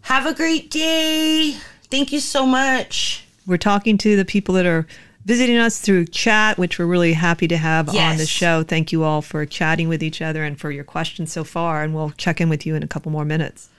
have 0.00 0.26
a 0.26 0.34
great 0.34 0.72
day 0.72 1.56
thank 1.88 2.10
you 2.10 2.18
so 2.18 2.44
much 2.44 3.26
We're 3.46 3.58
talking 3.58 3.96
to 3.98 4.16
the 4.16 4.24
people 4.24 4.54
that 4.56 4.66
are 4.66 4.88
visiting 5.24 5.56
us 5.56 5.80
through 5.80 6.06
chat, 6.06 6.58
which 6.58 6.78
we're 6.78 6.86
really 6.86 7.14
happy 7.14 7.48
to 7.48 7.56
have 7.56 7.88
on 7.88 8.16
the 8.16 8.26
show. 8.26 8.62
Thank 8.62 8.92
you 8.92 9.04
all 9.04 9.22
for 9.22 9.46
chatting 9.46 9.88
with 9.88 10.02
each 10.02 10.20
other 10.20 10.44
and 10.44 10.58
for 10.58 10.70
your 10.70 10.84
questions 10.84 11.32
so 11.32 11.44
far. 11.44 11.82
And 11.82 11.94
we'll 11.94 12.10
check 12.10 12.40
in 12.40 12.48
with 12.48 12.66
you 12.66 12.74
in 12.74 12.82
a 12.82 12.88
couple 12.88 13.10
more 13.10 13.24
minutes. 13.24 13.70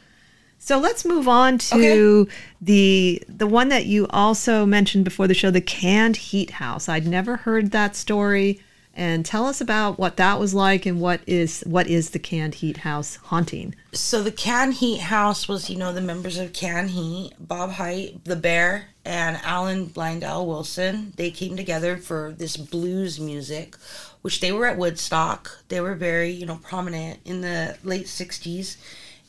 So 0.58 0.80
let's 0.80 1.06
move 1.06 1.28
on 1.28 1.60
to 1.60 2.28
the 2.60 3.22
the 3.28 3.46
one 3.46 3.70
that 3.70 3.86
you 3.86 4.08
also 4.10 4.66
mentioned 4.66 5.04
before 5.04 5.28
the 5.28 5.36
show, 5.36 5.52
the 5.52 5.62
canned 5.62 6.16
heat 6.16 6.52
house. 6.52 6.90
I'd 6.90 7.06
never 7.06 7.38
heard 7.38 7.70
that 7.72 7.96
story. 7.96 8.60
And 8.96 9.26
tell 9.26 9.46
us 9.46 9.60
about 9.60 10.00
what 10.00 10.16
that 10.18 10.40
was 10.40 10.54
like 10.54 10.86
and 10.86 11.02
what 11.02 11.20
is 11.28 11.62
what 11.68 11.88
is 11.88 12.12
the 12.12 12.20
canned 12.20 12.56
heat 12.56 12.78
house 12.78 13.18
haunting. 13.18 13.76
so 13.92 14.24
the 14.24 14.32
canned 14.32 14.76
heat 14.76 15.00
house 15.02 15.48
was 15.48 15.70
you 15.70 15.78
know 15.78 15.92
the 15.92 16.02
members 16.02 16.38
of 16.38 16.54
canned 16.54 16.92
heat 16.92 17.34
bob 17.40 17.72
hite 17.72 18.24
the 18.24 18.36
bear 18.36 18.88
and 19.04 19.38
alan 19.44 19.86
blind 19.86 20.24
owl 20.24 20.48
wilson. 20.48 21.14
They 21.18 21.30
came 21.30 21.58
together 21.58 21.98
for 21.98 22.34
this 22.38 22.56
blues 22.56 23.20
music 23.20 23.76
which 24.22 24.40
they 24.40 24.52
were 24.52 24.66
at 24.66 24.78
woodstock. 24.78 25.60
They 25.68 25.82
were 25.82 25.96
very 25.96 26.32
you 26.32 26.46
know 26.46 26.60
prominent 26.64 27.20
in 27.26 27.42
the 27.42 27.78
late 27.84 28.06
60s 28.06 28.78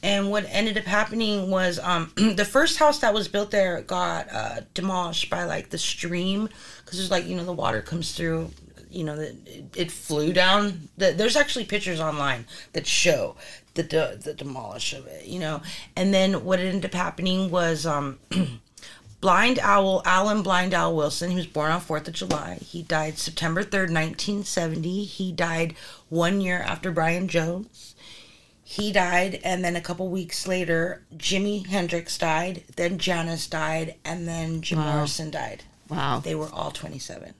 and 0.02 0.30
what 0.30 0.46
ended 0.48 0.78
up 0.78 0.84
happening 0.84 1.50
was 1.50 1.78
um, 1.80 2.12
the 2.16 2.44
first 2.44 2.78
house 2.78 3.00
that 3.00 3.14
was 3.14 3.28
built 3.28 3.50
there 3.50 3.80
got 3.82 4.32
uh, 4.32 4.60
demolished 4.74 5.30
by 5.30 5.44
like 5.44 5.70
the 5.70 5.78
stream 5.78 6.48
because 6.84 6.98
there's 6.98 7.10
like 7.10 7.26
you 7.26 7.36
know 7.36 7.44
the 7.44 7.52
water 7.52 7.82
comes 7.82 8.12
through 8.12 8.50
you 8.96 9.04
know 9.04 9.16
that 9.16 9.36
it, 9.46 9.64
it 9.76 9.90
flew 9.90 10.32
down. 10.32 10.88
The, 10.96 11.12
there's 11.12 11.36
actually 11.36 11.66
pictures 11.66 12.00
online 12.00 12.46
that 12.72 12.86
show 12.86 13.36
the, 13.76 13.82
de- 13.82 14.16
the 14.16 14.34
demolish 14.34 14.92
of 14.92 15.06
it 15.06 15.26
you 15.26 15.38
know? 15.38 15.62
And 15.94 16.12
then 16.12 16.44
what 16.44 16.58
ended 16.58 16.84
up 16.86 16.94
happening 16.94 17.50
was 17.50 17.86
um 17.86 18.18
blind 19.20 19.58
owl 19.60 20.02
alan 20.04 20.42
blind 20.42 20.74
owl 20.74 20.94
wilson 20.96 21.30
he 21.30 21.36
was 21.36 21.46
born 21.46 21.70
on 21.70 21.80
4th 21.80 22.08
of 22.08 22.14
july. 22.14 22.58
He 22.60 22.82
died 22.82 23.18
september 23.18 23.62
3rd 23.62 23.92
1970 23.92 25.04
he 25.04 25.32
died 25.32 25.74
one 26.08 26.40
year 26.40 26.58
after 26.60 26.90
brian 26.90 27.28
jones. 27.28 27.94
He 28.68 28.90
died 28.90 29.40
and 29.44 29.64
then 29.64 29.76
a 29.76 29.80
couple 29.80 30.08
weeks 30.08 30.48
later 30.48 31.02
jimi 31.16 31.66
hendrix 31.66 32.18
died 32.18 32.64
then 32.76 32.98
janis 32.98 33.46
died 33.46 33.94
and 34.04 34.26
then 34.26 34.62
jim 34.62 34.78
morrison 34.78 35.30
died. 35.30 35.62
Wow. 35.88 36.20
they 36.24 36.34
were 36.34 36.50
all 36.52 36.72
27 36.72 37.34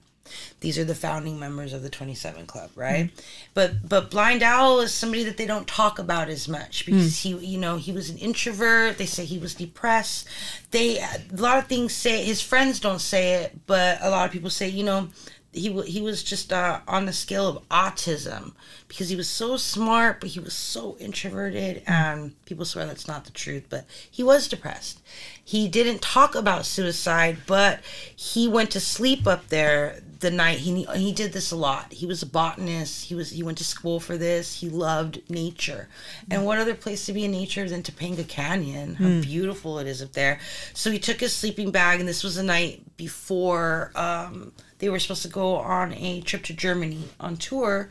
these 0.61 0.79
are 0.79 0.85
the 0.85 0.95
founding 0.95 1.39
members 1.39 1.73
of 1.73 1.83
the 1.83 1.91
27 1.91 2.47
club 2.47 2.71
right? 2.75 3.07
Mm-hmm. 3.07 3.21
But 3.55 3.89
but 3.89 4.11
blind 4.11 4.43
owl 4.43 4.81
is 4.81 4.93
somebody 4.93 5.25
that 5.25 5.37
they 5.37 5.47
don't 5.47 5.67
talk 5.67 5.99
about 5.99 6.29
as 6.29 6.49
much 6.49 6.83
mm. 6.83 6.87
because 6.87 7.19
he 7.23 7.31
you 7.37 7.59
know 7.59 7.77
he 7.77 7.93
was 7.93 8.11
an 8.11 8.19
introvert. 8.19 8.99
They 8.99 9.07
say 9.07 9.25
he 9.25 9.39
was 9.39 9.55
depressed. 9.55 10.29
They 10.71 10.99
a 10.99 11.21
lot 11.33 11.59
of 11.59 11.67
things 11.67 11.93
say 11.95 12.25
his 12.25 12.41
friends 12.41 12.81
don't 12.81 13.01
say 13.01 13.35
it 13.35 13.59
but 13.67 13.99
a 14.01 14.11
lot 14.11 14.27
of 14.27 14.33
people 14.33 14.51
say 14.51 14.69
you 14.69 14.85
know 14.85 15.09
he, 15.57 15.71
he 15.83 16.03
was 16.03 16.23
just 16.23 16.53
uh, 16.53 16.81
on 16.87 17.07
the 17.07 17.13
scale 17.13 17.49
of 17.49 17.69
autism 17.71 18.53
because 18.89 19.09
he 19.09 19.17
was 19.17 19.29
so 19.29 19.57
smart 19.57 20.21
but 20.21 20.31
he 20.31 20.41
was 20.41 20.53
so 20.53 20.97
introverted 20.99 21.79
mm. 21.85 21.91
and 21.91 22.45
people 22.45 22.65
swear 22.65 22.87
that's 22.87 23.09
not 23.09 23.25
the 23.25 23.31
truth 23.31 23.65
but 23.69 23.87
he 24.11 24.23
was 24.23 24.49
depressed. 24.49 25.01
He 25.43 25.69
didn't 25.69 26.03
talk 26.03 26.35
about 26.35 26.67
suicide 26.67 27.39
but 27.47 27.81
he 28.15 28.47
went 28.47 28.71
to 28.73 28.81
sleep 28.81 29.27
up 29.27 29.49
there 29.49 30.01
the 30.21 30.31
night 30.31 30.59
he 30.59 30.85
he 30.95 31.13
did 31.13 31.33
this 31.33 31.51
a 31.51 31.57
lot. 31.57 31.93
He 31.93 32.07
was 32.07 32.23
a 32.23 32.27
botanist. 32.27 33.05
He 33.05 33.15
was 33.15 33.31
he 33.31 33.43
went 33.43 33.59
to 33.59 33.65
school 33.65 34.01
for 34.01 34.17
this. 34.17 34.61
He 34.61 34.69
loved 34.69 35.21
nature. 35.29 35.89
And 36.31 36.45
what 36.45 36.59
other 36.59 36.75
place 36.75 37.07
to 37.07 37.13
be 37.13 37.25
in 37.25 37.33
nature 37.33 37.69
than 37.69 37.83
topanga 37.83 38.27
canyon? 38.27 38.95
How 38.95 39.21
beautiful 39.21 39.79
it 39.79 39.87
is 39.87 40.03
up 40.03 40.13
there. 40.13 40.41
So 40.73 40.91
he 40.91 40.99
took 40.99 41.21
his 41.21 41.35
sleeping 41.35 41.71
bag 41.71 42.01
and 42.01 42.09
this 42.09 42.25
was 42.25 42.37
the 42.37 42.43
night 42.43 42.83
before 42.97 43.93
um, 43.95 44.53
they 44.79 44.89
were 44.89 44.99
supposed 44.99 45.23
to 45.23 45.29
go 45.29 45.57
on 45.57 45.93
a 45.95 46.21
trip 46.23 46.45
to 46.45 46.55
germany 46.55 47.05
on 47.21 47.37
tour. 47.37 47.89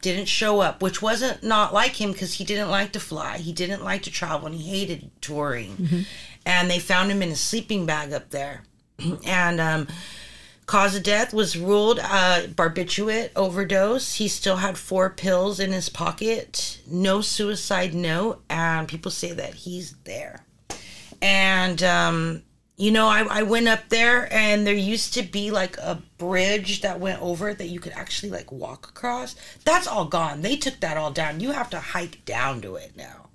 Didn't 0.00 0.26
show 0.26 0.60
up, 0.60 0.82
which 0.82 1.00
wasn't 1.00 1.42
not 1.42 1.72
like 1.72 1.98
him 1.98 2.12
because 2.12 2.34
he 2.34 2.44
didn't 2.44 2.70
like 2.70 2.92
to 2.92 3.00
fly. 3.00 3.38
He 3.38 3.52
didn't 3.52 3.82
like 3.82 4.02
to 4.02 4.10
travel 4.10 4.46
and 4.46 4.54
he 4.54 4.78
hated 4.78 5.10
touring. 5.22 6.04
And 6.44 6.70
they 6.70 6.78
found 6.78 7.10
him 7.10 7.22
in 7.22 7.30
a 7.30 7.36
sleeping 7.36 7.86
bag 7.86 8.12
up 8.12 8.28
there. 8.28 8.64
and 9.26 9.60
um, 9.60 9.88
cause 10.66 10.96
of 10.96 11.02
death 11.02 11.32
was 11.34 11.56
ruled 11.56 11.98
uh, 11.98 12.42
barbiturate 12.48 13.30
overdose. 13.36 14.14
He 14.14 14.28
still 14.28 14.56
had 14.56 14.78
four 14.78 15.10
pills 15.10 15.60
in 15.60 15.72
his 15.72 15.88
pocket, 15.88 16.80
no 16.86 17.20
suicide 17.20 17.94
note, 17.94 18.42
and 18.48 18.88
people 18.88 19.10
say 19.10 19.32
that 19.32 19.54
he's 19.54 19.94
there. 20.04 20.44
And 21.20 21.82
um, 21.82 22.42
you 22.76 22.90
know, 22.90 23.06
I, 23.06 23.24
I 23.30 23.42
went 23.44 23.68
up 23.68 23.88
there 23.88 24.32
and 24.32 24.66
there 24.66 24.74
used 24.74 25.14
to 25.14 25.22
be 25.22 25.50
like 25.50 25.76
a 25.78 26.02
bridge 26.18 26.80
that 26.80 26.98
went 26.98 27.22
over 27.22 27.54
that 27.54 27.68
you 27.68 27.78
could 27.78 27.92
actually 27.92 28.30
like 28.30 28.50
walk 28.50 28.88
across. 28.88 29.36
That's 29.64 29.86
all 29.86 30.06
gone. 30.06 30.42
They 30.42 30.56
took 30.56 30.80
that 30.80 30.96
all 30.96 31.12
down. 31.12 31.40
You 31.40 31.52
have 31.52 31.70
to 31.70 31.78
hike 31.78 32.24
down 32.24 32.62
to 32.62 32.74
it 32.76 32.96
now. 32.96 33.28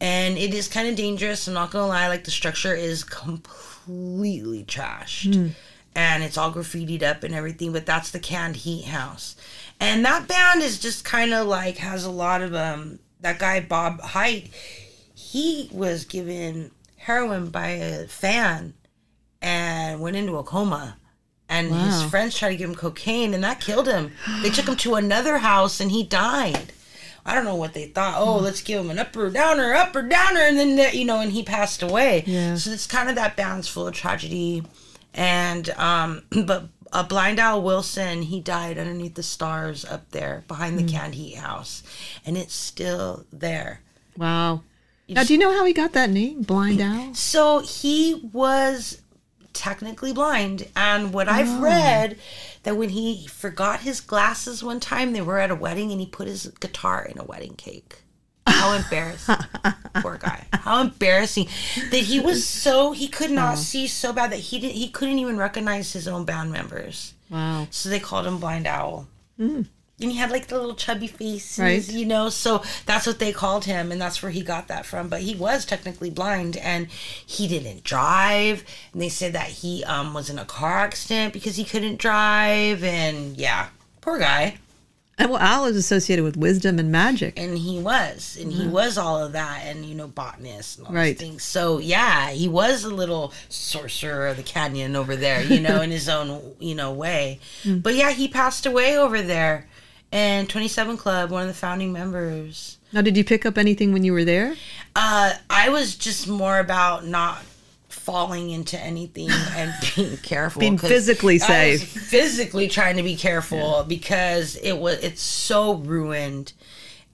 And 0.00 0.36
it 0.36 0.52
is 0.52 0.68
kind 0.68 0.88
of 0.88 0.96
dangerous. 0.96 1.46
I'm 1.46 1.54
not 1.54 1.70
gonna 1.70 1.86
lie, 1.86 2.08
like 2.08 2.24
the 2.24 2.30
structure 2.30 2.74
is 2.74 3.04
completely 3.04 4.64
trashed. 4.64 5.52
And 5.96 6.22
it's 6.22 6.38
all 6.38 6.52
graffitied 6.52 7.02
up 7.02 7.24
and 7.24 7.34
everything. 7.34 7.72
But 7.72 7.86
that's 7.86 8.12
the 8.12 8.20
Canned 8.20 8.54
Heat 8.56 8.84
House, 8.84 9.34
and 9.80 10.04
that 10.04 10.28
band 10.28 10.62
is 10.62 10.78
just 10.78 11.04
kind 11.04 11.34
of 11.34 11.48
like 11.48 11.78
has 11.78 12.04
a 12.04 12.10
lot 12.10 12.40
of 12.42 12.54
um. 12.54 13.00
That 13.20 13.38
guy 13.38 13.60
Bob 13.60 14.02
Hite, 14.02 14.50
he 15.14 15.70
was 15.72 16.04
given 16.04 16.70
heroin 16.96 17.48
by 17.48 17.68
a 17.68 18.06
fan 18.06 18.74
and 19.40 20.00
went 20.00 20.16
into 20.16 20.36
a 20.36 20.44
coma. 20.44 20.98
And 21.48 21.72
his 21.72 22.02
friends 22.02 22.36
tried 22.36 22.50
to 22.50 22.56
give 22.56 22.68
him 22.68 22.76
cocaine, 22.76 23.32
and 23.32 23.42
that 23.42 23.60
killed 23.60 23.88
him. 23.88 24.12
They 24.42 24.50
took 24.50 24.66
him 24.68 24.76
to 24.76 24.96
another 24.96 25.38
house, 25.38 25.80
and 25.80 25.90
he 25.90 26.02
died. 26.02 26.72
I 27.24 27.34
don't 27.34 27.44
know 27.44 27.54
what 27.54 27.72
they 27.72 27.86
thought. 27.86 28.16
Oh, 28.18 28.36
let's 28.38 28.60
give 28.60 28.80
him 28.80 28.90
an 28.90 28.98
upper 28.98 29.30
downer, 29.30 29.72
upper 29.72 30.02
downer, 30.02 30.40
and 30.40 30.58
then 30.58 30.94
you 30.94 31.04
know, 31.04 31.20
and 31.20 31.32
he 31.32 31.42
passed 31.42 31.82
away. 31.82 32.24
Yeah. 32.26 32.56
So 32.56 32.70
it's 32.70 32.86
kind 32.86 33.08
of 33.08 33.14
that 33.14 33.36
balance 33.36 33.66
full 33.66 33.86
of 33.86 33.94
tragedy, 33.94 34.62
and 35.16 35.68
um, 35.70 36.22
but 36.44 36.68
a 36.92 37.02
blind 37.02 37.40
owl 37.40 37.62
Wilson, 37.62 38.22
he 38.22 38.40
died 38.40 38.78
underneath 38.78 39.14
the 39.14 39.22
stars 39.22 39.84
up 39.84 40.10
there 40.10 40.44
behind 40.46 40.78
the 40.78 40.84
canned 40.84 41.14
heat 41.14 41.36
house, 41.36 41.82
and 42.24 42.36
it's 42.36 42.54
still 42.54 43.26
there. 43.32 43.80
Wow. 44.16 44.62
Now, 45.08 45.24
do 45.24 45.32
you 45.32 45.38
know 45.38 45.52
how 45.52 45.64
he 45.64 45.72
got 45.72 45.92
that 45.92 46.10
name, 46.10 46.42
Blind 46.42 46.80
Owl? 46.80 47.10
So 47.14 47.60
he 47.60 48.28
was 48.32 49.02
technically 49.52 50.12
blind, 50.12 50.68
and 50.76 51.12
what 51.12 51.28
I've 51.28 51.60
read 51.60 52.18
that 52.64 52.76
when 52.76 52.90
he 52.90 53.26
forgot 53.28 53.80
his 53.80 54.00
glasses 54.00 54.62
one 54.62 54.80
time, 54.80 55.12
they 55.12 55.22
were 55.22 55.38
at 55.38 55.50
a 55.50 55.54
wedding, 55.54 55.92
and 55.92 56.00
he 56.00 56.06
put 56.06 56.26
his 56.28 56.48
guitar 56.60 57.04
in 57.04 57.18
a 57.18 57.24
wedding 57.24 57.54
cake. 57.54 58.02
How 58.46 58.72
embarrassing, 58.74 59.36
poor 59.96 60.16
guy. 60.18 60.44
How 60.52 60.80
embarrassing 60.80 61.48
that 61.90 61.96
he 61.98 62.20
was 62.20 62.46
so 62.46 62.92
he 62.92 63.08
could 63.08 63.30
not 63.30 63.58
see 63.58 63.86
so 63.86 64.12
bad 64.12 64.30
that 64.32 64.36
he 64.38 64.58
didn't 64.58 64.74
he 64.76 64.88
couldn't 64.88 65.18
even 65.18 65.36
recognize 65.36 65.92
his 65.92 66.06
own 66.08 66.24
band 66.24 66.52
members. 66.52 67.14
Wow. 67.30 67.66
So 67.70 67.88
they 67.88 67.98
called 68.00 68.26
him 68.26 68.38
Blind 68.38 68.66
Owl. 68.66 69.08
And 69.38 70.10
he 70.10 70.16
had 70.16 70.30
like 70.30 70.46
the 70.48 70.56
little 70.58 70.74
chubby 70.74 71.06
face, 71.06 71.58
Right. 71.58 71.86
you 71.88 72.04
know. 72.04 72.28
So 72.28 72.62
that's 72.84 73.06
what 73.06 73.18
they 73.18 73.32
called 73.32 73.64
him, 73.64 73.90
and 73.90 73.98
that's 74.00 74.22
where 74.22 74.30
he 74.30 74.42
got 74.42 74.68
that 74.68 74.84
from. 74.84 75.08
But 75.08 75.22
he 75.22 75.34
was 75.34 75.64
technically 75.64 76.10
blind, 76.10 76.56
and 76.58 76.88
he 76.90 77.48
didn't 77.48 77.82
drive. 77.82 78.62
And 78.92 79.00
they 79.00 79.08
said 79.08 79.32
that 79.32 79.46
he 79.48 79.82
um, 79.84 80.12
was 80.12 80.28
in 80.28 80.38
a 80.38 80.44
car 80.44 80.80
accident 80.80 81.32
because 81.32 81.56
he 81.56 81.64
couldn't 81.64 81.96
drive. 81.98 82.84
And 82.84 83.38
yeah, 83.38 83.68
poor 84.02 84.18
guy. 84.18 84.58
And 85.18 85.30
well, 85.30 85.40
owl 85.40 85.64
is 85.64 85.76
associated 85.76 86.24
with 86.24 86.36
wisdom 86.36 86.78
and 86.78 86.92
magic. 86.92 87.38
And 87.38 87.56
he 87.56 87.78
was, 87.80 88.36
and 88.38 88.52
he 88.52 88.66
was 88.68 88.98
all 88.98 89.24
of 89.24 89.32
that, 89.32 89.62
and 89.64 89.84
you 89.86 89.94
know, 89.94 90.08
botanist 90.08 90.78
and 90.78 90.86
all 90.86 90.92
Right. 90.92 91.18
things. 91.18 91.42
So 91.42 91.78
yeah, 91.78 92.30
he 92.30 92.48
was 92.48 92.84
a 92.84 92.90
little 92.94 93.32
sorcerer 93.48 94.26
of 94.28 94.36
the 94.36 94.42
canyon 94.42 94.94
over 94.94 95.16
there, 95.16 95.42
you 95.42 95.60
know, 95.60 95.80
in 95.80 95.90
his 95.90 96.08
own 96.08 96.54
you 96.60 96.74
know 96.74 96.92
way. 96.92 97.40
But 97.64 97.94
yeah, 97.94 98.10
he 98.10 98.28
passed 98.28 98.66
away 98.66 98.98
over 98.98 99.22
there. 99.22 99.66
And 100.12 100.48
27 100.48 100.96
Club, 100.98 101.30
one 101.30 101.42
of 101.42 101.48
the 101.48 101.54
founding 101.54 101.92
members. 101.92 102.76
Now, 102.92 103.02
did 103.02 103.16
you 103.16 103.24
pick 103.24 103.44
up 103.44 103.58
anything 103.58 103.92
when 103.92 104.04
you 104.04 104.12
were 104.12 104.24
there? 104.24 104.54
Uh, 104.94 105.32
I 105.50 105.68
was 105.70 105.96
just 105.96 106.28
more 106.28 106.58
about 106.60 107.04
not 107.06 107.38
falling 108.06 108.50
into 108.50 108.78
anything 108.80 109.28
and 109.56 109.74
being 109.94 110.16
careful. 110.18 110.60
being 110.60 110.78
physically 110.78 111.40
I 111.42 111.72
was 111.72 111.82
safe. 111.82 111.88
physically 111.88 112.68
trying 112.68 112.96
to 112.96 113.02
be 113.02 113.16
careful 113.16 113.84
because 113.86 114.56
it 114.56 114.78
was 114.78 115.02
it's 115.02 115.20
so 115.20 115.74
ruined. 115.74 116.52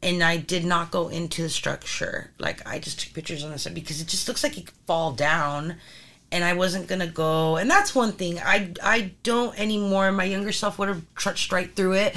And 0.04 0.20
I 0.22 0.36
did 0.36 0.64
not 0.64 0.90
go 0.90 1.08
into 1.08 1.42
the 1.42 1.48
structure. 1.48 2.32
Like 2.38 2.66
I 2.68 2.78
just 2.80 3.00
took 3.00 3.14
pictures 3.14 3.42
on 3.44 3.52
the 3.52 3.58
side 3.58 3.74
because 3.74 4.00
it 4.00 4.08
just 4.08 4.26
looks 4.28 4.42
like 4.42 4.58
it 4.58 4.66
could 4.66 4.74
fall 4.86 5.12
down. 5.12 5.76
And 6.32 6.44
I 6.44 6.54
wasn't 6.54 6.88
gonna 6.88 7.06
go. 7.06 7.56
And 7.56 7.70
that's 7.70 7.94
one 7.94 8.12
thing 8.12 8.38
I 8.40 8.72
I 8.82 9.12
don't 9.22 9.58
anymore. 9.58 10.10
My 10.12 10.24
younger 10.24 10.52
self 10.52 10.78
would 10.78 10.88
have 10.88 11.02
trudged 11.14 11.52
right 11.52 11.74
through 11.74 11.94
it. 11.94 12.16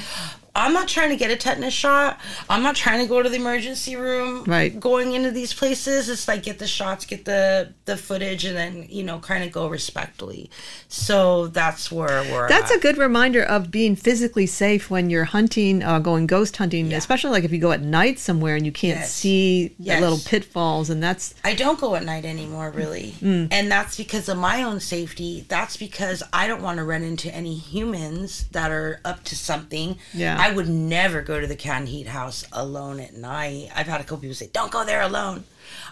I'm 0.56 0.74
not 0.74 0.88
trying 0.88 1.10
to 1.10 1.16
get 1.18 1.32
a 1.32 1.36
tetanus 1.36 1.74
shot. 1.74 2.20
I'm 2.50 2.64
not 2.64 2.76
trying 2.76 3.02
to 3.02 3.08
go 3.08 3.22
to 3.22 3.30
the 3.30 3.36
emergency 3.36 3.96
room. 3.96 4.44
Right. 4.46 4.80
Going 4.80 5.14
into 5.14 5.32
these 5.32 5.54
places, 5.54 6.08
it's 6.10 6.28
like 6.28 6.44
get 6.44 6.60
the 6.60 6.68
shots, 6.68 7.06
get 7.06 7.26
the 7.26 7.74
the 7.86 7.98
footage, 7.98 8.46
and 8.46 8.56
then 8.56 8.86
you 8.90 9.04
know 9.04 9.20
kind 9.20 9.44
of 9.44 9.52
go 9.52 9.68
respectfully. 9.68 10.50
So 10.88 11.48
that's 11.48 11.92
where 11.92 12.24
we're. 12.32 12.48
That's 12.48 12.72
at. 12.72 12.78
a 12.78 12.80
good 12.80 12.98
reminder 12.98 13.44
of 13.44 13.70
being 13.72 13.96
physically 13.96 14.46
safe 14.46 14.90
when 14.90 15.10
you're 15.10 15.26
hunting, 15.26 15.84
uh, 15.84 16.00
going 16.00 16.28
ghost 16.28 16.58
hunting, 16.58 16.94
especially 16.94 17.32
like 17.32 17.44
if 17.44 17.52
you 17.52 17.60
go 17.60 17.72
at 17.72 17.82
night 17.82 18.20
somewhere 18.20 18.56
and 18.56 18.66
you 18.66 18.72
can't 18.72 19.00
Yes. 19.00 19.12
see 19.14 19.76
the 19.80 20.00
little 20.00 20.20
pitfalls, 20.20 20.90
and 20.90 21.04
that's 21.04 21.36
I 21.44 21.54
don't 21.54 21.80
go 21.80 21.96
at 21.96 22.04
night 22.06 22.24
anymore, 22.26 22.72
really. 22.72 23.16
Mm. 23.22 23.50
And 23.52 23.72
that's 23.72 23.98
because 23.98 24.30
of 24.30 24.38
my 24.38 24.64
own 24.64 24.80
safety. 24.80 25.46
That's 25.50 25.76
because 25.76 26.24
I 26.32 26.48
don't 26.48 26.62
want 26.62 26.78
to 26.78 26.84
run 26.84 27.04
into 27.04 27.34
any 27.34 27.56
humans 27.56 28.46
that 28.52 28.72
are 28.72 29.02
up 29.04 29.24
to 29.26 29.36
something. 29.36 29.98
Yeah. 30.14 30.38
I 30.40 30.45
would 30.52 30.68
never 30.70 31.22
go 31.22 31.40
to 31.40 31.48
the 31.48 31.56
Canned 31.56 31.90
Heat 31.90 32.08
house 32.08 32.46
alone 32.52 33.00
at 33.00 33.14
night. 33.16 33.70
I've 33.76 33.88
had 33.88 34.02
a 34.02 34.04
couple 34.04 34.18
people 34.20 34.36
say, 34.36 34.50
don't 34.52 34.72
go 34.72 34.84
there 34.86 35.02
alone. 35.02 35.44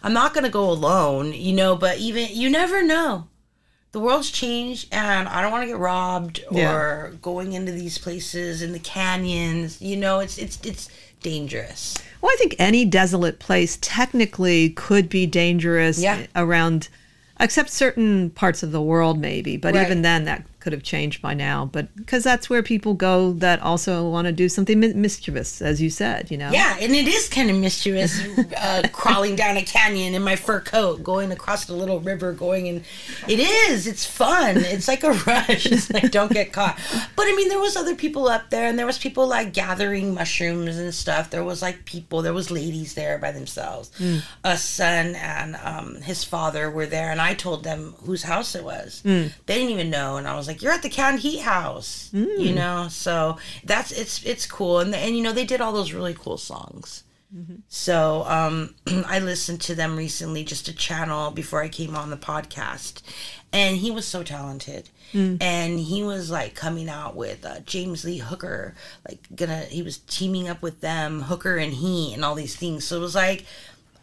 I'm 0.04 0.14
not 0.14 0.34
going 0.34 0.44
to 0.44 0.50
go 0.50 0.70
alone, 0.70 1.34
you 1.34 1.54
know, 1.54 1.76
but 1.76 1.98
even, 1.98 2.28
you 2.32 2.50
never 2.50 2.84
know. 2.84 3.28
The 3.92 4.00
world's 4.00 4.32
changed 4.32 4.88
and 4.92 5.28
I 5.28 5.42
don't 5.42 5.52
want 5.52 5.64
to 5.64 5.68
get 5.68 5.78
robbed 5.78 6.44
or 6.50 6.58
Yeah. 6.58 7.10
going 7.22 7.54
into 7.54 7.72
these 7.72 7.98
places 7.98 8.62
in 8.62 8.72
the 8.72 8.80
canyons. 8.80 9.82
You 9.82 9.98
know, 9.98 10.20
it's, 10.20 10.38
it's, 10.38 10.60
it's 10.66 10.90
dangerous. 11.22 11.96
well, 12.22 12.32
I 12.32 12.36
think 12.38 12.56
any 12.60 12.86
desolate 12.86 13.40
place 13.40 13.78
technically 13.82 14.70
could 14.72 15.10
be 15.10 15.26
dangerous 15.26 16.00
Yeah. 16.00 16.26
around, 16.36 16.90
except 17.40 17.70
certain 17.70 18.30
parts 18.32 18.62
of 18.64 18.72
the 18.72 18.82
world, 18.82 19.20
maybe. 19.20 19.58
But 19.58 19.74
Right. 19.76 19.86
even 19.86 20.02
then, 20.02 20.26
that 20.26 20.44
could 20.64 20.72
have 20.74 20.82
changed 20.82 21.22
by 21.22 21.34
now. 21.34 21.66
But 21.72 21.94
because 21.98 22.24
that's 22.24 22.50
where 22.50 22.64
people 22.64 22.94
go 22.94 23.34
that 23.34 23.62
also 23.62 24.10
want 24.10 24.28
to 24.28 24.32
do 24.32 24.48
something 24.48 24.80
mi- 24.80 24.94
mischievous, 24.94 25.62
as 25.62 25.82
you 25.82 25.90
said, 25.90 26.32
you 26.32 26.38
know. 26.38 26.50
Yeah, 26.52 26.78
and 26.80 26.94
it 26.96 27.06
is 27.06 27.28
kind 27.28 27.50
of 27.50 27.58
mischievous, 27.58 28.18
uh, 28.58 28.84
crawling 28.94 29.36
down 29.36 29.58
a 29.58 29.62
canyon 29.62 30.16
in 30.16 30.24
my 30.24 30.38
fur 30.38 30.62
coat, 30.62 31.04
going 31.04 31.34
across 31.34 31.66
the 31.66 31.74
little 31.74 32.00
river, 32.00 32.32
going 32.32 32.70
and 32.70 32.84
it 33.28 33.40
is. 33.40 33.86
It's 33.88 34.06
fun. 34.06 34.56
It's 34.58 34.88
like 34.88 35.04
a 35.04 35.12
rush. 35.28 35.66
It's 35.66 35.92
like 35.92 36.12
don't 36.12 36.32
get 36.32 36.54
caught. 36.54 36.80
But 37.18 37.26
I 37.28 37.34
mean, 37.36 37.50
there 37.50 37.60
was 37.60 37.76
other 37.76 37.96
people 37.96 38.30
up 38.30 38.50
there, 38.50 38.68
and 38.68 38.80
there 38.80 38.86
was 38.86 38.98
people 38.98 39.28
like 39.28 39.52
gathering 39.52 40.14
mushrooms 40.14 40.78
and 40.78 40.94
stuff. 40.94 41.30
There 41.30 41.44
was 41.44 41.62
like 41.62 41.84
people. 41.84 42.22
There 42.22 42.34
was 42.34 42.50
ladies 42.50 42.94
there 42.94 43.18
by 43.18 43.32
themselves. 43.34 43.92
A 44.46 44.56
son 44.58 45.16
and 45.16 45.58
um, 45.58 45.96
his 46.02 46.24
father 46.24 46.72
were 46.72 46.86
there, 46.86 47.12
and 47.12 47.20
I 47.20 47.34
told 47.34 47.66
them 47.66 47.96
whose 48.06 48.24
house 48.24 48.56
it 48.56 48.64
was. 48.64 49.02
They 49.04 49.30
didn't 49.48 49.72
even 49.72 49.90
know, 49.90 50.16
and 50.16 50.26
I 50.26 50.36
was 50.38 50.48
like, 50.48 50.53
"You're 50.62 50.72
at 50.74 50.82
the 50.84 50.90
Canned 50.90 51.20
Heat 51.20 51.40
House," 51.42 52.10
you 52.14 52.54
know. 52.54 52.88
So 52.90 53.38
that's 53.64 53.92
it's 53.92 54.24
it's 54.24 54.46
cool, 54.46 54.80
and 54.80 54.94
and 54.94 55.16
you 55.18 55.24
know 55.24 55.32
they 55.34 55.46
did 55.46 55.62
all 55.62 55.72
those 55.74 55.94
really 55.94 56.14
cool 56.14 56.38
songs. 56.38 57.04
So 57.68 58.24
um, 58.28 58.76
I 59.08 59.18
listened 59.20 59.60
to 59.62 59.74
them 59.76 59.98
recently, 59.98 60.44
just 60.44 60.68
a 60.68 60.74
channel 60.76 61.32
before 61.32 61.64
I 61.64 61.68
came 61.70 61.96
on 61.96 62.12
the 62.12 62.18
podcast, 62.18 63.02
and 63.52 63.78
he 63.78 63.90
was 63.90 64.06
so 64.08 64.22
talented. 64.24 64.90
And 65.42 65.80
he 65.80 66.04
was 66.04 66.32
like 66.32 66.56
coming 66.56 66.90
out 66.90 67.16
with 67.16 67.46
uh, 67.46 67.60
James 67.66 68.04
Lee 68.04 68.18
Hooker, 68.20 68.74
like 69.08 69.20
gonna 69.36 69.62
he 69.62 69.82
was 69.84 69.98
teaming 70.00 70.48
up 70.48 70.62
with 70.62 70.82
them, 70.82 71.22
Hooker 71.24 71.58
and 71.58 71.74
he, 71.74 72.14
and 72.14 72.24
all 72.26 72.34
these 72.36 72.56
things. 72.56 72.84
So 72.84 72.98
it 72.98 73.02
was 73.02 73.16
like 73.16 73.46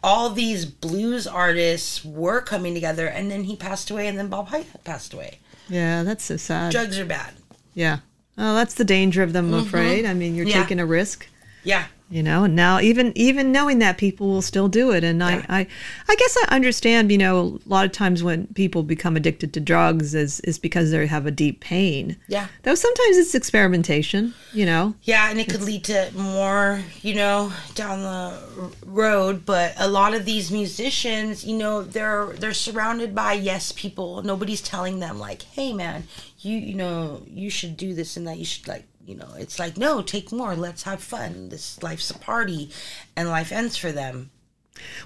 all 0.03 0.29
these 0.29 0.65
blues 0.65 1.27
artists 1.27 2.03
were 2.03 2.41
coming 2.41 2.73
together, 2.73 3.07
and 3.07 3.29
then 3.29 3.43
he 3.43 3.55
passed 3.55 3.91
away, 3.91 4.07
and 4.07 4.17
then 4.17 4.27
Bob 4.29 4.47
Hite 4.47 4.83
passed 4.83 5.13
away. 5.13 5.39
Yeah, 5.71 6.03
that's 6.03 6.23
so 6.25 6.37
sad. 6.37 6.71
Drugs 6.71 6.99
are 6.99 7.05
bad. 7.05 7.33
Yeah. 7.73 7.99
Oh, 8.37 8.53
that's 8.55 8.73
the 8.75 8.83
danger 8.83 9.23
of 9.23 9.33
them, 9.33 9.53
I'm 9.53 9.61
afraid. 9.65 10.05
I 10.05 10.13
mean, 10.13 10.35
you're 10.35 10.45
Mm-hmm. 10.45 10.55
Yeah. 10.57 10.61
taking 10.63 10.79
a 10.79 10.85
risk. 10.85 11.27
Yeah, 11.63 11.85
you 12.11 12.21
know 12.21 12.43
and 12.43 12.55
now 12.55 12.79
even 12.79 13.11
even 13.15 13.51
knowing 13.51 13.79
that 13.79 13.97
people 13.97 14.27
will 14.27 14.41
still 14.41 14.67
do 14.67 14.91
it 14.91 15.03
and 15.03 15.19
Yeah. 15.19 15.45
I, 15.49 15.59
I 15.61 15.67
i 16.09 16.15
guess 16.15 16.37
i 16.43 16.55
understand 16.55 17.11
you 17.11 17.17
know 17.17 17.59
a 17.65 17.69
lot 17.69 17.85
of 17.85 17.91
times 17.93 18.21
when 18.21 18.47
people 18.47 18.83
become 18.83 19.15
addicted 19.15 19.53
to 19.53 19.59
drugs 19.59 20.13
is 20.13 20.39
is 20.41 20.59
because 20.59 20.91
they 20.91 21.07
have 21.07 21.25
a 21.25 21.31
deep 21.31 21.61
pain 21.61 22.17
yeah. 22.27 22.47
though 22.63 22.75
sometimes 22.75 23.17
it's 23.17 23.33
experimentation 23.33 24.33
you 24.53 24.65
know 24.65 24.93
Yeah, 25.03 25.29
and 25.29 25.39
it 25.39 25.47
could 25.49 25.61
lead 25.61 25.83
to 25.85 26.11
more, 26.15 26.81
you 27.01 27.15
know, 27.15 27.53
down 27.73 28.01
the 28.01 28.71
road. 28.85 29.45
But 29.45 29.73
a 29.77 29.87
lot 29.87 30.13
of 30.13 30.25
these 30.25 30.51
musicians, 30.51 31.45
you 31.45 31.57
know, 31.57 31.83
they're 31.83 32.33
they're 32.39 32.53
surrounded 32.53 33.15
by 33.15 33.33
yes 33.33 33.71
people. 33.71 34.21
Nobody's 34.23 34.61
telling 34.61 34.99
them 34.99 35.19
like, 35.19 35.43
hey 35.43 35.71
man, 35.73 36.03
you 36.39 36.57
you 36.57 36.73
know, 36.75 37.23
you 37.27 37.49
should 37.49 37.77
do 37.77 37.93
this 37.93 38.17
and 38.17 38.27
that. 38.27 38.37
You 38.37 38.45
should 38.45 38.67
like, 38.67 38.85
you 39.11 39.17
know, 39.17 39.33
it's 39.37 39.59
like 39.59 39.77
no, 39.77 40.01
take 40.01 40.31
more. 40.31 40.55
Let's 40.55 40.83
have 40.83 41.03
fun. 41.03 41.49
This 41.49 41.83
life's 41.83 42.09
a 42.09 42.17
party, 42.17 42.71
and 43.15 43.27
life 43.27 43.51
ends 43.51 43.75
for 43.75 43.91
them. 43.91 44.31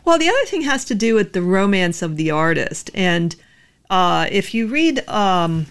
Well, 0.06 0.20
the 0.20 0.30
other 0.30 0.45
thing 0.45 0.62
has 0.62 0.86
to 0.86 0.95
do 0.95 1.16
with 1.16 1.34
the 1.34 1.41
romance 1.41 2.03
of 2.03 2.16
the 2.16 2.30
artist. 2.30 2.91
And 2.93 3.36
uh, 3.89 4.28
if 4.32 4.53
you 4.53 4.68
read, 4.68 4.99
um, 5.10 5.66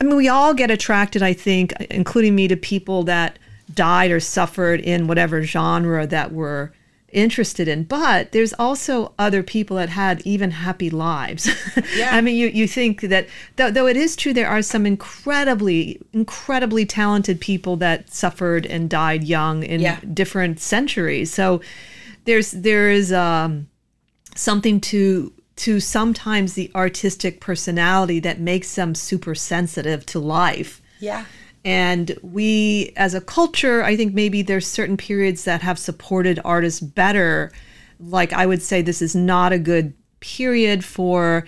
I 0.00 0.04
mean, 0.04 0.14
we 0.16 0.28
all 0.28 0.54
get 0.54 0.70
attracted, 0.70 1.20
I 1.20 1.32
think, 1.32 1.72
including 1.90 2.36
me, 2.36 2.46
to 2.46 2.56
people 2.56 3.02
that 3.04 3.40
died 3.74 4.12
or 4.12 4.20
suffered 4.20 4.80
in 4.80 5.08
whatever 5.08 5.42
genre 5.42 6.06
that 6.06 6.30
we're 6.30 6.70
interested 7.14 7.68
in. 7.68 7.84
But 7.84 8.32
there's 8.32 8.52
also 8.54 9.14
other 9.18 9.42
people 9.42 9.76
that 9.76 9.88
had 9.90 10.20
even 10.26 10.50
happy 10.50 10.90
lives. 10.90 11.48
Yeah. 11.96 12.10
I 12.16 12.20
mean, 12.22 12.34
you, 12.36 12.48
you 12.48 12.66
think 12.66 13.02
that, 13.02 13.28
though, 13.56 13.70
though 13.70 13.86
it 13.86 13.96
is 13.96 14.16
true, 14.16 14.32
there 14.32 14.48
are 14.48 14.62
some 14.62 14.84
incredibly, 14.86 16.00
incredibly 16.12 16.84
talented 16.86 17.40
people 17.40 17.76
that 17.76 18.12
suffered 18.12 18.66
and 18.66 18.90
died 18.90 19.22
young 19.24 19.62
in 19.62 19.80
Yeah. 19.80 20.00
different 20.12 20.58
centuries. 20.60 21.32
So 21.32 21.60
there's, 22.24 22.50
there 22.50 22.90
is, 22.90 23.12
um, 23.12 23.68
something 24.34 24.80
to 24.80 25.32
to 25.56 25.78
sometimes 25.78 26.54
the 26.54 26.68
artistic 26.74 27.40
personality 27.40 28.18
that 28.18 28.40
makes 28.40 28.74
them 28.74 28.92
super 28.92 29.36
sensitive 29.36 30.04
to 30.06 30.18
life 30.18 30.82
Yeah. 30.98 31.26
And 31.64 32.16
we 32.22 32.92
as 32.96 33.14
a 33.14 33.20
culture 33.20 33.82
i 33.82 33.96
think 33.96 34.12
maybe 34.14 34.42
there's 34.42 34.66
certain 34.66 34.96
periods 34.96 35.44
that 35.44 35.62
have 35.62 35.78
supported 35.78 36.38
artists 36.44 36.80
better 36.80 37.50
like 38.00 38.32
i 38.32 38.44
would 38.46 38.62
say 38.62 38.82
this 38.82 39.00
is 39.02 39.14
not 39.14 39.52
a 39.52 39.58
good 39.58 39.94
period 40.20 40.84
for 40.84 41.46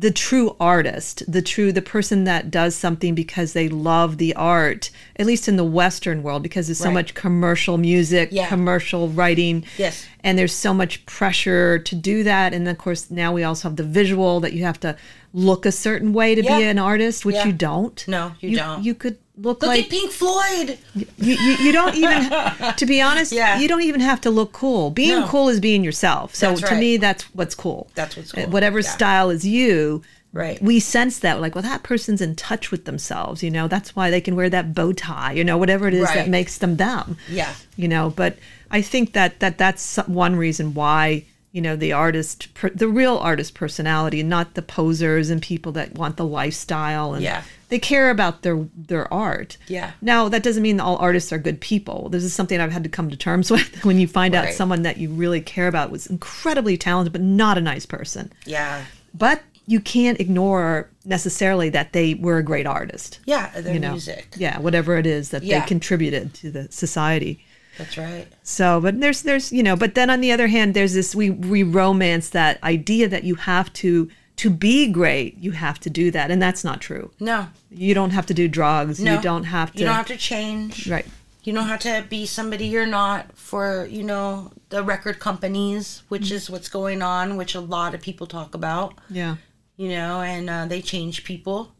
the 0.00 0.10
true 0.10 0.56
artist 0.58 1.22
the 1.30 1.40
true 1.40 1.70
the 1.70 1.80
person 1.80 2.24
that 2.24 2.50
does 2.50 2.74
something 2.74 3.14
because 3.14 3.52
they 3.52 3.68
love 3.68 4.18
the 4.18 4.34
art 4.34 4.90
at 5.16 5.24
least 5.26 5.46
in 5.46 5.54
the 5.56 5.62
western 5.64 6.20
world 6.24 6.42
because 6.42 6.66
there's 6.66 6.78
so 6.78 6.86
Right. 6.86 6.94
much 6.94 7.14
commercial 7.14 7.78
music 7.78 8.30
Yeah. 8.32 8.48
commercial 8.48 9.08
writing 9.08 9.64
Yes. 9.76 10.04
and 10.24 10.36
there's 10.36 10.52
so 10.52 10.74
much 10.74 11.06
pressure 11.06 11.78
to 11.78 11.94
do 11.94 12.24
that 12.24 12.52
and 12.52 12.66
of 12.68 12.76
course 12.76 13.08
now 13.08 13.32
we 13.32 13.44
also 13.44 13.68
have 13.68 13.76
the 13.76 13.84
visual 13.84 14.40
that 14.40 14.52
you 14.52 14.64
have 14.64 14.80
to 14.80 14.96
look 15.32 15.64
a 15.64 15.70
certain 15.70 16.12
way 16.12 16.34
to 16.34 16.42
be 16.42 16.48
an 16.64 16.78
artist 16.80 17.24
which 17.24 17.36
Yeah. 17.36 17.46
you 17.46 17.52
don't 17.52 18.04
No, 18.08 18.32
you 18.40 18.56
don't. 18.56 18.82
you 18.82 18.94
could 18.96 19.16
look, 19.38 19.62
Look 19.62 19.68
like 19.68 19.84
at 19.84 19.90
Pink 19.90 20.10
Floyd. 20.10 20.78
you, 20.94 21.06
you, 21.16 21.34
you 21.64 21.72
don't 21.72 21.94
even 21.94 22.30
to 22.76 22.86
be 22.86 23.00
honest 23.00 23.32
Yeah. 23.32 23.58
you 23.58 23.68
don't 23.68 23.82
even 23.82 24.00
have 24.00 24.20
to 24.22 24.30
look 24.30 24.52
cool 24.52 24.90
being 24.90 25.20
No. 25.20 25.26
cool 25.28 25.48
is 25.48 25.60
being 25.60 25.84
yourself 25.84 26.34
so 26.34 26.54
That's 26.54 26.68
to 26.70 26.74
me 26.76 26.96
that's 26.96 27.22
what's 27.34 27.54
cool 27.54 27.88
That's 27.94 28.16
what's 28.16 28.32
Uh, 28.34 28.42
cool. 28.42 28.50
whatever 28.50 28.80
Yeah. 28.80 28.90
style 28.90 29.30
is 29.30 29.44
you 29.46 30.02
Right. 30.32 30.60
we 30.62 30.78
sense 30.78 31.20
that 31.20 31.40
like 31.40 31.54
well 31.54 31.62
that 31.62 31.82
person's 31.82 32.20
in 32.20 32.34
touch 32.36 32.70
with 32.70 32.84
themselves 32.84 33.42
you 33.42 33.50
know 33.50 33.66
that's 33.66 33.96
why 33.96 34.10
they 34.10 34.20
can 34.20 34.36
wear 34.36 34.50
that 34.50 34.74
bow 34.74 34.92
tie 34.92 35.32
you 35.32 35.42
know 35.42 35.56
whatever 35.56 35.88
it 35.88 35.94
is 35.94 36.06
that 36.12 36.28
makes 36.28 36.58
them 36.58 36.76
them 36.76 37.16
Yeah. 37.30 37.54
you 37.76 37.88
know 37.88 38.10
but 38.14 38.36
i 38.70 38.82
think 38.82 39.14
that 39.14 39.40
that 39.40 39.56
that's 39.56 39.96
one 40.06 40.36
reason 40.36 40.74
why 40.74 41.24
you 41.52 41.62
know 41.62 41.76
the 41.76 41.92
artist 41.92 42.48
the 42.74 42.88
real 42.88 43.16
artist 43.18 43.54
personality 43.54 44.22
not 44.22 44.54
the 44.54 44.62
posers 44.62 45.30
and 45.30 45.40
people 45.40 45.72
that 45.72 45.94
want 45.94 46.16
the 46.16 46.24
lifestyle 46.24 47.14
and 47.14 47.22
Yeah. 47.22 47.42
they 47.70 47.78
care 47.78 48.10
about 48.10 48.42
their 48.42 48.66
their 48.76 49.12
art 49.12 49.56
Yeah. 49.66 49.92
now 50.02 50.28
that 50.28 50.42
doesn't 50.42 50.62
mean 50.62 50.78
all 50.78 50.96
artists 50.96 51.32
are 51.32 51.38
good 51.38 51.60
people 51.60 52.10
this 52.10 52.22
is 52.22 52.34
something 52.34 52.60
i've 52.60 52.72
had 52.72 52.84
to 52.84 52.90
come 52.90 53.08
to 53.10 53.16
terms 53.16 53.50
with 53.54 53.84
when 53.84 53.98
you 53.98 54.06
find 54.06 54.34
out 54.34 54.52
someone 54.52 54.82
that 54.82 54.98
you 54.98 55.08
really 55.10 55.40
care 55.40 55.68
about 55.68 55.90
was 55.90 56.06
incredibly 56.06 56.76
talented 56.76 57.12
but 57.12 57.22
not 57.22 57.56
a 57.56 57.62
nice 57.62 57.86
person 57.86 58.30
Yeah. 58.44 58.84
but 59.14 59.40
you 59.66 59.80
can't 59.80 60.18
ignore 60.18 60.88
necessarily 61.04 61.68
that 61.70 61.92
they 61.92 62.14
were 62.14 62.38
a 62.38 62.42
great 62.42 62.66
artist 62.66 63.20
Yeah. 63.26 63.48
Their 63.60 63.72
you 63.74 63.80
know 63.80 63.92
music. 63.92 64.34
yeah 64.36 64.58
whatever 64.60 64.96
it 64.98 65.06
is 65.06 65.30
that 65.30 65.42
Yeah. 65.42 65.60
they 65.60 65.66
contributed 65.66 66.34
to 66.34 66.50
the 66.50 66.68
society 66.70 67.42
That's 67.78 67.96
right. 67.96 68.26
so, 68.42 68.80
but 68.80 69.00
there's 69.00 69.22
there's 69.22 69.52
you 69.52 69.62
know, 69.62 69.76
but 69.76 69.94
then 69.94 70.10
on 70.10 70.20
the 70.20 70.32
other 70.32 70.48
hand, 70.48 70.74
there's 70.74 70.94
this 70.94 71.14
we 71.14 71.30
we 71.30 71.62
romance 71.62 72.30
that 72.30 72.62
idea 72.62 73.08
that 73.08 73.24
you 73.24 73.36
have 73.36 73.72
to 73.74 74.10
to 74.36 74.50
be 74.50 74.86
great, 74.92 75.36
you 75.38 75.50
have 75.52 75.80
to 75.80 75.90
do 75.90 76.10
that, 76.12 76.30
and 76.30 76.40
that's 76.40 76.62
not 76.62 76.80
true. 76.80 77.10
No. 77.18 77.48
You 77.70 77.92
don't 77.94 78.10
have 78.10 78.26
to 78.26 78.34
do 78.34 78.46
drugs. 78.46 79.00
No. 79.00 79.14
You 79.16 79.20
don't 79.22 79.44
have 79.44 79.72
to. 79.72 79.78
You 79.80 79.86
don't 79.86 79.94
have 79.96 80.06
to 80.06 80.16
change. 80.16 80.88
Right. 80.88 81.06
You 81.42 81.52
don't 81.52 81.66
have 81.66 81.80
to 81.80 82.04
be 82.08 82.26
somebody 82.26 82.66
you're 82.66 82.86
not 82.86 83.36
for, 83.36 83.86
you 83.90 84.02
know, 84.04 84.52
the 84.68 84.82
record 84.84 85.18
companies, 85.18 86.02
which 86.08 86.30
is 86.30 86.50
what's 86.50 86.68
going 86.68 87.00
on, 87.02 87.36
which 87.36 87.54
a 87.54 87.60
lot 87.60 87.94
of 87.94 88.00
people 88.02 88.26
talk 88.26 88.54
about, 88.54 88.94
Yeah. 89.08 89.36
you 89.76 89.88
know, 89.88 90.20
and 90.20 90.50
uh, 90.50 90.66
they 90.66 90.82
change 90.82 91.24
people 91.24 91.72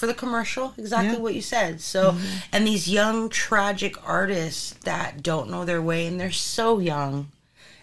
for 0.00 0.06
the 0.06 0.14
commercial, 0.14 0.72
exactly 0.78 1.12
Yeah. 1.12 1.18
what 1.18 1.34
you 1.34 1.42
said. 1.42 1.80
So, 1.82 2.12
mm-hmm. 2.12 2.26
and 2.52 2.66
these 2.66 2.88
young, 2.88 3.28
tragic 3.28 3.96
artists 4.08 4.74
that 4.84 5.22
don't 5.22 5.50
know 5.50 5.64
their 5.66 5.82
way, 5.82 6.06
and 6.06 6.18
they're 6.18 6.30
so 6.32 6.78
young, 6.78 7.28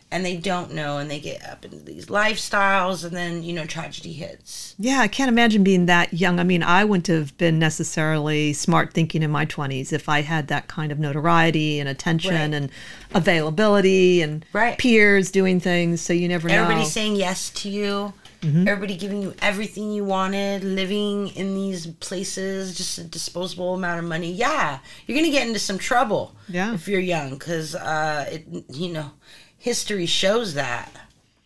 and 0.09 0.25
they 0.25 0.35
don't 0.37 0.73
know, 0.73 0.97
and 0.97 1.11
they 1.11 1.19
get 1.19 1.45
up 1.47 1.63
into 1.63 1.77
these 1.77 2.07
lifestyles, 2.07 3.03
and 3.05 3.15
then, 3.15 3.43
you 3.43 3.53
know, 3.53 3.65
tragedy 3.65 4.13
hits. 4.13 4.73
Yeah, 4.79 4.99
I 4.99 5.07
can't 5.07 5.29
imagine 5.29 5.63
being 5.63 5.85
that 5.87 6.13
young. 6.13 6.39
I 6.39 6.43
mean, 6.43 6.63
I 6.63 6.85
wouldn't 6.85 7.07
have 7.07 7.37
been 7.37 7.59
necessarily 7.59 8.51
smart 8.53 8.93
thinking 8.93 9.21
in 9.21 9.29
my 9.29 9.45
20s 9.45 9.93
if 9.93 10.09
I 10.09 10.21
had 10.21 10.47
that 10.47 10.67
kind 10.67 10.91
of 10.91 10.97
notoriety 10.97 11.79
and 11.79 11.87
attention 11.87 12.31
Right. 12.51 12.53
and 12.53 12.69
availability 13.13 14.21
and 14.21 14.43
Right. 14.53 14.77
peers 14.77 15.29
doing 15.29 15.59
things. 15.59 16.01
So 16.01 16.13
you 16.13 16.27
never 16.27 16.47
know. 16.47 16.63
Everybody 16.63 16.85
saying 16.85 17.17
yes 17.17 17.49
to 17.51 17.69
you. 17.69 18.13
Mm-hmm. 18.41 18.67
Everybody 18.67 18.95
giving 18.97 19.21
you 19.23 19.33
everything 19.41 19.91
you 19.91 20.03
wanted, 20.03 20.63
living 20.63 21.29
in 21.29 21.55
these 21.55 21.87
places, 21.87 22.77
just 22.77 22.97
a 22.99 23.03
disposable 23.03 23.73
amount 23.73 23.99
of 23.99 24.05
money. 24.05 24.31
Yeah, 24.31 24.79
you're 25.05 25.17
gonna 25.17 25.31
get 25.31 25.47
into 25.47 25.59
some 25.59 25.77
trouble. 25.77 26.35
Yeah. 26.47 26.73
if 26.73 26.87
you're 26.87 26.99
young, 26.99 27.31
because 27.31 27.73
uh, 27.75 28.27
it, 28.31 28.45
you 28.69 28.89
know, 28.93 29.11
history 29.57 30.05
shows 30.05 30.53
that. 30.53 30.91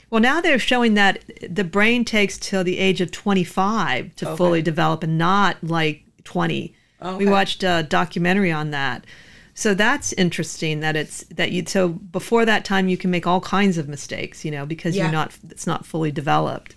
Well, 0.09 0.21
now 0.21 0.41
they're 0.41 0.59
showing 0.59 0.95
that 0.95 1.23
the 1.49 1.63
brain 1.63 2.03
takes 2.03 2.37
till 2.37 2.65
the 2.65 2.77
age 2.77 2.99
of 2.99 3.11
25 3.11 4.13
to 4.17 4.27
Okay. 4.27 4.35
fully 4.37 4.61
develop 4.61 5.03
and 5.03 5.17
not 5.17 5.55
like 5.63 6.03
20. 6.25 6.73
Okay. 7.01 7.15
We 7.17 7.31
watched 7.31 7.63
a 7.63 7.83
documentary 7.87 8.51
on 8.51 8.71
that. 8.71 9.05
So 9.53 9.73
that's 9.73 10.11
interesting 10.13 10.81
that 10.81 10.95
it's 10.97 11.23
that 11.25 11.51
you 11.51 11.63
so 11.65 11.89
before 11.89 12.45
that 12.45 12.65
time 12.65 12.89
you 12.89 12.97
can 12.97 13.09
make 13.11 13.25
all 13.25 13.39
kinds 13.41 13.77
of 13.77 13.87
mistakes, 13.87 14.43
you 14.43 14.51
know, 14.51 14.65
because 14.65 14.95
Yeah. 14.95 15.03
you're 15.03 15.11
not 15.13 15.37
it's 15.49 15.65
not 15.65 15.85
fully 15.85 16.11
developed. 16.11 16.75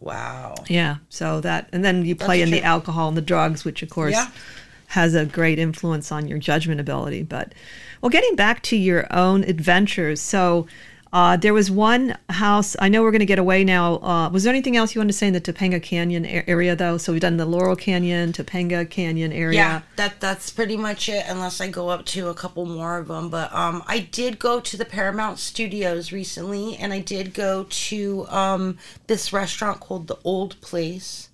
Wow. 0.00 0.54
Yeah. 0.68 0.96
So 1.08 1.40
that 1.42 1.68
and 1.72 1.84
then 1.84 2.04
you 2.04 2.16
play 2.16 2.40
in 2.42 2.50
the 2.50 2.62
alcohol 2.62 3.08
and 3.08 3.16
the 3.16 3.22
drugs, 3.22 3.64
which 3.64 3.82
of 3.82 3.90
course 3.90 4.14
Yeah. 4.14 4.28
has 4.88 5.14
a 5.14 5.26
great 5.26 5.58
influence 5.58 6.10
on 6.10 6.26
your 6.26 6.38
judgment 6.38 6.80
ability. 6.80 7.22
But 7.22 7.54
well, 8.00 8.10
getting 8.10 8.34
back 8.34 8.62
to 8.64 8.76
your 8.76 9.06
own 9.14 9.44
adventures, 9.44 10.20
so 10.20 10.66
uh, 11.12 11.36
there 11.36 11.52
was 11.52 11.70
one 11.70 12.16
house. 12.28 12.76
I 12.78 12.88
know 12.88 13.02
we're 13.02 13.10
going 13.10 13.20
to 13.20 13.26
get 13.26 13.38
away 13.38 13.64
now. 13.64 13.96
Uh, 13.96 14.30
was 14.30 14.44
there 14.44 14.52
anything 14.52 14.76
else 14.76 14.94
you 14.94 15.00
wanted 15.00 15.12
to 15.12 15.18
say 15.18 15.26
in 15.26 15.32
the 15.32 15.40
Topanga 15.40 15.82
Canyon 15.82 16.24
a- 16.24 16.44
area, 16.48 16.76
though? 16.76 16.98
So 16.98 17.12
we've 17.12 17.20
done 17.20 17.36
the 17.36 17.46
Laurel 17.46 17.74
Canyon, 17.76 18.32
Topanga 18.32 18.88
Canyon 18.88 19.32
area. 19.32 19.56
Yeah, 19.58 19.82
that 19.96 20.20
that's 20.20 20.50
pretty 20.50 20.76
much 20.76 21.08
it. 21.08 21.24
Unless 21.28 21.60
I 21.60 21.68
go 21.68 21.88
up 21.88 22.06
to 22.06 22.28
a 22.28 22.34
couple 22.34 22.64
more 22.66 22.98
of 22.98 23.08
them, 23.08 23.28
but 23.28 23.52
um, 23.52 23.82
I 23.86 23.98
did 23.98 24.38
go 24.38 24.60
to 24.60 24.76
the 24.76 24.84
Paramount 24.84 25.38
Studios 25.38 26.12
recently, 26.12 26.76
and 26.76 26.92
I 26.92 27.00
did 27.00 27.34
go 27.34 27.66
to 27.68 28.26
um 28.28 28.78
this 29.08 29.32
restaurant 29.32 29.80
called 29.80 30.06
the 30.06 30.18
Old 30.24 30.60
Place, 30.60 31.28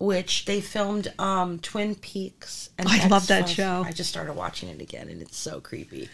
which 0.00 0.46
they 0.46 0.60
filmed 0.60 1.12
um 1.18 1.58
Twin 1.60 1.94
Peaks. 1.94 2.70
And 2.78 2.88
I 2.88 3.06
love 3.06 3.26
that 3.28 3.48
show. 3.48 3.84
I 3.86 3.92
just 3.92 4.08
started 4.10 4.32
watching 4.32 4.68
it 4.70 4.80
again, 4.80 5.08
and 5.08 5.20
it's 5.22 5.36
so 5.36 5.60
creepy. 5.60 6.08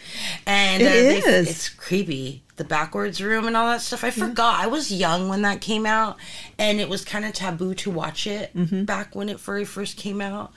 And 0.46 0.82
It 0.82 0.86
uh, 0.86 0.90
they- 1.32 1.40
it's 1.40 1.68
creepy. 1.70 2.42
The 2.56 2.64
backwards 2.64 3.20
room 3.22 3.46
and 3.46 3.54
all 3.54 3.66
that 3.70 3.82
stuff. 3.82 4.02
I 4.02 4.10
forgot. 4.10 4.58
I 4.64 4.66
was 4.66 4.90
young 4.90 5.28
when 5.28 5.42
that 5.42 5.60
came 5.60 5.84
out, 5.84 6.16
and 6.58 6.80
it 6.80 6.88
was 6.88 7.04
kind 7.04 7.26
of 7.26 7.34
taboo 7.34 7.74
to 7.74 7.90
watch 7.90 8.26
it 8.26 8.50
Mm-hmm. 8.56 8.84
back 8.84 9.14
when 9.14 9.28
it 9.28 9.38
very 9.38 9.64
first 9.66 9.96
came 9.98 10.20
out. 10.22 10.52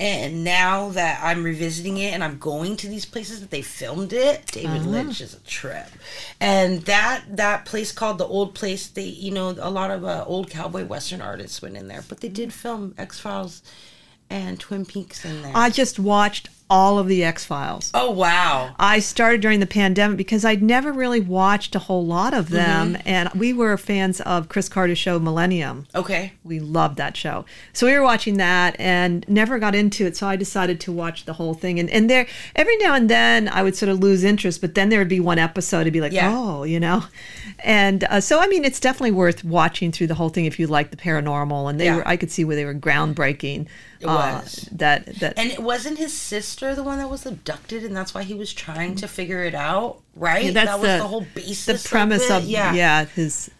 And 0.00 0.42
now 0.42 0.88
that 0.90 1.20
I'm 1.22 1.44
revisiting 1.44 1.98
it 1.98 2.14
and 2.14 2.24
I'm 2.24 2.38
going 2.38 2.76
to 2.78 2.88
these 2.88 3.04
places 3.04 3.40
that 3.42 3.50
they 3.50 3.60
filmed 3.60 4.12
it, 4.14 4.46
David 4.46 4.70
Uh-huh. 4.80 4.88
Lynch 4.90 5.20
is 5.20 5.34
a 5.34 5.40
trip. 5.40 5.88
And 6.40 6.80
that 6.86 7.24
that 7.36 7.66
place 7.66 7.92
called 7.92 8.16
the 8.18 8.26
Old 8.26 8.54
Place, 8.54 8.88
they 8.88 9.04
you 9.04 9.30
know 9.30 9.50
a 9.60 9.68
lot 9.70 9.90
of 9.90 10.02
uh, 10.04 10.24
old 10.26 10.48
cowboy 10.50 10.84
western 10.86 11.20
artists 11.20 11.60
went 11.60 11.76
in 11.76 11.86
there, 11.88 12.02
but 12.08 12.20
they 12.20 12.28
did 12.30 12.52
film 12.52 12.94
X 12.96 13.20
Files 13.20 13.62
and 14.30 14.58
Twin 14.58 14.86
Peaks 14.86 15.24
in 15.24 15.42
there. 15.42 15.52
I 15.54 15.68
just 15.68 15.98
watched 15.98 16.48
all 16.70 16.98
of 16.98 17.08
the 17.08 17.22
X 17.24 17.44
Files. 17.44 17.90
oh 17.92 18.10
wow! 18.12 18.74
I 18.78 19.00
started 19.00 19.40
during 19.40 19.60
the 19.60 19.66
pandemic 19.66 20.16
because 20.16 20.44
I'd 20.44 20.62
never 20.62 20.92
really 20.92 21.20
watched 21.20 21.74
a 21.74 21.80
whole 21.80 22.06
lot 22.06 22.32
of 22.32 22.48
them, 22.50 22.94
Mm-hmm. 22.94 23.08
and 23.08 23.28
we 23.34 23.52
were 23.52 23.76
fans 23.76 24.20
of 24.22 24.48
Chris 24.48 24.68
Carter's 24.68 24.96
show 24.98 25.18
Millennium. 25.18 25.86
Okay, 25.94 26.32
We 26.44 26.60
loved 26.60 26.96
that 26.98 27.16
show. 27.16 27.44
So 27.72 27.86
we 27.86 27.92
were 27.94 28.02
watching 28.02 28.36
that 28.38 28.76
and 28.78 29.28
never 29.28 29.58
got 29.58 29.74
into 29.74 30.06
it. 30.06 30.16
So 30.16 30.26
I 30.28 30.36
decided 30.36 30.80
to 30.82 30.92
watch 30.92 31.24
the 31.24 31.32
whole 31.34 31.54
thing. 31.54 31.80
And, 31.80 31.90
and 31.90 32.08
there, 32.08 32.26
every 32.54 32.76
now 32.78 32.94
and 32.94 33.10
then 33.10 33.48
I 33.48 33.62
would 33.64 33.74
sort 33.76 33.90
of 33.90 33.98
lose 33.98 34.22
interest, 34.24 34.60
but 34.60 34.74
then 34.76 34.88
there 34.90 35.00
would 35.00 35.08
be 35.08 35.20
one 35.20 35.38
episode 35.40 35.84
to 35.84 35.90
be 35.90 36.00
like, 36.00 36.12
Yeah. 36.12 36.32
oh, 36.32 36.62
you 36.62 36.78
know? 36.78 37.02
And 37.64 38.04
uh, 38.04 38.20
so, 38.20 38.38
I 38.40 38.46
mean, 38.46 38.64
it's 38.64 38.80
definitely 38.80 39.10
worth 39.12 39.42
watching 39.44 39.90
through 39.92 40.06
the 40.06 40.14
whole 40.14 40.28
thing 40.28 40.44
if 40.44 40.58
you 40.60 40.66
like 40.66 40.90
the 40.90 40.96
paranormal. 40.96 41.68
And 41.68 41.80
they 41.80 41.86
Yeah. 41.86 41.96
were, 41.96 42.08
I 42.08 42.16
could 42.16 42.30
see 42.30 42.44
where 42.44 42.56
they 42.56 42.64
were 42.64 42.74
groundbreaking. 42.74 43.66
It 44.00 44.06
uh, 44.06 44.40
was. 44.42 44.68
That, 44.72 45.06
that, 45.20 45.38
and 45.38 45.50
it 45.50 45.60
wasn't 45.62 45.98
his 45.98 46.12
sister 46.16 46.59
the 46.74 46.82
one 46.82 46.98
that 46.98 47.08
was 47.10 47.26
abducted, 47.26 47.84
and 47.84 47.96
that's 47.96 48.14
why 48.14 48.22
he 48.22 48.34
was 48.34 48.52
trying 48.52 48.94
to 48.96 49.08
figure 49.08 49.42
it 49.42 49.54
out, 49.54 50.00
right? 50.14 50.44
Yeah, 50.46 50.50
that's 50.52 50.70
that 50.70 50.80
was 50.80 50.88
the- 50.90 50.96
the, 50.98 51.08
whole 51.08 51.26
basis. 51.34 51.82
the 51.82 51.88
premise 51.88 52.30
of, 52.30 52.42
of, 52.42 52.44
yeah, 52.44 52.72
yeah, 52.74 53.04
his 53.06 53.50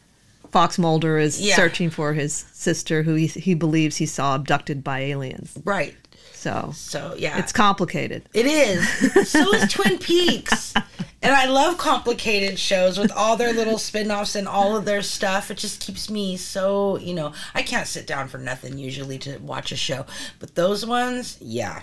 Fox 0.51 0.78
Mulder 0.78 1.18
is 1.18 1.40
Yeah. 1.40 1.57
searching 1.57 1.90
for 1.90 2.12
his 2.12 2.34
sister 2.53 3.03
who 3.03 3.14
he, 3.14 3.26
he 3.28 3.55
believes 3.55 3.96
he 3.96 4.07
saw 4.07 4.34
abducted 4.34 4.82
by 4.84 5.01
aliens. 5.01 5.57
right. 5.64 5.94
So 6.32 6.72
So 6.74 7.14
yeah, 7.18 7.38
it's 7.38 7.53
complicated. 7.53 8.22
It 8.32 8.46
is. 8.46 9.28
So 9.30 9.53
is 9.55 9.70
Twin 9.72 9.98
Peaks. 9.98 10.72
And 11.22 11.34
I 11.34 11.44
love 11.44 11.76
complicated 11.76 12.59
shows 12.59 12.96
with 12.96 13.12
all 13.12 13.36
their 13.36 13.53
little 13.53 13.76
spin-offs 13.76 14.34
and 14.34 14.48
all 14.48 14.74
of 14.74 14.86
their 14.86 15.03
stuff. 15.03 15.51
It 15.51 15.59
just 15.59 15.78
keeps 15.82 16.09
me 16.09 16.38
so, 16.38 16.96
you 16.96 17.12
know, 17.12 17.34
I 17.55 17.61
can't 17.62 17.86
sit 17.86 18.07
down 18.07 18.28
for 18.28 18.38
nothing 18.38 18.78
usually 18.78 19.18
to 19.18 19.36
watch 19.36 19.70
a 19.70 19.76
show. 19.76 20.07
But 20.38 20.55
those 20.55 20.86
ones, 20.86 21.36
yeah. 21.38 21.82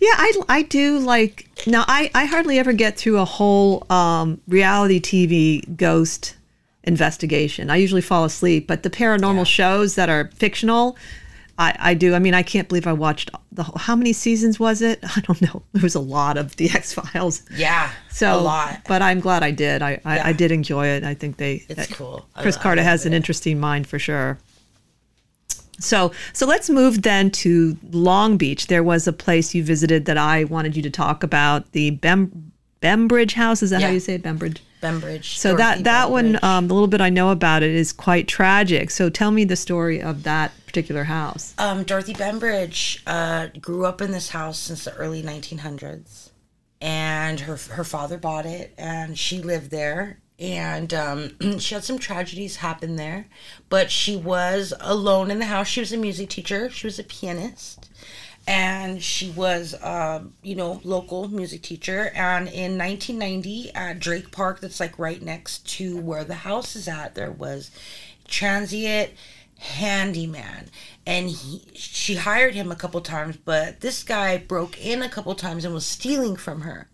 Yeah, 0.00 0.14
I, 0.16 0.32
I 0.48 0.62
do 0.62 0.98
like 0.98 1.48
now 1.66 1.84
I, 1.86 2.10
I 2.14 2.24
hardly 2.24 2.58
ever 2.58 2.72
get 2.72 2.96
through 2.96 3.18
a 3.18 3.24
whole 3.24 3.86
um, 3.90 4.40
reality 4.48 5.00
TV 5.00 5.76
ghost 5.76 6.36
investigation. 6.84 7.70
I 7.70 7.76
usually 7.76 8.00
fall 8.00 8.24
asleep, 8.24 8.66
but 8.66 8.82
the 8.82 8.90
paranormal 8.90 9.46
shows 9.46 9.94
that 9.94 10.08
are 10.08 10.30
fictional, 10.34 10.96
I, 11.58 11.76
I 11.78 11.94
do. 11.94 12.14
I 12.14 12.18
mean, 12.18 12.34
I 12.34 12.42
can't 12.42 12.68
believe 12.68 12.86
I 12.86 12.92
watched 12.92 13.30
the 13.52 13.62
whole, 13.62 13.78
how 13.78 13.94
many 13.94 14.12
seasons 14.12 14.58
was 14.58 14.82
it? 14.82 14.98
I 15.16 15.20
don't 15.20 15.40
know. 15.40 15.62
It 15.74 15.82
was 15.82 15.94
a 15.94 16.00
lot 16.00 16.36
of 16.36 16.56
the 16.56 16.70
X 16.74 16.92
Files. 16.92 17.42
Yeah. 17.54 17.90
So, 18.10 18.38
a 18.38 18.40
lot. 18.40 18.80
but 18.88 19.02
I'm 19.02 19.20
glad 19.20 19.42
I 19.42 19.50
did. 19.50 19.82
I, 19.82 20.00
I, 20.04 20.30
I 20.30 20.32
did 20.32 20.50
enjoy 20.50 20.86
it. 20.86 21.04
I 21.04 21.14
think 21.14 21.36
they. 21.36 21.64
It's 21.68 21.86
cool. 21.92 22.26
I 22.34 22.42
Chris 22.42 22.56
Carter 22.56 22.82
has 22.82 23.06
an 23.06 23.12
interesting 23.12 23.60
mind 23.60 23.86
for 23.86 23.98
sure. 23.98 24.38
So, 25.78 26.12
so 26.32 26.46
let's 26.46 26.70
move 26.70 27.02
then 27.02 27.30
to 27.30 27.76
Long 27.90 28.36
Beach. 28.36 28.68
There 28.68 28.82
was 28.82 29.06
a 29.06 29.12
place 29.12 29.54
you 29.54 29.64
visited 29.64 30.04
that 30.04 30.18
I 30.18 30.44
wanted 30.44 30.76
you 30.76 30.82
to 30.82 30.90
talk 30.90 31.22
about, 31.22 31.72
the 31.72 31.90
Bem, 31.90 32.52
Bembridge 32.80 33.34
House. 33.34 33.62
Is 33.62 33.70
that 33.70 33.82
how 33.82 33.88
you 33.88 34.00
say 34.00 34.14
it, 34.14 34.22
Bembridge? 34.22 34.60
Bembridge. 34.80 35.38
So 35.38 35.54
that 35.56 35.84
that 35.84 36.10
one, 36.10 36.38
um, 36.42 36.68
the 36.68 36.74
little 36.74 36.88
bit 36.88 37.00
I 37.00 37.08
know 37.08 37.30
about 37.30 37.62
it 37.62 37.70
is 37.70 37.92
quite 37.92 38.26
tragic. 38.26 38.90
So 38.90 39.08
tell 39.08 39.30
me 39.30 39.44
the 39.44 39.56
story 39.56 40.02
of 40.02 40.24
that 40.24 40.52
particular 40.66 41.04
house. 41.04 41.54
Um, 41.56 41.84
Dorothy 41.84 42.14
Bembridge 42.14 43.02
uh, 43.06 43.48
grew 43.60 43.86
up 43.86 44.00
in 44.00 44.10
this 44.10 44.30
house 44.30 44.58
since 44.58 44.84
the 44.84 44.94
early 44.94 45.22
1900s, 45.22 46.30
and 46.80 47.40
her 47.40 47.56
her 47.56 47.84
father 47.84 48.18
bought 48.18 48.44
it, 48.44 48.74
and 48.76 49.16
she 49.16 49.40
lived 49.40 49.70
there. 49.70 50.18
And 50.42 50.92
um, 50.92 51.30
she 51.60 51.74
had 51.76 51.84
some 51.84 52.00
tragedies 52.00 52.56
happen 52.56 52.96
there, 52.96 53.26
but 53.68 53.92
she 53.92 54.16
was 54.16 54.74
alone 54.80 55.30
in 55.30 55.38
the 55.38 55.46
house. 55.46 55.68
She 55.68 55.78
was 55.78 55.92
a 55.92 55.96
music 55.96 56.30
teacher. 56.30 56.68
She 56.68 56.88
was 56.88 56.98
a 56.98 57.04
pianist, 57.04 57.88
and 58.44 59.00
she 59.00 59.30
was, 59.30 59.80
um, 59.84 60.34
you 60.42 60.56
know, 60.56 60.80
local 60.82 61.28
music 61.28 61.62
teacher. 61.62 62.10
And 62.16 62.48
in 62.48 62.76
1990, 62.76 63.72
at 63.72 64.00
Drake 64.00 64.32
Park, 64.32 64.58
that's 64.58 64.80
like 64.80 64.98
right 64.98 65.22
next 65.22 65.64
to 65.76 65.96
where 65.96 66.24
the 66.24 66.34
house 66.34 66.74
is 66.74 66.88
at, 66.88 67.14
there 67.14 67.30
was 67.30 67.70
transient 68.26 69.12
handyman 69.58 70.68
and 71.06 71.30
he 71.30 71.62
she 71.72 72.16
hired 72.16 72.52
him 72.52 72.72
a 72.72 72.74
couple 72.74 73.00
times 73.00 73.36
but 73.36 73.80
this 73.80 74.02
guy 74.02 74.36
broke 74.36 74.76
in 74.84 75.02
a 75.02 75.08
couple 75.08 75.32
times 75.36 75.64
and 75.64 75.72
was 75.72 75.86
stealing 75.86 76.34
from 76.34 76.62
her 76.62 76.88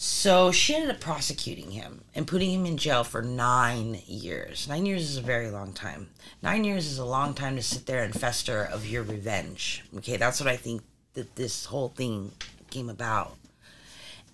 so 0.00 0.52
she 0.52 0.76
ended 0.76 0.90
up 0.90 1.00
prosecuting 1.00 1.72
him 1.72 2.02
and 2.14 2.28
putting 2.28 2.52
him 2.52 2.64
in 2.64 2.76
jail 2.76 3.02
for 3.02 3.20
nine 3.20 4.00
years 4.06 4.68
nine 4.68 4.86
years 4.86 5.02
is 5.02 5.16
a 5.16 5.22
very 5.22 5.50
long 5.50 5.72
time 5.72 6.08
nine 6.40 6.62
years 6.62 6.86
is 6.86 6.98
a 6.98 7.04
long 7.04 7.34
time 7.34 7.56
to 7.56 7.62
sit 7.62 7.84
there 7.86 8.04
and 8.04 8.14
fester 8.14 8.62
of 8.62 8.86
your 8.86 9.02
revenge 9.02 9.82
okay 9.96 10.16
that's 10.16 10.38
what 10.38 10.48
i 10.48 10.56
think 10.56 10.82
that 11.14 11.34
this 11.34 11.64
whole 11.64 11.88
thing 11.88 12.30
came 12.70 12.88
about 12.88 13.36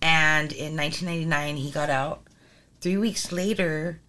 and 0.02 0.52
in 0.52 0.76
1999 0.76 1.56
he 1.56 1.70
got 1.70 1.88
out 1.88 2.20
three 2.82 2.98
weeks 2.98 3.32
later 3.32 4.00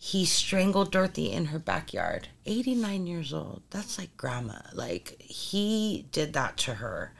he 0.00 0.24
strangled 0.24 0.92
Dorothy 0.92 1.32
in 1.32 1.46
her 1.46 1.58
backyard. 1.58 2.28
89 2.46 3.08
years 3.08 3.34
old. 3.34 3.62
That's 3.70 3.98
like 3.98 4.16
grandma. 4.16 4.60
Like 4.72 5.20
he 5.20 6.06
did 6.12 6.34
that 6.34 6.56
to 6.58 6.74
her. 6.74 7.12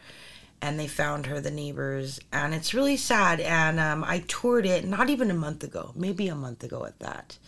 And 0.60 0.78
they 0.78 0.88
found 0.88 1.26
her, 1.26 1.40
the 1.40 1.50
neighbors, 1.50 2.18
and 2.32 2.52
it's 2.52 2.74
really 2.74 2.96
sad. 2.96 3.40
And 3.40 3.78
um, 3.78 4.02
I 4.02 4.24
toured 4.26 4.66
it 4.66 4.84
not 4.84 5.08
even 5.08 5.30
a 5.30 5.34
month 5.34 5.62
ago, 5.62 5.92
maybe 5.94 6.28
a 6.28 6.34
month 6.34 6.64
ago 6.64 6.84
at 6.84 6.98
that. 6.98 7.38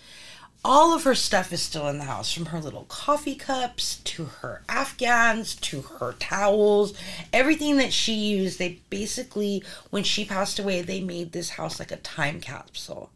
All 0.62 0.94
of 0.94 1.04
her 1.04 1.14
stuff 1.14 1.52
is 1.54 1.62
still 1.62 1.88
in 1.88 1.96
the 1.98 2.04
house, 2.04 2.32
from 2.32 2.46
her 2.46 2.60
little 2.60 2.84
coffee 2.84 3.34
cups 3.34 3.96
to 4.04 4.26
her 4.26 4.62
Afghans 4.68 5.54
to 5.56 5.80
her 5.80 6.12
towels, 6.18 6.92
everything 7.32 7.78
that 7.78 7.94
she 7.94 8.12
used. 8.12 8.58
They 8.58 8.80
basically, 8.90 9.64
when 9.88 10.04
she 10.04 10.24
passed 10.26 10.58
away, 10.58 10.82
they 10.82 11.00
made 11.00 11.32
this 11.32 11.50
house 11.50 11.78
like 11.78 11.90
a 11.90 11.96
time 11.96 12.40
capsule 12.40 13.10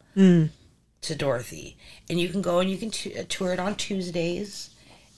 to 1.01 1.15
Dorothy, 1.15 1.77
and 2.09 2.19
you 2.19 2.29
can 2.29 2.41
go 2.41 2.59
and 2.59 2.69
you 2.69 2.77
can 2.77 2.89
t- 2.89 3.13
tour 3.29 3.53
it 3.53 3.59
on 3.59 3.75
Tuesdays, 3.75 4.71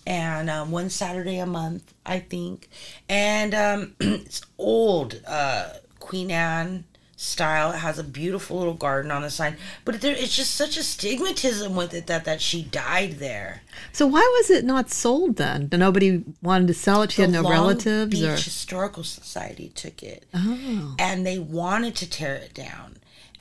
and 0.08 0.50
um, 0.50 0.72
one 0.72 0.90
Saturday 0.90 1.38
a 1.38 1.46
month, 1.46 1.94
I 2.06 2.20
think. 2.20 2.70
And 3.10 3.54
um, 3.54 3.96
it's 4.00 4.42
old 4.58 5.22
uh, 5.28 5.74
Queen 6.00 6.32
Anne 6.32 6.86
style. 7.18 7.74
It 7.74 7.80
has 7.80 8.00
a 8.00 8.06
beautiful 8.06 8.58
little 8.58 8.74
garden 8.74 9.12
on 9.12 9.22
the 9.22 9.30
side, 9.30 9.58
but 9.84 10.00
there, 10.00 10.16
it's 10.16 10.34
just 10.34 10.56
such 10.56 10.78
a 10.78 10.80
stigmatism 10.80 11.76
with 11.76 11.94
it 11.94 12.08
that 12.08 12.24
that 12.24 12.42
she 12.42 12.64
died 12.64 13.20
there. 13.20 13.64
So 13.92 14.08
why 14.08 14.22
was 14.38 14.50
it 14.50 14.64
not 14.64 14.90
sold 14.90 15.36
then? 15.36 15.68
Nobody 15.74 16.24
wanted 16.42 16.68
to 16.70 16.74
sell 16.74 17.02
it. 17.02 17.12
She 17.12 17.22
had 17.22 17.32
The 17.32 17.42
no 17.42 17.42
Long 17.42 17.52
relatives, 17.52 18.12
Beach 18.12 18.24
or 18.24 18.36
Historical 18.36 19.04
Society 19.04 19.74
took 19.76 20.02
it, 20.04 20.26
oh, 20.34 20.96
and 20.98 21.26
they 21.28 21.38
wanted 21.38 21.96
to 21.98 22.10
tear 22.10 22.36
it 22.36 22.54
down. 22.54 22.96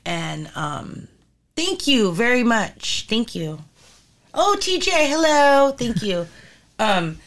And 0.05 0.51
um, 0.57 1.07
thank 1.55 1.87
you 1.87 2.13
very 2.13 2.43
much. 2.43 3.07
Thank 3.09 3.37
you. 3.37 3.61
Oh, 4.35 4.57
TJ, 4.59 4.91
hello. 5.09 5.71
Thank 5.71 6.03
you. 6.03 6.27
um, 6.79 7.19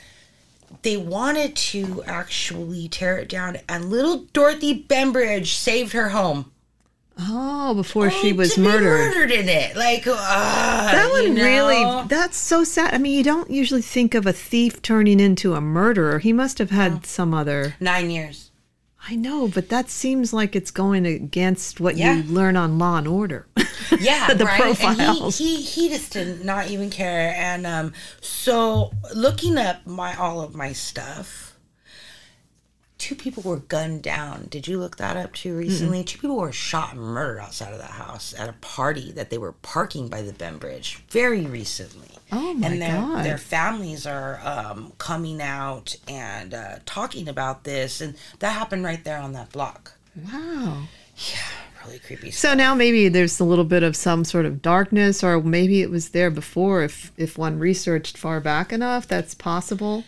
they 0.81 0.97
wanted 0.97 1.55
to 1.55 2.03
actually 2.03 2.87
tear 2.87 3.17
it 3.17 3.27
down, 3.29 3.57
and 3.67 3.85
little 3.89 4.25
Dorothy 4.33 4.73
Bembridge 4.73 5.53
saved 5.55 5.93
her 5.93 6.09
home. 6.09 6.51
oh, 7.19 7.73
before 7.73 8.09
she 8.09 8.31
Oh, 8.31 8.35
was 8.35 8.53
to 8.53 8.61
be 8.61 8.67
murdered. 8.67 8.97
murdered 9.13 9.31
in 9.31 9.49
it. 9.49 9.75
Like 9.75 10.07
uh, 10.07 10.13
That 10.15 11.11
one 11.11 11.23
you 11.23 11.33
know? 11.33 11.43
really, 11.43 12.07
that's 12.07 12.37
so 12.37 12.63
sad. 12.63 12.93
I 12.93 12.97
mean, 12.97 13.17
you 13.17 13.23
don't 13.23 13.49
usually 13.49 13.81
think 13.81 14.15
of 14.15 14.25
a 14.25 14.31
thief 14.33 14.81
turning 14.81 15.19
into 15.19 15.53
a 15.53 15.59
murderer. 15.61 16.19
He 16.19 16.31
must 16.31 16.59
have 16.59 16.69
had 16.71 17.05
some 17.05 17.33
other. 17.33 17.75
nine 17.79 18.09
years. 18.09 18.48
I 19.07 19.15
know, 19.15 19.47
but 19.47 19.69
that 19.69 19.89
seems 19.89 20.33
like 20.33 20.55
it's 20.55 20.71
going 20.71 21.05
against 21.05 21.79
what 21.79 21.95
Yeah. 21.97 22.15
you 22.17 22.23
learn 22.23 22.55
on 22.57 22.77
Law 22.77 22.97
and 22.97 23.07
Order. 23.07 23.47
yeah 23.99 24.33
The 24.33 24.45
right 24.45 24.61
profiles. 24.61 25.37
he, 25.37 25.55
he 25.57 25.61
he 25.63 25.89
just 25.89 26.13
did 26.13 26.43
not 26.45 26.69
even 26.69 26.89
care 26.89 27.33
and 27.35 27.65
um 27.65 27.93
so 28.21 28.91
looking 29.15 29.57
up 29.57 29.85
my 29.87 30.15
all 30.15 30.41
of 30.41 30.53
my 30.55 30.73
stuff 30.73 31.48
two 32.99 33.15
people 33.15 33.41
were 33.41 33.57
gunned 33.57 34.03
down 34.03 34.45
did 34.51 34.67
you 34.67 34.77
look 34.77 34.97
that 34.97 35.17
up 35.17 35.33
too 35.33 35.55
recently 35.57 36.03
two 36.03 36.19
people 36.19 36.37
were 36.37 36.51
shot 36.51 36.91
and 36.93 37.01
murdered 37.01 37.39
outside 37.39 37.71
of 37.73 37.79
the 37.79 37.85
house 37.85 38.35
at 38.37 38.47
a 38.47 38.53
party 38.61 39.11
that 39.11 39.29
they 39.31 39.37
were 39.39 39.53
parking 39.53 40.07
by 40.09 40.21
the 40.21 40.33
Bembridge 40.33 41.01
very 41.09 41.45
recently 41.45 42.09
Oh, 42.31 42.53
my 42.53 42.67
and 42.67 42.81
their 42.81 43.01
God. 43.01 43.25
their 43.25 43.37
families 43.39 44.05
are 44.05 44.39
um, 44.43 44.93
coming 44.99 45.41
out 45.41 45.95
and 46.07 46.53
uh, 46.53 46.75
talking 46.85 47.27
about 47.27 47.63
this 47.63 48.01
and 48.01 48.15
that 48.39 48.51
happened 48.51 48.83
right 48.83 49.03
there 49.03 49.17
on 49.17 49.33
that 49.33 49.51
block 49.51 49.93
wow. 50.31 50.83
Yeah, 51.17 51.85
really 51.85 51.99
creepy 51.99 52.31
So 52.31 52.53
now 52.53 52.75
maybe 52.75 53.09
there's 53.09 53.39
a 53.39 53.43
little 53.43 53.65
bit 53.65 53.83
of 53.83 53.95
some 53.95 54.23
sort 54.23 54.45
of 54.45 54.61
darkness, 54.61 55.21
or 55.23 55.41
maybe 55.41 55.81
it 55.81 55.89
was 55.89 56.09
there 56.09 56.29
before. 56.31 56.81
If 56.83 57.11
if 57.17 57.37
one 57.37 57.59
researched 57.59 58.17
far 58.17 58.39
back 58.39 58.71
enough, 58.71 59.05
that's 59.07 59.33
possible. 59.33 60.05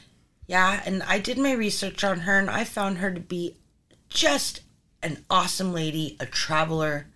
Yeah, 0.52 0.82
and 0.86 1.02
I 1.04 1.18
did 1.20 1.38
my 1.38 1.54
research 1.54 2.04
on 2.04 2.20
her 2.20 2.38
and 2.38 2.49
I 2.49 2.66
found 2.66 2.97
her 2.97 3.10
to 3.10 3.22
be 3.22 3.56
just 4.10 4.60
an 5.02 5.24
awesome 5.30 5.72
lady, 5.72 6.18
a 6.20 6.26
traveler. 6.26 7.08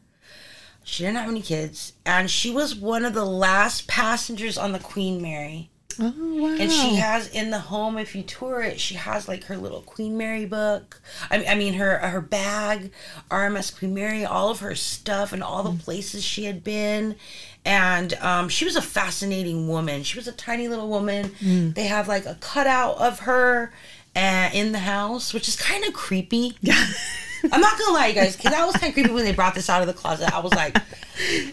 She 0.86 1.04
didn't 1.04 1.18
have 1.18 1.28
any 1.28 1.42
kids, 1.42 1.92
and 2.06 2.32
she 2.32 2.50
was 2.50 2.78
one 2.78 3.04
of 3.04 3.14
the 3.14 3.26
last 3.26 3.90
passengers 3.90 4.58
on 4.58 4.72
the 4.72 4.80
Queen 4.80 5.22
Mary. 5.22 5.70
Oh 6.00 6.14
wow! 6.18 6.56
And 6.58 6.72
she 6.72 6.96
has 6.96 7.28
in 7.28 7.52
the 7.52 7.60
home, 7.60 7.98
if 7.98 8.16
you 8.16 8.24
tour 8.24 8.62
it, 8.62 8.80
she 8.80 8.96
has 8.96 9.28
like 9.28 9.44
her 9.46 9.58
little 9.58 9.82
Queen 9.82 10.18
Mary 10.18 10.46
book. 10.46 11.02
I 11.30 11.38
mean, 11.38 11.48
I 11.50 11.56
mean 11.56 11.74
her 11.74 11.98
her 11.98 12.22
bag, 12.22 12.92
RMS 13.30 13.78
Queen 13.78 13.94
Mary, 13.94 14.24
all 14.24 14.50
of 14.50 14.62
her 14.62 14.76
stuff, 14.76 15.34
and 15.34 15.44
all 15.44 15.64
the 15.64 15.72
mm. 15.72 15.84
places 15.84 16.24
she 16.24 16.46
had 16.46 16.64
been. 16.64 17.18
And 17.66 18.14
um, 18.16 18.48
she 18.48 18.64
was 18.64 18.76
a 18.76 18.82
fascinating 18.82 19.68
woman. 19.68 20.04
She 20.04 20.18
was 20.18 20.28
a 20.28 20.32
tiny 20.32 20.68
little 20.68 20.88
woman. 20.88 21.32
They 21.74 21.86
have 21.86 22.08
like 22.08 22.26
a 22.26 22.36
cutout 22.36 22.98
of 22.98 23.20
her 23.22 23.74
uh, 24.16 24.50
in 24.54 24.72
the 24.72 24.80
house, 24.80 25.34
which 25.34 25.48
is 25.48 25.56
kind 25.56 25.84
of 25.84 25.94
creepy. 25.94 26.58
Yeah. 26.62 26.86
I'm 27.52 27.62
not 27.62 27.78
gonna 27.78 27.94
lie, 27.94 28.08
you 28.08 28.14
guys, 28.16 28.36
because 28.36 28.52
that 28.52 28.66
was 28.66 28.76
kind 28.76 28.90
of 28.90 28.94
creepy 28.96 29.12
when 29.12 29.24
they 29.24 29.34
brought 29.34 29.54
this 29.56 29.70
out 29.70 29.82
of 29.82 29.88
the 29.88 29.94
closet. 29.94 30.34
I 30.34 30.40
was 30.40 30.54
like, 30.54 30.74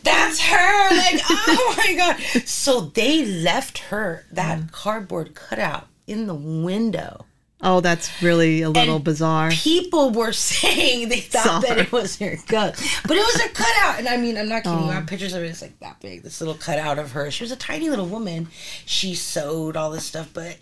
"That's 0.02 0.40
her!" 0.40 0.96
Like, 0.96 1.20
oh 1.28 1.74
my 1.76 1.94
god! 1.94 2.46
So 2.46 2.80
they 2.80 3.24
left 3.26 3.78
her 3.78 4.24
that 4.32 4.72
cardboard 4.72 5.34
cutout 5.34 5.88
in 6.06 6.26
the 6.26 6.34
window. 6.34 7.26
Oh, 7.62 7.80
that's 7.80 8.22
really 8.22 8.62
a 8.62 8.70
little 8.70 8.96
And 8.96 9.04
bizarre. 9.04 9.50
People 9.50 10.10
were 10.10 10.32
saying 10.32 11.08
they 11.08 11.20
thought 11.20 11.62
that 11.62 11.78
it 11.78 11.92
was 11.92 12.18
her 12.18 12.36
ghost, 12.48 12.82
but 13.06 13.16
it 13.16 13.20
was 13.20 13.40
a 13.44 13.48
cutout. 13.50 13.98
And 14.00 14.08
I 14.08 14.16
mean, 14.16 14.36
I'm 14.36 14.48
not 14.48 14.64
kidding. 14.64 14.80
you. 14.80 14.90
I 14.90 14.94
have 14.94 15.06
pictures 15.06 15.32
of 15.32 15.42
it. 15.42 15.46
It's 15.46 15.62
like 15.62 15.78
that 15.80 16.00
big. 16.00 16.22
This 16.22 16.40
little 16.40 16.54
cutout 16.54 16.98
of 16.98 17.12
her. 17.12 17.30
She 17.30 17.44
was 17.44 17.52
a 17.52 17.56
tiny 17.56 17.88
little 17.88 18.06
woman. 18.06 18.48
She 18.84 19.14
sewed 19.14 19.76
all 19.76 19.90
this 19.90 20.04
stuff, 20.04 20.30
but 20.34 20.56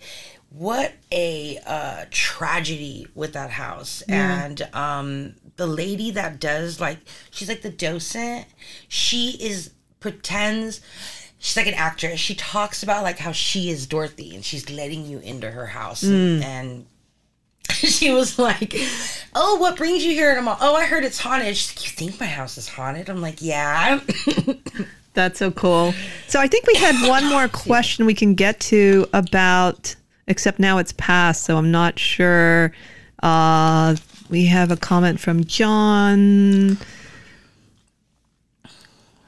what 0.49 0.93
a 1.11 1.57
uh, 1.65 2.05
tragedy 2.11 3.07
with 3.15 3.33
that 3.33 3.51
house 3.51 4.01
and 4.03 4.61
um, 4.73 5.33
the 5.55 5.65
lady 5.65 6.11
that 6.11 6.41
does 6.41 6.79
like 6.79 6.97
she's 7.31 7.47
like 7.47 7.61
the 7.61 7.69
docent. 7.69 8.45
She 8.89 9.37
is 9.39 9.71
pretends 10.01 10.81
she's 11.39 11.55
like 11.55 11.67
an 11.67 11.73
actress. 11.73 12.19
She 12.19 12.35
talks 12.35 12.83
about 12.83 13.03
like 13.03 13.17
how 13.17 13.31
she 13.31 13.69
is 13.69 13.87
Dorothy 13.87 14.35
and 14.35 14.43
she's 14.43 14.69
letting 14.69 15.05
you 15.05 15.19
into 15.19 15.49
her 15.49 15.67
house 15.67 16.03
and, 16.03 16.43
and 16.43 16.85
she 17.87 18.11
was 18.11 18.37
like, 18.37 18.75
"Oh, 19.33 19.55
what 19.55 19.75
brings 19.75 20.05
you 20.05 20.11
here?" 20.11 20.29
And 20.29 20.39
I'm 20.39 20.45
like, 20.45 20.59
"Oh, 20.61 20.75
I 20.75 20.85
heard 20.85 21.03
it's 21.03 21.19
haunted." 21.19 21.57
She's 21.57 21.71
like, 21.71 21.83
"You 21.83 21.91
think 21.91 22.19
my 22.19 22.27
house 22.27 22.57
is 22.57 22.67
haunted?" 22.67 23.09
I'm 23.09 23.21
like, 23.21 23.41
"Yeah." 23.41 23.99
That's 25.13 25.39
so 25.39 25.49
cool. 25.51 25.93
So 26.27 26.39
I 26.39 26.47
think 26.47 26.67
we 26.67 26.75
had 26.75 26.95
one 27.07 27.25
more 27.25 27.47
question 27.47 28.05
we 28.05 28.13
can 28.13 28.35
get 28.35 28.59
to 28.61 29.07
about, 29.13 29.95
except 30.27 30.59
now 30.59 30.77
it's 30.77 30.93
past, 30.93 31.43
so 31.43 31.57
I'm 31.57 31.71
not 31.71 31.97
sure. 31.97 32.71
Uh, 33.23 33.95
we 34.29 34.45
have 34.45 34.69
a 34.71 34.77
comment 34.77 35.19
from 35.19 35.43
John. 35.45 36.77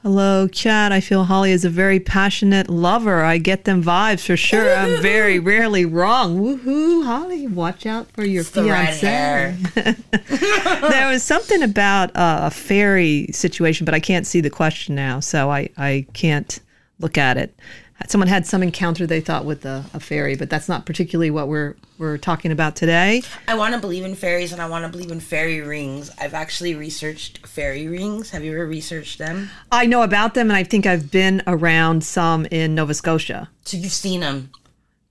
Hello, 0.04 0.46
Chad. 0.46 0.92
I 0.92 1.00
feel 1.00 1.24
Holly 1.24 1.50
is 1.50 1.64
a 1.64 1.70
very 1.70 1.98
passionate 1.98 2.68
lover. 2.68 3.24
I 3.24 3.38
get 3.38 3.64
them 3.64 3.82
vibes 3.82 4.26
for 4.26 4.36
sure. 4.36 4.76
I'm 4.76 5.00
very 5.00 5.38
rarely 5.38 5.86
wrong. 5.86 6.38
Woohoo, 6.38 7.06
Holly! 7.06 7.46
Watch 7.46 7.86
out 7.86 8.10
for 8.12 8.22
your 8.22 8.44
fiance. 8.44 9.56
there 9.74 11.08
was 11.08 11.22
something 11.22 11.62
about 11.62 12.14
uh, 12.14 12.40
a 12.42 12.50
fairy 12.50 13.28
situation, 13.32 13.86
but 13.86 13.94
I 13.94 14.00
can't 14.00 14.26
see 14.26 14.42
the 14.42 14.50
question 14.50 14.94
now, 14.94 15.20
so 15.20 15.50
I, 15.50 15.70
I 15.78 16.04
can't 16.12 16.60
look 16.98 17.16
at 17.16 17.38
it. 17.38 17.58
Someone 18.06 18.28
had 18.28 18.46
some 18.46 18.62
encounter 18.62 19.06
they 19.06 19.20
thought 19.20 19.44
with 19.44 19.64
a, 19.64 19.84
a 19.94 20.00
fairy, 20.00 20.36
but 20.36 20.50
that's 20.50 20.68
not 20.68 20.84
particularly 20.84 21.30
what 21.30 21.48
we're 21.48 21.74
we're 21.96 22.18
talking 22.18 22.50
about 22.50 22.74
today. 22.76 23.22
I 23.46 23.54
want 23.54 23.74
to 23.74 23.80
believe 23.80 24.04
in 24.04 24.14
fairies 24.14 24.52
and 24.52 24.60
I 24.60 24.68
want 24.68 24.84
to 24.84 24.90
believe 24.90 25.12
in 25.12 25.20
fairy 25.20 25.60
rings. 25.60 26.10
I've 26.20 26.34
actually 26.34 26.74
researched 26.74 27.46
fairy 27.46 27.86
rings. 27.86 28.30
Have 28.30 28.44
you 28.44 28.52
ever 28.52 28.66
researched 28.66 29.18
them? 29.18 29.50
I 29.70 29.86
know 29.86 30.02
about 30.02 30.34
them, 30.34 30.50
and 30.50 30.56
I 30.56 30.64
think 30.64 30.86
I've 30.86 31.10
been 31.10 31.42
around 31.46 32.04
some 32.04 32.46
in 32.46 32.74
Nova 32.74 32.94
Scotia. 32.94 33.48
So 33.64 33.76
you've 33.76 33.92
seen 33.92 34.20
them. 34.20 34.50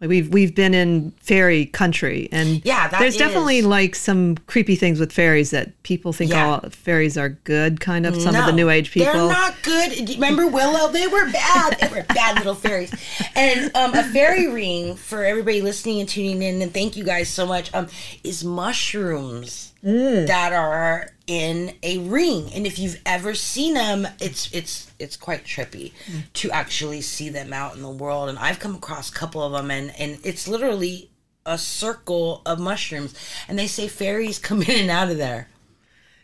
Like, 0.03 0.09
We've 0.09 0.27
we've 0.33 0.53
been 0.53 0.73
in 0.73 1.11
fairy 1.21 1.65
country, 1.67 2.27
and 2.33 2.61
Yeah, 2.65 2.89
there's 2.89 3.13
is- 3.13 3.19
definitely 3.19 3.61
like 3.61 3.95
some 3.95 4.35
creepy 4.47 4.75
things 4.75 4.99
with 4.99 5.13
fairies 5.13 5.51
that 5.51 5.81
people 5.83 6.11
think 6.11 6.31
Yeah. 6.31 6.45
all 6.45 6.69
fairies 6.71 7.17
are 7.17 7.29
good, 7.29 7.79
kind 7.79 8.05
of. 8.05 8.21
Some 8.21 8.35
of 8.35 8.45
the 8.45 8.51
new 8.51 8.69
age 8.69 8.91
people. 8.91 9.13
They're 9.13 9.27
not 9.37 9.55
good. 9.63 10.09
Remember 10.09 10.45
Willow? 10.45 10.91
They 10.91 11.07
were 11.07 11.31
bad. 11.31 11.77
They 11.79 11.87
were 11.87 12.03
bad 12.03 12.35
little 12.35 12.53
fairies. 12.53 12.93
And 13.33 13.71
um, 13.77 13.93
a 13.93 14.03
fairy 14.03 14.47
ring 14.51 14.95
for 14.95 15.23
everybody 15.23 15.61
listening 15.61 16.01
and 16.01 16.09
tuning 16.09 16.41
in, 16.43 16.61
and 16.61 16.73
thank 16.73 16.97
you 16.97 17.05
guys 17.05 17.29
so 17.29 17.45
much. 17.45 17.73
Um, 17.73 17.87
is 18.25 18.43
mushrooms 18.43 19.72
Mm. 19.83 20.27
that 20.27 20.53
are 20.53 21.09
in 21.27 21.73
a 21.83 21.97
ring, 21.99 22.51
and 22.53 22.65
if 22.65 22.79
you've 22.79 23.01
ever 23.05 23.33
seen 23.33 23.73
them, 23.73 24.07
it's 24.19 24.49
it's 24.53 24.91
it's 24.99 25.17
quite 25.17 25.43
trippy 25.45 25.91
Mm. 26.09 26.23
to 26.33 26.51
actually 26.51 27.01
see 27.01 27.29
them 27.29 27.51
out 27.53 27.75
in 27.75 27.81
the 27.81 27.89
world. 27.89 28.29
And 28.29 28.39
I've 28.39 28.59
come 28.59 28.75
across 28.75 29.09
a 29.09 29.13
couple 29.13 29.41
of 29.43 29.51
them, 29.51 29.69
and 29.71 29.93
and 29.99 30.19
it's 30.23 30.47
literally 30.47 31.09
a 31.45 31.57
circle 31.57 32.41
of 32.45 32.59
mushrooms, 32.59 33.13
and 33.49 33.59
they 33.59 33.67
say 33.67 33.87
fairies 33.89 34.39
come 34.47 34.61
in 34.61 34.71
and 34.81 34.89
out 34.89 35.09
of 35.11 35.17
there. 35.17 35.47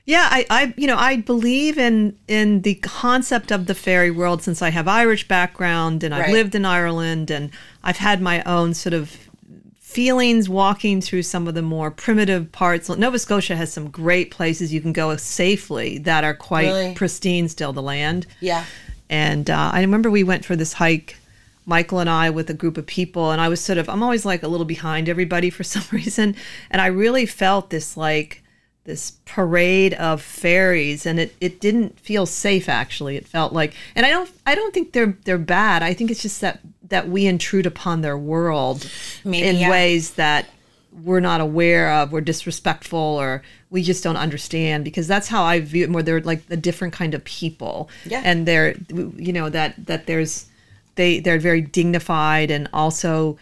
Yeah, 0.05 0.27
I, 0.31 0.45
I, 0.49 0.73
you 0.75 0.87
know, 0.87 0.97
I 0.97 1.17
believe 1.17 1.77
in 1.77 2.17
in 2.27 2.61
the 2.61 2.75
concept 2.75 3.51
of 3.51 3.67
the 3.67 3.75
fairy 3.75 4.09
world 4.09 4.41
since 4.41 4.61
I 4.61 4.69
have 4.71 4.87
Irish 4.87 5.27
background 5.27 6.03
and 6.03 6.15
I've 6.15 6.21
Right. 6.23 6.31
lived 6.33 6.55
in 6.55 6.65
Ireland 6.65 7.29
and 7.29 7.51
I've 7.83 7.97
had 7.97 8.19
my 8.21 8.41
own 8.43 8.73
sort 8.73 8.93
of 8.93 9.15
feelings 9.89 10.47
walking 10.47 11.01
through 11.01 11.23
some 11.23 11.47
of 11.47 11.55
the 11.55 11.63
more 11.63 11.89
primitive 11.89 12.51
parts. 12.51 12.89
Nova 12.89 13.17
Scotia 13.17 13.55
has 13.55 13.73
some 13.73 13.89
great 13.89 14.29
places 14.29 14.71
you 14.71 14.81
can 14.81 14.93
go 14.93 15.17
safely 15.17 15.97
that 15.99 16.23
are 16.23 16.35
quite 16.35 16.67
Really? 16.67 16.93
pristine 16.93 17.49
still. 17.49 17.73
The 17.73 17.81
land, 17.81 18.27
Yeah. 18.39 18.65
and 19.09 19.49
uh, 19.49 19.71
I 19.73 19.81
remember 19.81 20.11
we 20.11 20.23
went 20.23 20.45
for 20.45 20.55
this 20.55 20.73
hike, 20.73 21.15
Michael 21.65 21.97
and 21.99 22.09
I, 22.09 22.29
with 22.29 22.51
a 22.51 22.53
group 22.53 22.77
of 22.77 22.85
people, 22.85 23.31
and 23.31 23.41
I 23.41 23.49
was 23.49 23.61
sort 23.61 23.79
of, 23.79 23.89
I'm 23.89 24.03
always 24.03 24.25
like 24.25 24.43
a 24.43 24.47
little 24.47 24.65
behind 24.65 25.09
everybody 25.09 25.49
for 25.49 25.63
some 25.73 25.83
reason. 25.91 26.35
And 26.69 26.79
I 26.81 26.87
really 26.87 27.25
felt 27.25 27.71
this 27.71 27.97
like, 27.97 28.43
this 28.85 29.13
parade 29.25 29.93
of 29.95 30.21
fairies 30.21 31.05
and 31.05 31.19
it, 31.19 31.35
it 31.41 31.59
didn't 31.59 31.99
feel 31.99 32.25
safe 32.25 32.67
actually 32.67 33.17
it 33.17 33.27
felt 33.27 33.53
like 33.53 33.73
and 33.93 34.03
i 34.03 34.09
don't 34.09 34.31
i 34.47 34.55
don't 34.55 34.73
think 34.73 34.93
they're 34.93 35.15
they're 35.25 35.37
bad 35.37 35.83
i 35.83 35.93
think 35.93 36.09
it's 36.09 36.23
just 36.23 36.41
that 36.41 36.59
that 36.89 37.07
we 37.09 37.25
intrude 37.25 37.65
upon 37.65 38.01
their 38.01 38.17
world 38.17 38.89
Maybe, 39.23 39.47
in 39.47 39.55
yeah. 39.57 39.69
ways 39.69 40.11
that 40.15 40.47
we're 41.03 41.19
not 41.19 41.39
aware 41.39 41.91
of 41.93 42.11
we're 42.11 42.19
disrespectful 42.21 42.97
or 42.99 43.41
we 43.69 43.83
just 43.83 44.03
don't 44.03 44.17
understand 44.17 44.83
because 44.83 45.07
that's 45.07 45.27
how 45.27 45.43
i 45.43 45.59
view 45.59 45.83
it 45.83 45.89
more 45.89 46.01
they're 46.01 46.19
like 46.21 46.41
a 46.49 46.57
different 46.57 46.93
kind 46.93 47.13
of 47.13 47.23
people 47.23 47.89
Yeah. 48.05 48.21
and 48.25 48.45
they're 48.47 48.75
you 49.15 49.31
know 49.31 49.49
that 49.49 49.85
that 49.85 50.07
there's 50.07 50.47
they 50.95 51.19
they're 51.19 51.39
very 51.39 51.61
dignified 51.61 52.49
and 52.51 52.67
also 52.73 53.37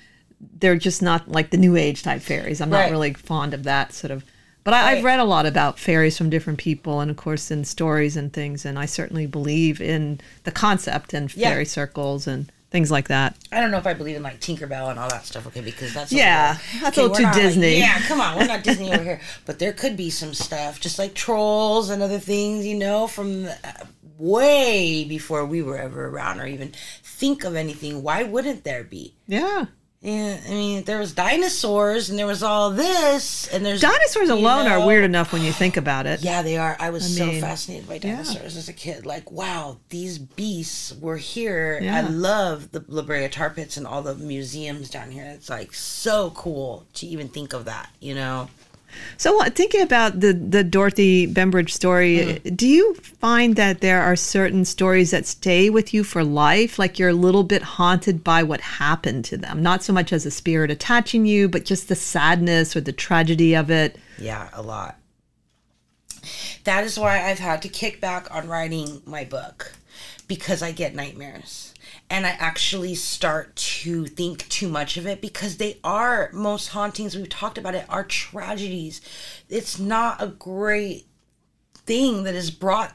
they're 0.60 0.76
just 0.78 1.02
not 1.02 1.30
like 1.30 1.50
the 1.50 1.58
new 1.58 1.76
age 1.78 2.04
type 2.04 2.22
fairies 2.22 2.60
i'm 2.62 2.70
Right. 2.70 2.84
not 2.84 2.92
really 2.92 3.14
fond 3.14 3.54
of 3.54 3.64
that 3.64 3.94
sort 3.94 4.12
of 4.12 4.26
but 4.66 4.74
I, 4.74 4.92
I've 4.92 4.96
Right. 4.98 5.12
read 5.12 5.20
a 5.22 5.24
lot 5.24 5.46
about 5.46 5.80
fairies 5.80 6.18
from 6.18 6.30
different 6.30 6.60
people 6.60 7.00
and 7.00 7.10
of 7.10 7.16
course 7.16 7.50
in 7.50 7.64
stories 7.64 8.18
and 8.18 8.32
things 8.34 8.66
and 8.66 8.78
i 8.78 8.86
certainly 8.86 9.26
believe 9.26 9.80
in 9.80 10.20
the 10.44 10.52
concept 10.52 11.14
and 11.14 11.34
Yeah. 11.34 11.50
fairy 11.52 11.66
circles 11.66 12.28
and 12.28 12.52
things 12.78 12.92
like 12.92 13.08
that 13.08 13.36
I 13.52 13.60
don't 13.60 13.72
know 13.72 13.80
if 13.80 13.88
I 13.88 13.96
believe 13.96 14.16
in 14.18 14.22
like 14.24 14.40
Tinkerbell 14.40 14.92
and 14.92 15.00
all 15.00 15.10
that 15.10 15.26
stuff, 15.26 15.48
okay, 15.48 15.62
because 15.62 15.94
that's 15.96 16.12
Yeah, 16.12 16.58
little- 16.74 16.82
that's 16.84 16.98
a 16.98 17.02
little 17.02 17.16
too 17.16 17.24
not, 17.24 17.34
like- 17.34 17.42
Disney. 17.44 17.80
yeah, 17.80 18.00
come 18.08 18.22
on, 18.22 18.38
we're 18.38 18.46
not 18.46 18.64
Disney 18.70 18.94
over 18.94 19.04
here, 19.04 19.22
but 19.48 19.58
there 19.58 19.74
could 19.74 19.98
be 19.98 20.10
some 20.12 20.34
stuff, 20.36 20.80
just 20.80 21.00
like 21.00 21.16
trolls 21.16 21.90
and 21.90 22.04
other 22.04 22.20
things, 22.20 22.66
you 22.68 22.76
know, 22.78 23.08
from 23.08 23.44
the, 23.44 23.52
uh, 23.64 23.86
way 24.20 25.06
before 25.06 25.46
we 25.46 25.62
were 25.62 25.78
ever 25.78 26.08
around 26.08 26.40
or 26.40 26.46
even 26.48 26.72
think 27.04 27.44
of 27.44 27.56
anything. 27.56 28.04
Why 28.04 28.24
wouldn't 28.24 28.64
there 28.64 28.84
be? 28.84 29.16
yeah 29.28 29.66
Yeah, 30.02 30.40
I 30.46 30.50
mean, 30.50 30.84
there 30.84 31.00
was 31.00 31.14
dinosaurs 31.14 32.12
and 32.12 32.20
there 32.20 32.28
was 32.28 32.44
all 32.44 32.70
this, 32.70 33.48
and 33.48 33.66
there's 33.66 33.82
dinosaurs 33.82 34.30
alone 34.30 34.66
know- 34.66 34.80
are 34.82 34.86
weird 34.86 35.04
enough 35.04 35.34
when 35.34 35.42
you 35.42 35.52
think 35.52 35.76
about 35.76 36.06
it 36.06 36.22
Yeah, 36.22 36.44
they 36.44 36.56
are. 36.56 36.78
I 36.80 36.92
was 36.92 37.04
I 37.20 37.26
so 37.26 37.42
fascinated 37.42 37.90
by 37.90 37.98
dinosaurs 37.98 38.56
as 38.56 38.70
a 38.70 38.74
kid. 38.74 39.08
Like, 39.08 39.32
wow, 39.32 39.78
these 39.90 40.20
beasts 40.20 40.94
were 40.94 41.18
here. 41.18 41.80
I 41.84 42.02
love 42.02 42.72
the 42.72 42.86
La 42.88 43.02
Brea 43.02 43.28
Tar 43.28 43.50
Pits 43.50 43.76
and 43.76 43.88
all 43.88 44.04
the 44.04 44.14
museums 44.16 44.90
down 44.92 45.10
here. 45.10 45.26
It's 45.26 45.50
like 45.50 45.74
so 45.74 46.30
cool 46.32 46.86
to 46.96 47.08
even 47.08 47.28
think 47.28 47.54
of 47.54 47.66
that, 47.66 47.90
you 48.00 48.14
know? 48.14 48.50
So, 49.18 49.42
thinking 49.46 49.82
about 49.82 50.20
the 50.20 50.34
the 50.34 50.64
Dorothy 50.64 51.26
Bembridge 51.26 51.74
story, 51.74 52.18
mm-hmm. 52.18 52.56
do 52.56 52.68
you 52.68 52.94
find 52.96 53.56
that 53.56 53.82
there 53.82 54.02
are 54.02 54.16
certain 54.16 54.66
stories 54.66 55.12
that 55.12 55.26
stay 55.26 55.70
with 55.70 55.94
you 55.94 56.04
for 56.04 56.24
life? 56.24 56.80
Like 56.80 57.00
you're 57.00 57.10
a 57.10 57.14
little 57.14 57.44
bit 57.44 57.62
haunted 57.62 58.24
by 58.24 58.44
what 58.44 58.62
happened 58.62 59.26
to 59.26 59.38
them, 59.38 59.62
not 59.62 59.84
so 59.84 59.94
much 59.94 60.14
as 60.14 60.26
a 60.26 60.32
spirit 60.32 60.72
attaching 60.72 61.26
you, 61.26 61.48
but 61.48 61.66
just 61.66 61.90
the 61.90 61.96
sadness 61.96 62.76
or 62.76 62.82
the 62.82 62.94
tragedy 62.94 63.56
of 63.56 63.70
it. 63.70 63.98
Yeah, 64.18 64.50
a 64.54 64.62
lot. 64.62 64.98
That 66.64 66.84
is 66.84 67.00
why 67.00 67.24
I've 67.24 67.40
had 67.40 67.62
to 67.62 67.70
kick 67.70 68.02
back 68.02 68.34
on 68.34 68.48
writing 68.48 69.02
my 69.06 69.24
book 69.24 69.77
because 70.28 70.62
I 70.62 70.72
get 70.72 70.96
nightmares. 70.96 71.74
And 72.10 72.26
I 72.26 72.32
actually 72.32 72.96
start 72.96 73.56
to 73.56 74.06
think 74.06 74.48
too 74.50 74.68
much 74.68 74.98
of 74.98 75.06
it 75.06 75.22
because 75.22 75.58
they 75.58 75.78
are 75.84 76.30
most 76.34 76.70
hauntings. 76.70 77.16
We've 77.16 77.30
talked 77.30 77.58
about 77.58 77.76
it, 77.76 77.86
are 77.90 78.04
tragedies. 78.04 79.02
It's 79.50 79.80
not 79.80 80.22
a 80.22 80.28
great 80.28 81.08
thing 81.86 82.24
that 82.24 82.36
has 82.36 82.52
brought 82.52 82.94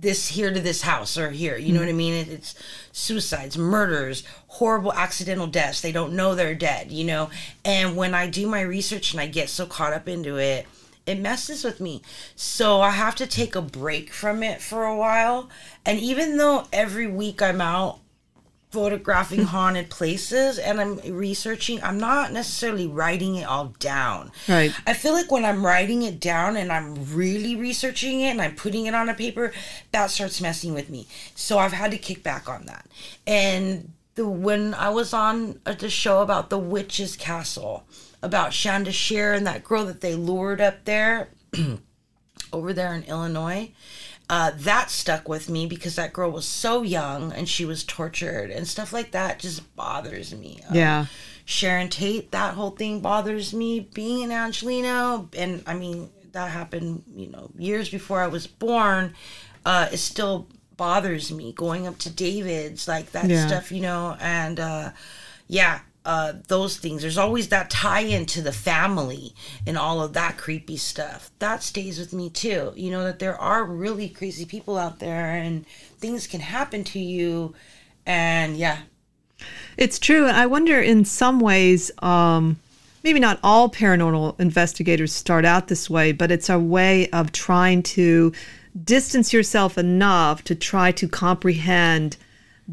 this 0.00 0.28
here 0.28 0.52
to 0.52 0.60
this 0.60 0.82
house 0.82 1.18
or 1.18 1.30
here. 1.30 1.56
You 1.56 1.72
know 1.72 1.80
what 1.80 1.88
I 1.88 1.92
mean? 1.92 2.14
It, 2.14 2.28
it's 2.28 2.54
suicides, 2.92 3.58
murders, 3.58 4.22
horrible 4.46 4.92
accidental 4.92 5.46
deaths. 5.46 5.80
They 5.80 5.92
don't 5.92 6.14
know 6.14 6.34
they're 6.34 6.54
dead, 6.54 6.92
you 6.92 7.04
know? 7.04 7.30
And 7.64 7.96
when 7.96 8.14
I 8.14 8.28
do 8.28 8.46
my 8.46 8.60
research 8.60 9.12
and 9.12 9.20
I 9.20 9.26
get 9.26 9.48
so 9.48 9.66
caught 9.66 9.92
up 9.92 10.08
into 10.08 10.36
it, 10.36 10.66
it 11.08 11.18
messes 11.18 11.64
with 11.64 11.80
me. 11.80 12.02
So 12.36 12.80
I 12.80 12.90
have 12.90 13.14
to 13.16 13.26
take 13.26 13.54
a 13.54 13.62
break 13.62 14.12
from 14.12 14.42
it 14.42 14.60
for 14.60 14.84
a 14.84 14.96
while. 14.96 15.48
And 15.86 15.98
even 15.98 16.36
though 16.36 16.66
every 16.72 17.06
week 17.06 17.40
I'm 17.40 17.60
out 17.60 18.00
photographing 18.70 19.44
haunted 19.44 19.88
places 19.88 20.58
and 20.58 20.78
I'm 20.78 20.98
researching, 20.98 21.82
I'm 21.82 21.98
not 21.98 22.32
necessarily 22.32 22.86
writing 22.86 23.36
it 23.36 23.48
all 23.48 23.74
down. 23.78 24.30
Right. 24.46 24.72
I 24.86 24.92
feel 24.92 25.14
like 25.14 25.30
when 25.30 25.46
I'm 25.46 25.64
writing 25.64 26.02
it 26.02 26.20
down 26.20 26.56
and 26.56 26.70
I'm 26.70 27.14
really 27.14 27.56
researching 27.56 28.20
it 28.20 28.30
and 28.30 28.42
I'm 28.42 28.54
putting 28.54 28.84
it 28.84 28.94
on 28.94 29.08
a 29.08 29.14
paper, 29.14 29.52
that 29.92 30.10
starts 30.10 30.40
messing 30.42 30.74
with 30.74 30.90
me. 30.90 31.06
So 31.34 31.58
I've 31.58 31.72
had 31.72 31.90
to 31.92 31.98
kick 31.98 32.22
back 32.22 32.48
on 32.48 32.66
that. 32.66 32.86
And 33.26 33.92
the 34.16 34.28
when 34.28 34.74
I 34.74 34.90
was 34.90 35.14
on 35.14 35.60
uh, 35.64 35.72
the 35.72 35.88
show 35.88 36.20
about 36.20 36.50
the 36.50 36.58
witch's 36.58 37.16
castle, 37.16 37.84
about 38.22 38.50
Shanda 38.50 38.92
Sharer 38.92 39.34
and 39.34 39.46
that 39.46 39.64
girl 39.64 39.84
that 39.86 40.00
they 40.00 40.14
lured 40.14 40.60
up 40.60 40.84
there 40.84 41.28
over 42.52 42.72
there 42.72 42.94
in 42.94 43.04
Illinois. 43.04 43.70
Uh, 44.30 44.50
that 44.56 44.90
stuck 44.90 45.26
with 45.28 45.48
me 45.48 45.64
because 45.66 45.96
that 45.96 46.12
girl 46.12 46.30
was 46.30 46.44
so 46.44 46.82
young 46.82 47.32
and 47.32 47.48
she 47.48 47.64
was 47.64 47.82
tortured 47.84 48.50
and 48.50 48.68
stuff 48.68 48.92
like 48.92 49.12
that 49.12 49.38
just 49.38 49.74
bothers 49.74 50.34
me. 50.34 50.60
Um, 50.68 50.76
Yeah. 50.76 51.06
Sharon 51.46 51.88
Tate, 51.88 52.30
that 52.32 52.52
whole 52.54 52.72
thing 52.72 53.00
bothers 53.00 53.54
me. 53.54 53.80
Being 53.94 54.24
an 54.24 54.32
Angelino, 54.32 55.30
and 55.34 55.62
I 55.66 55.72
mean, 55.72 56.10
that 56.32 56.50
happened, 56.50 57.04
you 57.16 57.28
know, 57.28 57.50
years 57.56 57.88
before 57.88 58.20
I 58.20 58.26
was 58.26 58.46
born, 58.46 59.14
uh, 59.64 59.88
it 59.90 59.96
still 59.96 60.46
bothers 60.76 61.32
me. 61.32 61.52
Going 61.54 61.86
up 61.86 61.96
to 62.00 62.10
David's, 62.10 62.86
like 62.86 63.12
that 63.12 63.30
Yeah. 63.30 63.46
stuff, 63.46 63.72
you 63.72 63.80
know, 63.80 64.14
and 64.20 64.60
uh, 64.60 64.90
yeah, 65.46 65.80
uh, 66.08 66.32
those 66.46 66.78
things. 66.78 67.02
There's 67.02 67.18
always 67.18 67.48
that 67.48 67.68
tie 67.68 68.00
into 68.00 68.40
the 68.40 68.50
family 68.50 69.34
and 69.66 69.76
all 69.76 70.00
of 70.00 70.14
that 70.14 70.38
creepy 70.38 70.78
stuff. 70.78 71.30
That 71.38 71.62
stays 71.62 71.98
with 71.98 72.14
me 72.14 72.30
too. 72.30 72.72
You 72.74 72.90
know, 72.90 73.04
that 73.04 73.18
there 73.18 73.38
are 73.38 73.62
really 73.62 74.08
crazy 74.08 74.46
people 74.46 74.78
out 74.78 75.00
there 75.00 75.34
and 75.34 75.66
things 75.98 76.26
can 76.26 76.40
happen 76.40 76.82
to 76.84 76.98
you. 76.98 77.54
And 78.06 78.56
yeah, 78.56 78.78
It's 79.76 79.98
true. 79.98 80.24
I 80.26 80.46
wonder 80.46 80.80
in 80.80 81.04
some 81.04 81.40
ways, 81.40 81.90
um, 81.98 82.58
maybe 83.04 83.20
not 83.20 83.38
all 83.42 83.68
paranormal 83.68 84.40
investigators 84.40 85.12
start 85.12 85.44
out 85.44 85.68
this 85.68 85.90
way, 85.90 86.12
but 86.12 86.30
it's 86.30 86.48
a 86.48 86.58
way 86.58 87.10
of 87.10 87.32
trying 87.32 87.82
to 87.82 88.32
distance 88.82 89.34
yourself 89.34 89.76
enough 89.76 90.42
to 90.44 90.54
try 90.54 90.90
to 90.92 91.06
comprehend 91.06 92.16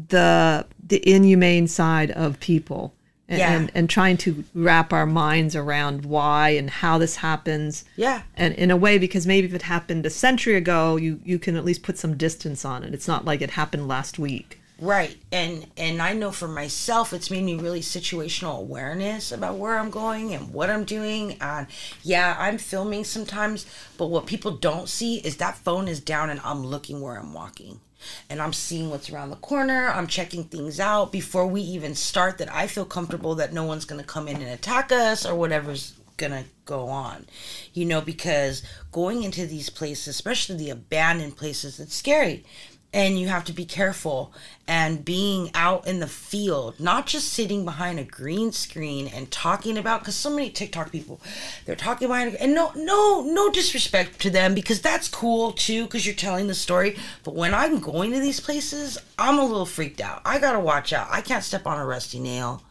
the 0.08 0.66
the 0.88 1.06
inhumane 1.06 1.66
side 1.68 2.10
of 2.12 2.40
people. 2.40 2.95
And, 3.28 3.38
Yeah. 3.38 3.52
and, 3.52 3.72
and 3.74 3.90
trying 3.90 4.16
to 4.18 4.44
wrap 4.54 4.92
our 4.92 5.06
minds 5.06 5.56
around 5.56 6.04
why 6.06 6.50
and 6.50 6.70
how 6.70 6.96
this 6.98 7.16
happens. 7.16 7.84
Yeah. 7.96 8.22
And 8.36 8.54
in 8.54 8.70
a 8.70 8.76
way, 8.76 8.98
because 8.98 9.26
maybe 9.26 9.48
if 9.48 9.54
it 9.54 9.62
happened 9.62 10.06
a 10.06 10.10
century 10.10 10.54
ago, 10.54 10.94
you, 10.96 11.20
you 11.24 11.38
can 11.40 11.56
at 11.56 11.64
least 11.64 11.82
put 11.82 11.98
some 11.98 12.16
distance 12.16 12.64
on 12.64 12.84
it. 12.84 12.94
It's 12.94 13.08
not 13.08 13.24
like 13.24 13.40
it 13.42 13.50
happened 13.50 13.88
last 13.88 14.18
week. 14.18 14.60
Right. 14.78 15.16
And 15.32 15.66
and 15.78 16.02
I 16.02 16.12
know 16.12 16.30
for 16.30 16.48
myself 16.48 17.14
it's 17.14 17.30
made 17.30 17.44
me 17.44 17.54
really 17.54 17.80
situational 17.80 18.58
awareness 18.58 19.32
about 19.32 19.56
where 19.56 19.78
I'm 19.78 19.88
going 19.90 20.34
and 20.34 20.52
what 20.52 20.68
I'm 20.68 20.84
doing. 20.84 21.38
And 21.40 21.66
yeah, 22.02 22.36
I'm 22.38 22.58
filming 22.58 23.02
sometimes, 23.04 23.64
but 23.96 24.08
what 24.08 24.26
people 24.26 24.50
don't 24.50 24.86
see 24.88 25.16
is 25.20 25.38
that 25.38 25.56
phone 25.56 25.88
is 25.88 25.98
down 25.98 26.28
and 26.28 26.40
I'm 26.44 26.62
looking 26.64 27.00
where 27.00 27.16
I'm 27.18 27.32
walking. 27.32 27.80
And 28.30 28.40
I'm 28.40 28.52
seeing 28.52 28.90
what's 28.90 29.10
around 29.10 29.30
the 29.30 29.36
corner. 29.36 29.88
I'm 29.88 30.06
checking 30.06 30.44
things 30.44 30.80
out 30.80 31.12
before 31.12 31.46
we 31.46 31.60
even 31.62 31.94
start 31.94 32.38
that 32.38 32.52
I 32.52 32.66
feel 32.66 32.84
comfortable 32.84 33.34
that 33.36 33.52
no 33.52 33.64
one's 33.64 33.84
going 33.84 34.00
to 34.00 34.06
come 34.06 34.28
in 34.28 34.36
and 34.36 34.50
attack 34.50 34.92
us 34.92 35.26
or 35.26 35.34
whatever's 35.34 35.94
going 36.16 36.32
to 36.32 36.44
go 36.64 36.88
on. 36.88 37.26
You 37.74 37.84
know, 37.84 38.00
because 38.00 38.62
going 38.92 39.22
into 39.22 39.46
these 39.46 39.70
places, 39.70 40.08
especially 40.08 40.56
the 40.56 40.70
abandoned 40.70 41.36
places, 41.36 41.80
it's 41.80 41.94
scary 41.94 42.44
and 42.92 43.18
you 43.18 43.28
have 43.28 43.44
to 43.44 43.52
be 43.52 43.64
careful 43.64 44.32
and 44.68 45.04
being 45.04 45.50
out 45.54 45.86
in 45.86 46.00
the 46.00 46.06
field 46.06 46.78
not 46.80 47.06
just 47.06 47.32
sitting 47.32 47.64
behind 47.64 47.98
a 47.98 48.04
green 48.04 48.50
screen 48.52 49.06
and 49.08 49.30
talking 49.30 49.76
about 49.76 50.00
because 50.00 50.14
so 50.14 50.30
many 50.30 50.50
tiktok 50.50 50.90
people 50.90 51.20
they're 51.64 51.76
talking 51.76 52.08
behind 52.08 52.34
and 52.36 52.54
no 52.54 52.72
no 52.74 53.22
no 53.22 53.50
disrespect 53.50 54.20
to 54.20 54.30
them 54.30 54.54
because 54.54 54.80
that's 54.80 55.08
cool 55.08 55.52
too 55.52 55.84
because 55.84 56.06
you're 56.06 56.14
telling 56.14 56.46
the 56.46 56.54
story. 56.54 56.96
But 57.24 57.34
when 57.34 57.54
i'm 57.54 57.80
going 57.80 58.12
to 58.12 58.20
these 58.20 58.40
places 58.40 58.98
i'm 59.18 59.38
a 59.38 59.44
little 59.44 59.66
freaked 59.66 60.00
out. 60.00 60.22
I 60.24 60.38
gotta 60.38 60.60
watch 60.60 60.92
out. 60.92 61.08
I 61.10 61.20
can't 61.20 61.44
step 61.44 61.66
on 61.66 61.78
a 61.78 61.86
rusty 61.86 62.18
nail 62.18 62.62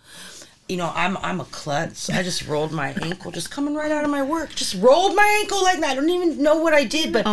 you 0.68 0.78
know, 0.78 0.92
I'm 0.96 1.16
I'm 1.18 1.40
a 1.40 1.46
klutz. 1.46 2.10
I 2.10 2.24
just 2.24 2.48
rolled 2.48 2.72
my 2.72 2.90
ankle, 3.02 3.32
just 3.32 3.52
coming 3.52 3.76
right 3.76 3.92
out 3.92 4.04
of 4.04 4.10
my 4.10 4.24
work. 4.24 4.50
Just 4.56 4.76
rolled 4.82 5.16
my 5.16 5.38
ankle 5.42 5.64
like 5.64 5.80
that. 5.82 5.92
I 5.92 5.96
don't 5.96 6.10
even 6.10 6.42
know 6.42 6.58
what 6.58 6.74
I 6.74 6.86
did, 6.86 7.14
but 7.14 7.26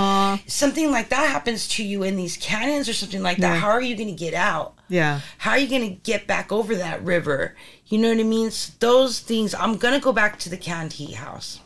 something 0.47 0.91
like 0.91 1.09
that 1.09 1.31
happens 1.31 1.67
to 1.69 1.85
you 1.85 2.03
in 2.03 2.17
these 2.17 2.37
canyons 2.37 2.89
or 2.89 2.93
something 2.93 3.23
like 3.23 3.39
that. 3.39 3.55
Yeah. 3.55 3.61
How 3.61 3.71
are 3.71 3.81
you 3.81 3.97
going 3.97 4.09
to 4.09 4.15
get 4.15 4.35
out? 4.35 4.75
Yeah. 4.89 5.21
How 5.39 5.53
are 5.53 5.59
you 5.59 5.69
going 5.69 5.89
to 5.89 5.95
get 6.03 6.27
back 6.27 6.53
over 6.53 6.75
that 6.77 7.03
river? 7.03 7.57
You 7.87 7.99
know 7.99 8.09
what 8.09 8.21
I 8.21 8.25
mean? 8.25 8.49
S 8.49 8.73
those 8.81 9.21
things. 9.21 9.55
I'm 9.55 9.77
going 9.79 9.95
to 9.95 10.01
go 10.01 10.13
back 10.13 10.39
to 10.41 10.51
the 10.51 10.59
canned 10.59 10.95
heat 10.95 11.15
house. 11.15 11.61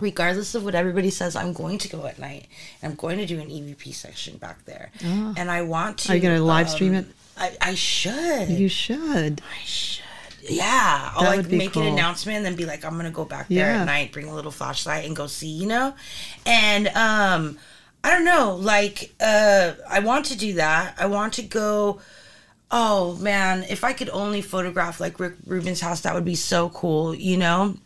Regardless 0.00 0.56
of 0.56 0.64
what 0.64 0.74
everybody 0.74 1.10
says, 1.10 1.36
I'm 1.36 1.52
going 1.52 1.78
to 1.78 1.88
go 1.88 2.06
at 2.06 2.18
night. 2.18 2.48
I'm 2.82 2.96
going 2.96 3.18
to 3.18 3.26
do 3.26 3.38
an 3.38 3.48
EVP 3.48 3.94
session 3.94 4.36
back 4.36 4.64
there, 4.64 4.90
and 5.36 5.48
I 5.48 5.62
want 5.62 5.98
to. 5.98 6.08
Oh. 6.08 6.12
Are 6.12 6.16
you 6.16 6.22
gonna 6.22 6.40
live 6.42 6.66
um, 6.66 6.72
stream 6.72 6.94
it? 6.94 7.06
I, 7.36 7.56
I 7.60 7.74
should. 7.74 8.48
You 8.48 8.68
should. 8.68 9.42
I 9.42 9.64
should. 9.64 10.01
Yeah, 10.48 11.12
I'll 11.14 11.22
That 11.22 11.36
like 11.36 11.50
make 11.50 11.72
cool. 11.74 11.82
an 11.82 11.88
announcement 11.92 12.38
and 12.38 12.44
then 12.46 12.56
be 12.56 12.64
like, 12.66 12.84
I'm 12.84 12.96
gonna 12.96 13.10
go 13.10 13.24
back 13.24 13.48
there 13.48 13.72
Yeah. 13.72 13.82
at 13.82 13.84
night, 13.86 14.12
bring 14.12 14.28
a 14.28 14.34
little 14.34 14.50
flashlight, 14.50 15.04
and 15.06 15.14
go 15.14 15.26
see, 15.28 15.46
you 15.48 15.66
know. 15.66 15.94
And 16.44 16.88
um, 16.88 17.58
I 18.02 18.10
don't 18.10 18.24
know, 18.24 18.56
like 18.56 19.14
uh, 19.20 19.72
I 19.88 20.00
want 20.00 20.26
to 20.26 20.36
do 20.36 20.54
that. 20.54 20.94
I 20.98 21.06
want 21.06 21.34
to 21.34 21.42
go. 21.42 22.00
Oh 22.74 23.16
man, 23.16 23.64
if 23.68 23.84
I 23.84 23.92
could 23.92 24.08
only 24.10 24.40
photograph 24.42 24.98
like 24.98 25.20
Rick 25.20 25.34
Rubin's 25.46 25.80
house, 25.80 26.00
that 26.00 26.14
would 26.14 26.24
be 26.24 26.34
so 26.34 26.70
cool, 26.70 27.14
you 27.14 27.36
know. 27.36 27.76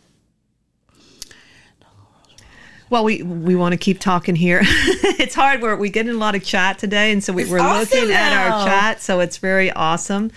Well, 2.89 3.03
we 3.03 3.21
we 3.21 3.55
want 3.55 3.73
to 3.73 3.77
keep 3.77 3.99
talking 3.99 4.35
here. 4.35 4.61
it's 4.63 5.35
hard. 5.35 5.61
We're 5.61 5.75
we 5.75 5.89
get 5.89 6.07
in 6.07 6.15
a 6.15 6.17
lot 6.19 6.35
of 6.35 6.43
chat 6.43 6.79
today, 6.79 7.11
and 7.11 7.21
so 7.21 7.33
we, 7.33 7.43
we're 7.45 7.59
awesome, 7.59 7.99
looking 7.99 8.15
at 8.15 8.33
our 8.33 8.65
chat. 8.65 9.01
So 9.01 9.19
it's 9.19 9.37
very 9.37 9.69
awesome. 9.71 10.31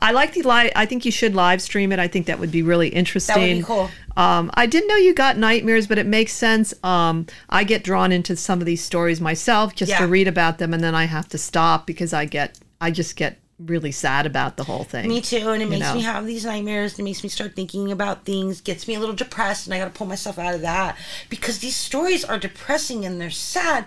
I 0.00 0.12
like 0.12 0.32
the 0.32 0.42
live. 0.42 0.72
I 0.74 0.86
think 0.86 1.04
you 1.04 1.12
should 1.12 1.34
live 1.34 1.60
stream 1.62 1.92
it. 1.92 1.98
I 1.98 2.08
think 2.08 2.26
that 2.26 2.38
would 2.38 2.50
be 2.50 2.62
really 2.62 2.88
interesting. 2.88 3.34
That 3.34 3.48
would 3.48 3.58
be 3.58 3.62
cool. 3.62 3.90
Um, 4.16 4.50
I 4.54 4.66
didn't 4.66 4.88
know 4.88 4.96
you 4.96 5.14
got 5.14 5.36
nightmares, 5.36 5.86
but 5.86 5.98
it 5.98 6.06
makes 6.06 6.32
sense. 6.32 6.74
Um, 6.82 7.26
I 7.48 7.64
get 7.64 7.84
drawn 7.84 8.12
into 8.12 8.36
some 8.36 8.60
of 8.60 8.66
these 8.66 8.82
stories 8.82 9.20
myself 9.20 9.74
just 9.74 9.96
to 9.96 10.06
read 10.06 10.28
about 10.28 10.58
them, 10.58 10.74
and 10.74 10.82
then 10.82 10.94
I 10.94 11.04
have 11.04 11.28
to 11.28 11.38
stop 11.38 11.86
because 11.86 12.12
I 12.12 12.24
get 12.24 12.58
I 12.80 12.90
just 12.90 13.16
get 13.16 13.38
really 13.66 13.92
sad 13.92 14.26
about 14.26 14.56
the 14.56 14.64
whole 14.64 14.84
thing. 14.84 15.08
Me 15.08 15.20
too, 15.20 15.50
and 15.50 15.62
it 15.62 15.68
makes 15.68 15.86
know. 15.86 15.94
me 15.94 16.02
have 16.02 16.26
these 16.26 16.44
nightmares. 16.44 16.98
It 16.98 17.02
makes 17.02 17.22
me 17.22 17.28
start 17.28 17.54
thinking 17.54 17.92
about 17.92 18.24
things, 18.24 18.60
gets 18.60 18.88
me 18.88 18.94
a 18.94 19.00
little 19.00 19.14
depressed, 19.14 19.66
and 19.66 19.74
I 19.74 19.78
got 19.78 19.84
to 19.86 19.90
pull 19.90 20.06
myself 20.06 20.38
out 20.38 20.54
of 20.54 20.62
that 20.62 20.96
because 21.28 21.58
these 21.58 21.76
stories 21.76 22.24
are 22.24 22.38
depressing 22.38 23.04
and 23.04 23.20
they're 23.20 23.30
sad. 23.30 23.86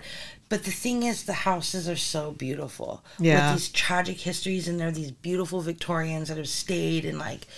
But 0.54 0.62
the 0.62 0.70
thing 0.70 1.02
is, 1.02 1.24
the 1.24 1.32
houses 1.32 1.88
are 1.88 1.96
so 1.96 2.30
beautiful 2.30 3.04
Yeah. 3.18 3.50
with 3.50 3.58
these 3.58 3.68
tragic 3.70 4.20
histories, 4.20 4.68
and 4.68 4.78
they're 4.78 4.92
these 4.92 5.10
beautiful 5.10 5.60
Victorians 5.60 6.28
that 6.28 6.36
have 6.36 6.48
stayed 6.48 7.04
and 7.04 7.18
like. 7.18 7.48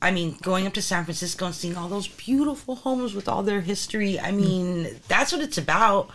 I 0.00 0.12
mean, 0.12 0.36
going 0.40 0.64
up 0.64 0.72
to 0.74 0.82
San 0.82 1.02
Francisco 1.02 1.46
and 1.46 1.54
seeing 1.56 1.76
all 1.76 1.88
those 1.88 2.06
beautiful 2.06 2.76
homes 2.76 3.12
with 3.12 3.28
all 3.28 3.42
their 3.42 3.62
history. 3.62 4.20
I 4.20 4.30
mm. 4.30 4.36
mean, 4.36 5.00
that's 5.08 5.32
what 5.32 5.40
it's 5.42 5.58
about. 5.58 6.12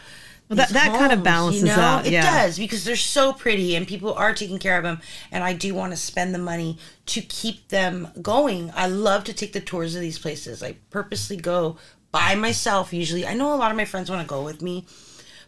Well, 0.48 0.56
that- 0.56 0.70
that 0.70 0.98
kind 0.98 1.12
of 1.12 1.20
homes, 1.20 1.24
balances 1.24 1.70
out, 1.72 2.08
It 2.08 2.12
does 2.12 2.58
because 2.58 2.86
they're 2.86 2.96
so 2.96 3.34
pretty 3.34 3.76
and 3.76 3.86
people 3.86 4.14
are 4.14 4.34
taking 4.34 4.60
care 4.60 4.78
of 4.78 4.84
them. 4.84 5.02
And 5.34 5.44
I 5.44 5.52
do 5.52 5.76
want 5.76 5.92
to 5.92 5.98
spend 5.98 6.34
the 6.34 6.40
money 6.40 6.78
to 7.08 7.20
keep 7.20 7.68
them 7.68 8.14
going. 8.22 8.72
I 8.78 8.88
love 8.88 9.26
to 9.26 9.34
take 9.34 9.52
the 9.52 9.60
tours 9.60 9.94
of 9.94 10.00
these 10.00 10.20
places. 10.20 10.64
I 10.64 10.78
purposely 10.90 11.36
go 11.36 11.76
by 12.14 12.36
myself 12.36 12.94
usually. 12.94 13.28
I 13.28 13.34
know 13.34 13.54
a 13.54 13.58
lot 13.58 13.72
of 13.72 13.78
my 13.78 13.86
friends 13.86 14.10
want 14.10 14.22
to 14.22 14.28
go 14.28 14.42
with 14.42 14.62
me, 14.62 14.86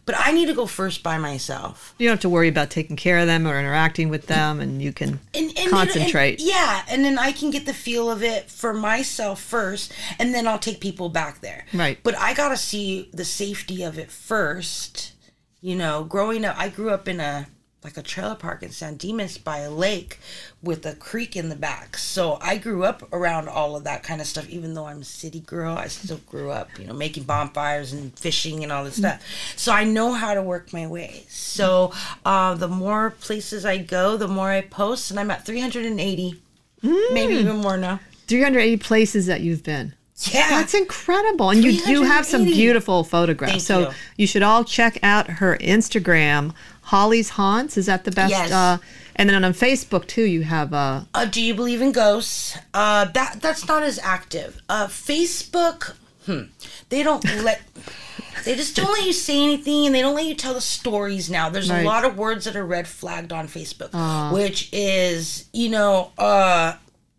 but 0.04 0.14
I 0.18 0.32
need 0.32 0.46
to 0.46 0.54
go 0.54 0.66
first 0.66 1.02
by 1.02 1.16
myself. 1.18 1.94
you 1.98 2.06
don't 2.08 2.14
have 2.14 2.20
to 2.20 2.28
worry 2.28 2.48
about 2.48 2.70
taking 2.70 2.96
care 2.96 3.18
of 3.18 3.26
them 3.26 3.46
or 3.46 3.58
interacting 3.58 4.08
with 4.08 4.26
them, 4.26 4.60
and 4.60 4.82
you 4.82 4.92
can 4.92 5.20
And, 5.34 5.48
and 5.50 5.58
and- 5.58 5.70
concentrate. 5.70 6.40
yeah, 6.40 6.82
and 6.88 7.04
then 7.04 7.18
I 7.18 7.32
can 7.32 7.50
get 7.50 7.66
the 7.66 7.74
feel 7.74 8.10
of 8.10 8.22
it 8.22 8.50
for 8.50 8.72
myself 8.74 9.40
first, 9.40 9.92
and 10.18 10.34
then 10.34 10.46
I'll 10.48 10.58
take 10.58 10.80
people 10.80 11.08
back 11.08 11.40
there. 11.40 11.66
Right. 11.72 11.98
But 12.02 12.18
I 12.18 12.34
gotta 12.34 12.56
see 12.56 13.08
the 13.12 13.24
safety 13.24 13.82
of 13.82 13.98
it 13.98 14.10
first. 14.10 15.12
You 15.60 15.76
know, 15.76 16.02
growing 16.02 16.44
up, 16.44 16.58
I 16.58 16.68
grew 16.68 16.90
up 16.90 17.06
in 17.06 17.20
a 17.20 17.46
like 17.84 17.96
a 17.96 18.02
trailer 18.02 18.34
park 18.34 18.62
in 18.62 18.70
San 18.70 18.96
Dimas 18.96 19.38
by 19.38 19.58
a 19.58 19.70
lake 19.70 20.18
with 20.62 20.86
a 20.86 20.94
creek 20.94 21.36
in 21.36 21.48
the 21.48 21.56
back. 21.56 21.96
So 21.96 22.38
I 22.40 22.56
grew 22.56 22.84
up 22.84 23.02
around 23.12 23.48
all 23.48 23.76
of 23.76 23.84
that 23.84 24.02
kind 24.02 24.20
of 24.20 24.26
stuff. 24.26 24.48
Even 24.48 24.74
though 24.74 24.86
I'm 24.86 25.00
a 25.00 25.04
city 25.04 25.40
girl, 25.40 25.76
I 25.76 25.88
still 25.88 26.20
grew 26.28 26.50
up, 26.50 26.68
you 26.78 26.86
know, 26.86 26.92
making 26.92 27.24
bonfires 27.24 27.92
and 27.92 28.16
fishing 28.18 28.62
and 28.62 28.72
all 28.72 28.84
this 28.84 28.96
stuff. 28.96 29.22
So 29.56 29.72
I 29.72 29.84
know 29.84 30.12
how 30.12 30.34
to 30.34 30.42
work 30.42 30.72
my 30.72 30.86
way. 30.86 31.24
So 31.28 31.92
uh, 32.24 32.54
the 32.54 32.68
more 32.68 33.10
places 33.10 33.64
I 33.64 33.78
go, 33.78 34.16
the 34.16 34.28
more 34.28 34.50
I 34.50 34.60
post, 34.60 35.10
and 35.10 35.18
I'm 35.18 35.30
at 35.30 35.44
380, 35.44 36.40
maybe 36.82 37.34
even 37.34 37.56
more 37.56 37.76
now. 37.76 38.00
380 38.28 38.76
places 38.78 39.26
that 39.26 39.40
you've 39.40 39.64
been. 39.64 39.94
Yeah, 40.30 40.48
That's 40.50 40.74
incredible. 40.74 41.50
And 41.50 41.64
you 41.64 41.80
do 41.84 42.02
have 42.02 42.24
some 42.26 42.44
beautiful 42.44 43.02
photographs. 43.02 43.52
Thank 43.52 43.62
so 43.62 43.80
you. 43.80 43.94
you. 44.18 44.26
should 44.26 44.42
all 44.42 44.62
check 44.62 44.98
out 45.02 45.28
her 45.28 45.56
Instagram, 45.58 46.54
Holly's 46.82 47.30
Haunts. 47.30 47.76
Is 47.76 47.86
that 47.86 48.04
the 48.04 48.10
best? 48.10 48.30
Yes. 48.30 48.50
Uh, 48.52 48.78
and 49.16 49.28
then 49.28 49.44
on 49.44 49.52
Facebook 49.52 50.06
too, 50.06 50.22
you 50.24 50.42
have 50.42 50.72
uh, 50.72 51.02
Uh, 51.14 51.24
do 51.26 51.40
you 51.42 51.54
believe 51.54 51.80
in 51.82 51.92
ghosts? 51.92 52.56
Uh, 52.74 53.04
that 53.06 53.38
that's 53.40 53.66
not 53.68 53.82
as 53.82 53.98
active. 54.02 54.60
Uh, 54.68 54.86
Facebook, 54.86 55.94
hmm, 56.26 56.42
they 56.88 57.02
don't 57.02 57.24
let. 57.42 57.60
They 58.44 58.56
just 58.56 58.74
don't 58.74 58.90
let 58.90 59.04
you 59.06 59.12
say 59.12 59.40
anything, 59.42 59.86
and 59.86 59.94
they 59.94 60.00
don't 60.00 60.14
let 60.16 60.26
you 60.26 60.34
tell 60.34 60.54
the 60.54 60.60
stories 60.60 61.30
now. 61.30 61.48
There's 61.48 61.70
Right. 61.70 61.82
a 61.84 61.86
lot 61.86 62.04
of 62.04 62.16
words 62.18 62.44
that 62.46 62.56
are 62.56 62.64
red 62.66 62.88
flagged 62.88 63.32
on 63.32 63.46
Facebook, 63.46 63.92
which 64.32 64.68
is, 64.72 65.44
you 65.52 65.68
know, 65.68 66.10
uh, 66.18 66.72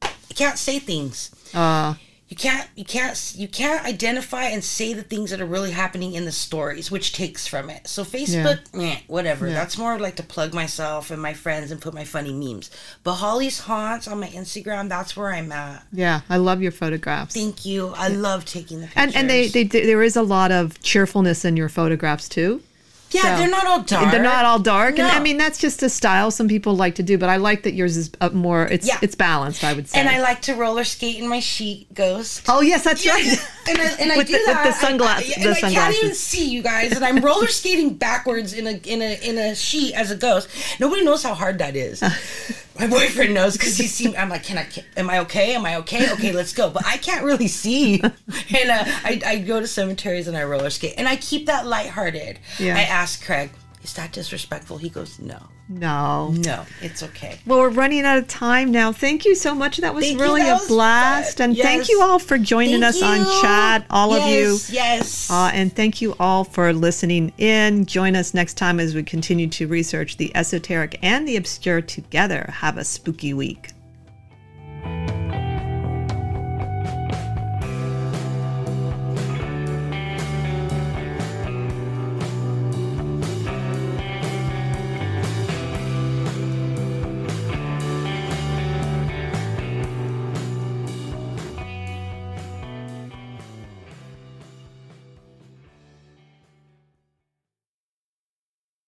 you 0.04 0.36
can't 0.36 0.58
say 0.58 0.80
things. 0.80 1.30
uh, 1.54 1.94
you 2.34 2.38
can't 2.38 2.68
you 2.76 2.84
can't 2.84 3.34
you 3.38 3.48
can't 3.48 3.86
identify 3.86 4.46
and 4.46 4.64
say 4.64 4.92
the 4.94 5.04
things 5.04 5.30
that 5.30 5.40
are 5.40 5.46
really 5.46 5.70
happening 5.70 6.14
in 6.14 6.26
the 6.26 6.32
stories 6.32 6.90
which 6.90 7.14
takes 7.14 7.46
from 7.46 7.70
it. 7.70 7.88
So 7.88 8.04
facebook 8.04 8.74
meh, 8.74 9.02
whatever. 9.06 9.52
That's 9.52 9.78
more 9.78 10.00
like 10.00 10.16
to 10.16 10.24
plug 10.24 10.52
myself 10.52 11.12
and 11.12 11.22
my 11.22 11.36
friends 11.36 11.70
and 11.70 11.80
put 11.80 11.94
my 11.94 12.04
funny 12.04 12.34
memes. 12.34 12.72
But 13.04 13.16
holly's 13.16 13.60
haunts 13.60 14.08
on 14.08 14.20
my 14.20 14.30
instagram 14.30 14.90
that's 14.90 15.16
where 15.16 15.32
i'm 15.32 15.52
at. 15.52 15.86
Yeah, 15.92 16.22
I 16.28 16.38
love 16.38 16.60
your 16.64 16.72
photographs. 16.72 17.36
thank 17.36 17.66
you. 17.66 17.94
I 17.96 18.08
love 18.08 18.46
taking 18.46 18.82
the 18.82 18.88
pictures 18.88 19.14
and 19.14 19.16
and 19.16 19.30
they, 19.30 19.50
they 19.50 19.66
there 19.66 20.02
is 20.02 20.16
a 20.16 20.24
lot 20.24 20.52
of 20.52 20.82
cheerfulness 20.82 21.46
in 21.46 21.56
your 21.56 21.70
photographs 21.70 22.28
too. 22.28 22.64
Yeah 23.14 23.22
so- 23.22 23.38
they're 23.38 23.50
not 23.50 23.66
all 23.68 23.82
dark 23.82 24.12
They're 24.12 24.22
not 24.24 24.46
all 24.46 24.60
dark, 24.60 25.00
and 25.00 25.08
I 25.08 25.20
mean 25.20 25.38
that's 25.38 25.58
just 25.60 25.82
a 25.84 25.90
style 25.90 26.32
some 26.32 26.48
people 26.48 26.76
like 26.76 26.96
to 26.96 27.04
do. 27.04 27.18
But 27.18 27.30
I 27.30 27.38
like 27.38 27.64
that 27.64 27.74
yours 27.74 27.96
is 27.98 28.10
more. 28.34 28.66
It's 28.68 28.88
Yeah. 28.88 28.98
it's 29.02 29.16
balanced. 29.16 29.64
I 29.64 29.74
would 29.74 29.88
say. 29.88 30.00
and 30.00 30.10
i 30.10 30.20
like 30.22 30.42
to 30.44 30.56
roller 30.56 30.84
skate 30.84 31.18
in 31.20 31.28
my 31.28 31.40
sheet 31.40 31.94
ghost 31.94 32.44
oh 32.48 32.62
yes, 32.62 32.84
that's 32.84 33.06
right. 33.06 33.26
and 33.70 33.78
I, 33.80 33.92
and 34.00 34.12
I 34.12 34.18
With 34.18 34.28
do 34.28 34.34
the- 34.34 34.44
with 34.48 34.64
the 34.64 34.86
sunglass- 34.86 35.08
I, 35.08 35.18
I, 35.18 35.44
the 35.44 35.50
and 35.50 35.66
I 35.66 35.72
can't 35.74 35.96
even 35.98 36.16
see 36.16 36.50
you 36.50 36.62
guys, 36.62 36.92
and 36.94 37.04
I'm 37.06 37.20
roller 37.24 37.48
skating 37.48 37.94
backwards 37.96 38.54
in 38.54 38.68
a 38.68 38.72
in 38.86 39.02
a 39.02 39.14
in 39.30 39.38
a 39.38 39.56
sheet 39.56 39.94
as 39.94 40.12
a 40.12 40.16
ghost. 40.16 40.48
Nobody 40.80 41.04
knows 41.04 41.24
how 41.24 41.34
hard 41.34 41.60
that 41.60 41.76
is. 41.76 42.02
My 42.80 42.88
boyfriend 42.90 43.34
knows 43.34 43.54
because 43.54 43.78
he's 43.78 43.94
seen. 43.94 44.16
I'm 44.18 44.30
like, 44.30 44.44
can 44.44 44.58
I? 44.58 44.64
Can, 44.64 44.84
am 44.98 45.10
I 45.10 45.20
okay? 45.20 45.56
Am 45.56 45.66
I 45.66 45.78
okay? 45.78 46.12
Okay, 46.14 46.32
let's 46.32 46.54
go. 46.54 46.70
But 46.70 46.86
I 46.86 46.98
can't 46.98 47.24
really 47.24 47.48
see, 47.48 48.00
and 48.02 48.12
uh, 48.70 48.84
I 49.04 49.22
I 49.26 49.38
go 49.40 49.60
to 49.60 49.68
cemeteries 49.68 50.28
and 50.28 50.36
I 50.36 50.44
roller 50.44 50.70
skate, 50.70 50.96
and 50.98 51.08
I 51.08 51.16
keep 51.16 51.46
that 51.48 51.68
lighthearted. 51.68 52.40
Yeah. 52.60 52.76
I 52.76 52.82
ask 52.82 53.24
Craig, 53.24 53.52
is 53.84 53.94
that 53.96 54.14
disrespectful? 54.14 54.78
He 54.78 54.88
goes, 54.90 55.20
no, 55.20 55.38
no. 55.68 56.30
no, 56.30 56.66
it's 56.82 57.04
okay. 57.04 57.40
Well, 57.46 57.60
we're 57.60 57.70
running 57.70 58.06
out 58.06 58.18
of 58.18 58.28
time 58.30 58.72
now. 58.72 58.94
Thank 58.94 59.26
you 59.26 59.36
so 59.36 59.54
much. 59.54 59.78
That 59.78 59.94
was 59.94 60.06
Thank 60.06 60.18
you. 60.18 60.24
really 60.24 60.42
That 60.42 60.52
a 60.52 60.54
was 60.60 60.68
blast. 60.68 61.38
fun. 61.40 61.50
And 61.50 61.58
thank 61.58 61.90
you 61.90 62.02
all 62.02 62.18
for 62.18 62.38
joining 62.38 62.80
Thank 62.80 62.96
us 62.96 63.02
on 63.04 63.42
chat, 63.42 63.86
all 63.90 64.14
of 64.14 64.28
you. 64.30 64.54
Yes, 64.54 64.70
Yes. 64.72 65.30
Uh, 65.30 65.52
and 65.54 65.76
thank 65.76 66.02
you 66.02 66.16
all 66.20 66.46
for 66.46 66.72
listening 66.72 67.34
in. 67.38 67.86
Join 67.86 68.16
us 68.16 68.34
next 68.34 68.54
time 68.56 68.80
as 68.80 68.96
we 68.96 69.04
continue 69.04 69.48
to 69.50 69.68
research 69.68 70.16
the 70.16 70.34
esoteric 70.36 70.98
and 71.04 71.28
the 71.28 71.36
obscure 71.36 71.82
together. 71.82 72.50
Have 72.60 72.78
a 72.78 72.86
spooky 72.86 73.34
week. 73.34 73.73